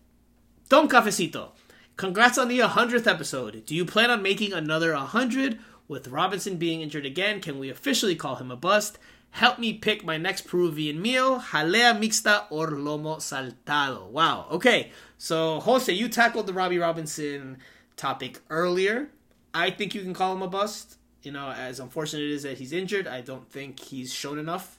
[0.69, 1.53] Don Cafecito.
[2.01, 3.67] Congrats on the 100th episode.
[3.67, 5.59] Do you plan on making another 100?
[5.87, 8.99] With Robinson being injured again, can we officially call him a bust?
[9.33, 14.09] Help me pick my next Peruvian meal, jalea mixta or lomo saltado.
[14.09, 14.47] Wow.
[14.51, 14.93] Okay.
[15.19, 17.59] So, Jose, you tackled the Robbie Robinson
[17.97, 19.11] topic earlier.
[19.53, 20.97] I think you can call him a bust.
[21.23, 24.79] You know, as unfortunate it is that he's injured, I don't think he's shown enough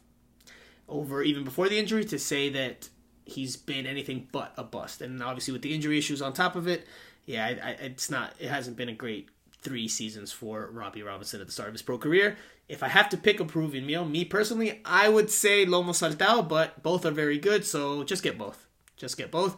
[0.89, 2.89] over even before the injury to say that
[3.25, 5.01] he's been anything but a bust.
[5.01, 6.87] And obviously, with the injury issues on top of it,
[7.25, 8.33] yeah, I, I, it's not.
[8.39, 9.29] It hasn't been a great
[9.61, 12.37] three seasons for Robbie Robinson at the start of his pro career.
[12.67, 16.47] If I have to pick a Peruvian meal, me personally, I would say lomo saltado,
[16.47, 17.65] but both are very good.
[17.65, 18.65] So just get both.
[18.95, 19.57] Just get both.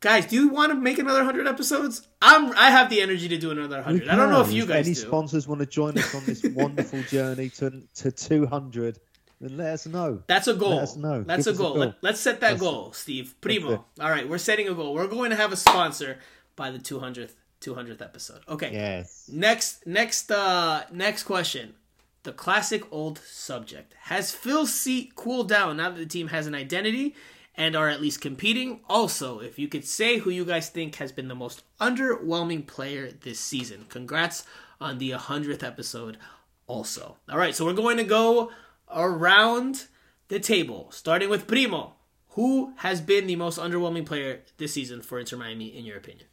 [0.00, 2.06] Guys, do you want to make another hundred episodes?
[2.20, 2.52] I'm.
[2.56, 4.08] I have the energy to do another hundred.
[4.08, 4.86] I don't know if you guys.
[4.86, 5.00] Any do.
[5.00, 8.98] sponsors want to join us on this wonderful journey to to two hundred?
[9.40, 10.22] Then let us know.
[10.26, 10.76] That's a goal.
[10.76, 11.22] Let us know.
[11.22, 11.82] That's a goal.
[11.82, 11.94] a goal.
[12.00, 13.34] Let, us set that That's goal, Steve.
[13.40, 13.84] Primo.
[14.00, 14.94] All right, we're setting a goal.
[14.94, 16.18] We're going to have a sponsor
[16.56, 18.40] by the 200th 200th episode.
[18.48, 18.72] Okay.
[18.72, 19.30] Yes.
[19.32, 21.74] Next next uh next question.
[22.22, 23.94] The classic old subject.
[24.02, 27.14] Has Phil's seat cooled down now that the team has an identity
[27.54, 28.80] and are at least competing?
[28.88, 33.10] Also, if you could say who you guys think has been the most underwhelming player
[33.10, 33.86] this season.
[33.88, 34.44] Congrats
[34.80, 36.18] on the 100th episode
[36.66, 37.16] also.
[37.30, 38.50] All right, so we're going to go
[38.92, 39.86] around
[40.28, 41.94] the table starting with Primo.
[42.30, 46.26] Who has been the most underwhelming player this season for Inter Miami in your opinion?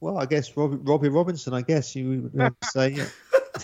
[0.00, 1.54] Well, I guess Robbie, Robbie Robinson.
[1.54, 3.06] I guess you would say, yeah,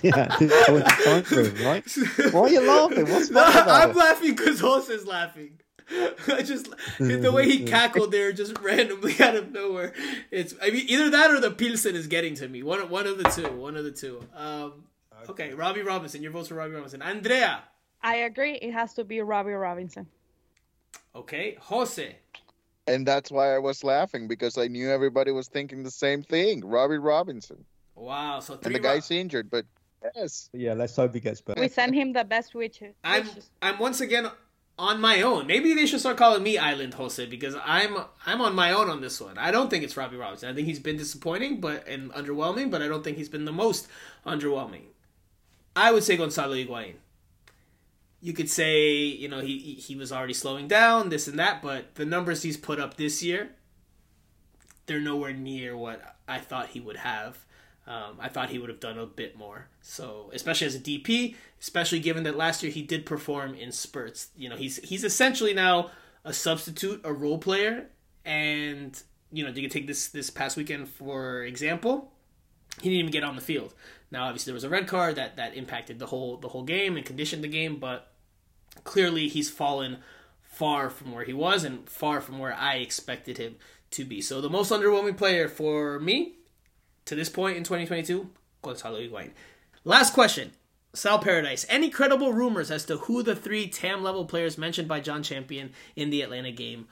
[0.02, 1.84] yeah, time for him, right?
[2.32, 3.08] Why are you laughing?
[3.10, 3.96] What's no, I'm it?
[3.96, 5.60] laughing because Horse is laughing.
[6.28, 6.68] I just
[6.98, 9.92] the way he cackled there, just randomly out of nowhere.
[10.30, 12.62] It's I mean either that or the Pilsen is getting to me.
[12.62, 13.50] One one of the two.
[13.52, 14.20] One of the two.
[14.34, 14.84] Um,
[15.28, 16.22] okay, Robbie Robinson.
[16.22, 17.02] Your votes for Robbie Robinson.
[17.02, 17.62] Andrea.
[18.02, 18.54] I agree.
[18.54, 20.06] It has to be Robbie Robinson.
[21.14, 22.16] Okay, Jose.
[22.86, 26.64] And that's why I was laughing because I knew everybody was thinking the same thing.
[26.64, 27.64] Robbie Robinson.
[27.94, 28.40] Wow.
[28.40, 29.66] So and the guy's injured, but
[30.14, 30.50] yes.
[30.52, 31.60] Yeah, let's hope he gets better.
[31.60, 32.94] We send him the best wishes.
[33.04, 33.28] I'm
[33.60, 34.28] I'm once again
[34.78, 35.46] on my own.
[35.46, 37.96] Maybe they should start calling me Island Jose because I'm
[38.26, 39.38] I'm on my own on this one.
[39.38, 40.48] I don't think it's Robbie Robinson.
[40.48, 43.52] I think he's been disappointing, but and underwhelming, but I don't think he's been the
[43.52, 43.86] most
[44.26, 44.86] underwhelming.
[45.76, 46.94] I would say Gonzalo Higuain
[48.22, 51.96] you could say you know he he was already slowing down this and that but
[51.96, 53.50] the numbers he's put up this year
[54.86, 57.38] they're nowhere near what i thought he would have.
[57.84, 59.66] Um, i thought he would have done a bit more.
[59.80, 64.28] So especially as a dp especially given that last year he did perform in spurts.
[64.36, 65.90] You know he's he's essentially now
[66.24, 67.88] a substitute a role player
[68.24, 72.12] and you know you can take this this past weekend for example
[72.80, 73.74] he didn't even get on the field.
[74.10, 76.96] Now, obviously, there was a red card that that impacted the whole the whole game
[76.96, 78.11] and conditioned the game, but
[78.84, 79.98] clearly he's fallen
[80.42, 83.56] far from where he was and far from where I expected him
[83.92, 84.20] to be.
[84.20, 86.34] So the most underwhelming player for me
[87.04, 88.28] to this point in 2022,
[88.62, 89.30] Gonzalo Higuain.
[89.84, 90.52] Last question.
[90.94, 91.64] Sal Paradise.
[91.68, 95.72] Any credible rumors as to who the three TAM level players mentioned by John Champion
[95.96, 96.86] in the Atlanta game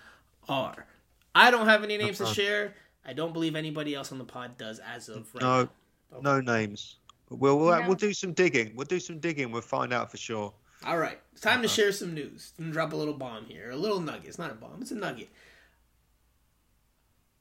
[0.49, 0.87] are?
[1.35, 2.31] I don't have any names uh-huh.
[2.31, 2.75] to share.
[3.05, 5.71] I don't believe anybody else on the pod does as of right no, now.
[6.13, 6.23] Okay.
[6.23, 6.97] No names.
[7.29, 7.87] We'll we'll, yeah.
[7.87, 8.73] we'll do some digging.
[8.75, 9.53] We'll do some digging.
[9.53, 10.53] We'll find out for sure.
[10.85, 11.63] All right, it's time uh-huh.
[11.63, 12.53] to share some news.
[12.59, 14.29] I'm drop a little bomb here, a little nugget.
[14.29, 14.81] It's not a bomb.
[14.81, 15.29] It's a nugget.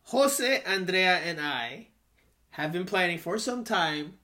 [0.04, 1.88] Jose, Andrea, and I
[2.52, 4.16] have been planning for some time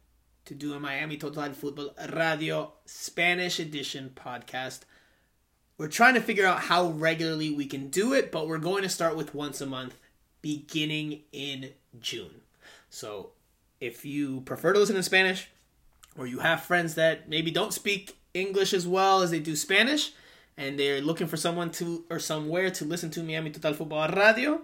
[0.46, 4.82] to do a Miami Total Football Radio Spanish edition podcast.
[5.78, 8.90] We're trying to figure out how regularly we can do it, but we're going to
[8.90, 9.98] start with once a month
[10.42, 12.42] beginning in June.
[12.90, 13.32] So
[13.80, 15.50] if you prefer to listen in Spanish,
[16.18, 20.12] or you have friends that maybe don't speak English as well as they do Spanish,
[20.58, 24.62] and they're looking for someone to or somewhere to listen to Miami Total Football Radio,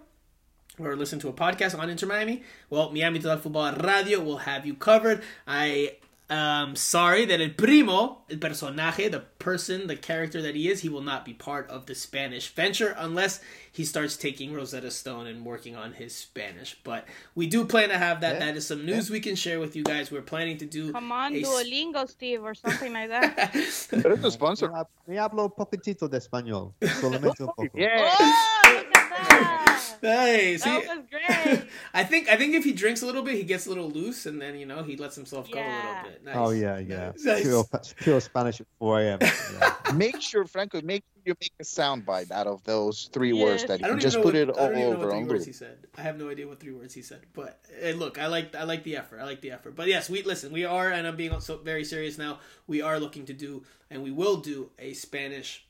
[0.77, 4.65] or listen to a podcast on Inter Miami, well, Miami Total Football Radio will have
[4.65, 5.23] you covered.
[5.47, 5.97] I
[6.31, 10.87] um, sorry that El Primo, el personaje, the person, the character that he is, he
[10.87, 15.45] will not be part of the Spanish venture unless he starts taking Rosetta Stone and
[15.45, 16.77] working on his Spanish.
[16.85, 17.05] But
[17.35, 18.35] we do plan to have that.
[18.35, 18.45] Yeah.
[18.45, 19.13] That is some news yeah.
[19.13, 20.09] we can share with you guys.
[20.09, 20.93] We're planning to do.
[20.93, 21.41] Come on, a...
[21.41, 23.53] Duolingo, Steve, or something like that.
[24.05, 24.71] Eres a sponsor.
[25.07, 26.73] Me hablo poquitito de español.
[27.01, 27.77] Solamente un poco.
[27.77, 28.15] Yeah.
[28.19, 29.70] Oh,
[30.01, 30.41] look at that.
[30.41, 30.63] Nice.
[30.63, 31.63] That was great.
[31.93, 34.25] I think I think if he drinks a little bit, he gets a little loose,
[34.25, 35.71] and then you know he lets himself go yeah.
[35.71, 36.21] a little bit.
[36.21, 36.35] Oh, nice.
[36.35, 37.11] Oh yeah, yeah.
[37.23, 37.41] Nice.
[37.41, 37.65] Pure,
[37.97, 39.19] pure Spanish at 4 a.m.
[39.51, 39.93] Yeah.
[39.95, 43.43] make sure, Franco, make sure you make a sound bite out of those three yes.
[43.43, 45.77] words that you just put it all over on words he said.
[45.97, 48.63] I have no idea what three words he said, but hey, look, I like I
[48.63, 49.19] like the effort.
[49.19, 49.75] I like the effort.
[49.75, 50.51] But yes, we listen.
[50.51, 52.39] We are, and I'm being so very serious now.
[52.67, 55.65] We are looking to do, and we will do a Spanish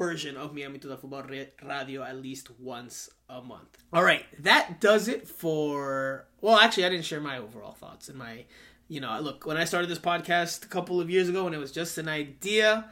[0.00, 3.76] version of Miami Total Football Radio at least once a month.
[3.92, 6.26] All right, that does it for.
[6.40, 8.46] Well, actually, I didn't share my overall thoughts and my.
[8.88, 11.58] You know, look, when I started this podcast a couple of years ago, when it
[11.58, 12.86] was just an idea,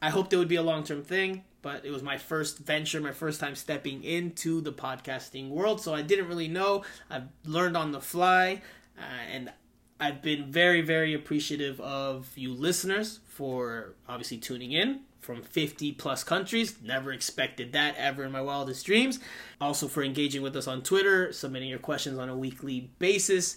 [0.00, 3.00] I hoped it would be a long term thing, but it was my first venture,
[3.00, 6.82] my first time stepping into the podcasting world, so I didn't really know.
[7.10, 8.62] I've learned on the fly,
[8.98, 9.52] uh, and
[10.00, 16.22] I've been very, very appreciative of you listeners for obviously tuning in from 50 plus
[16.22, 16.76] countries.
[16.82, 19.18] Never expected that ever in my wildest dreams.
[19.60, 23.56] Also, for engaging with us on Twitter, submitting your questions on a weekly basis.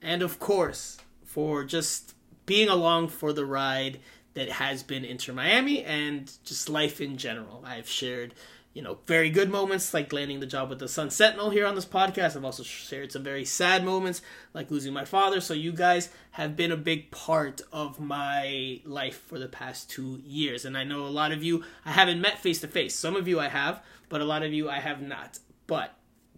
[0.00, 2.14] And of course, for just
[2.46, 4.00] being along for the ride
[4.34, 7.62] that has been Inter Miami and just life in general.
[7.66, 8.34] I've shared
[8.76, 11.74] you know, very good moments like landing the job with the Sun Sentinel here on
[11.74, 12.36] this podcast.
[12.36, 14.20] I've also shared some very sad moments
[14.52, 15.40] like losing my father.
[15.40, 20.20] So you guys have been a big part of my life for the past two
[20.22, 20.66] years.
[20.66, 22.94] And I know a lot of you I haven't met face to face.
[22.94, 25.38] Some of you I have, but a lot of you I have not.
[25.66, 25.94] But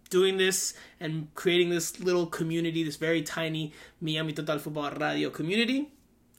[0.09, 5.91] doing this and creating this little community, this very tiny Miami Total Football Radio community,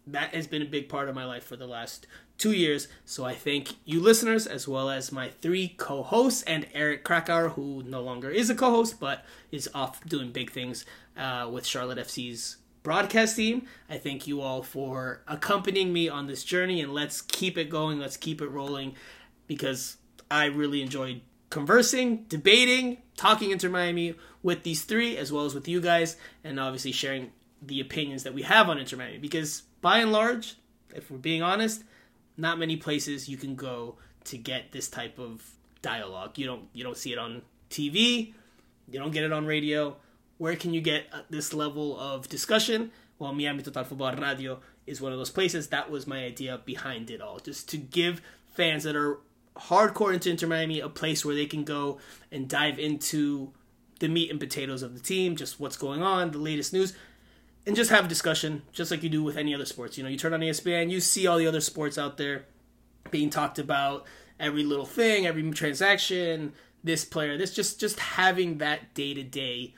[0.07, 2.07] that has been a big part of my life for the last
[2.41, 2.89] two years.
[3.05, 7.85] So I thank you listeners as well as my three co-hosts and Eric Krakauer, who
[7.87, 10.87] no longer is a co-host but is off doing big things
[11.19, 13.67] uh, with Charlotte FC's broadcast team.
[13.91, 18.01] I thank you all for accompanying me on this journey and let's keep it going.
[18.01, 18.95] Let's keep it rolling
[19.47, 19.99] because
[20.31, 25.69] I really enjoyed conversing, debating, talking Inter Miami with these three as well as with
[25.69, 29.99] you guys and obviously sharing the opinions that we have on Inter Miami because by
[29.99, 30.57] and large,
[30.95, 31.85] if we're being honest,
[32.41, 35.43] not many places you can go to get this type of
[35.83, 36.39] dialogue.
[36.39, 38.33] You don't you don't see it on TV,
[38.89, 39.97] you don't get it on radio.
[40.39, 42.91] Where can you get uh, this level of discussion?
[43.19, 45.69] Well, Miami Total Football Radio is one of those places.
[45.69, 48.23] That was my idea behind it all, just to give
[48.55, 49.19] fans that are
[49.55, 51.99] hardcore into Inter Miami a place where they can go
[52.33, 53.53] and dive into
[53.99, 56.95] the meat and potatoes of the team, just what's going on, the latest news
[57.66, 59.99] and just have a discussion, just like you do with any other sports.
[59.99, 62.47] You know, you turn on ESPN, you see all the other sports out there
[63.11, 64.07] being talked about,
[64.39, 69.74] every little thing, every transaction, this player, this just just having that day to day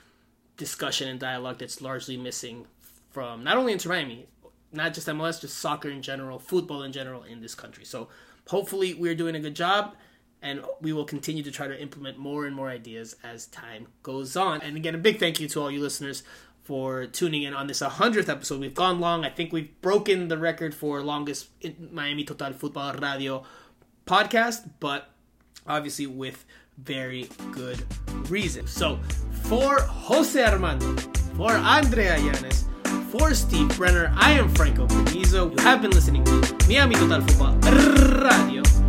[0.55, 2.65] discussion and dialogue that's largely missing
[3.09, 4.27] from not only Inter Miami,
[4.71, 7.85] not just MLS, just soccer in general, football in general in this country.
[7.85, 8.07] So
[8.47, 9.95] hopefully we're doing a good job
[10.41, 14.35] and we will continue to try to implement more and more ideas as time goes
[14.35, 14.61] on.
[14.61, 16.23] And again, a big thank you to all you listeners
[16.63, 18.59] for tuning in on this 100th episode.
[18.59, 19.25] We've gone long.
[19.25, 21.49] I think we've broken the record for longest
[21.91, 23.43] Miami Total Football Radio
[24.05, 25.09] podcast, but
[25.67, 26.45] obviously with
[26.77, 27.83] very good
[28.29, 28.65] reason.
[28.67, 28.99] So,
[29.43, 30.95] for Jose Armando,
[31.35, 32.65] For Andrea Yanes,
[33.11, 35.51] for Steve Brenner, I am Franco Panizo.
[35.51, 37.55] You have been listening to Miami Total Football
[38.23, 38.82] Radio.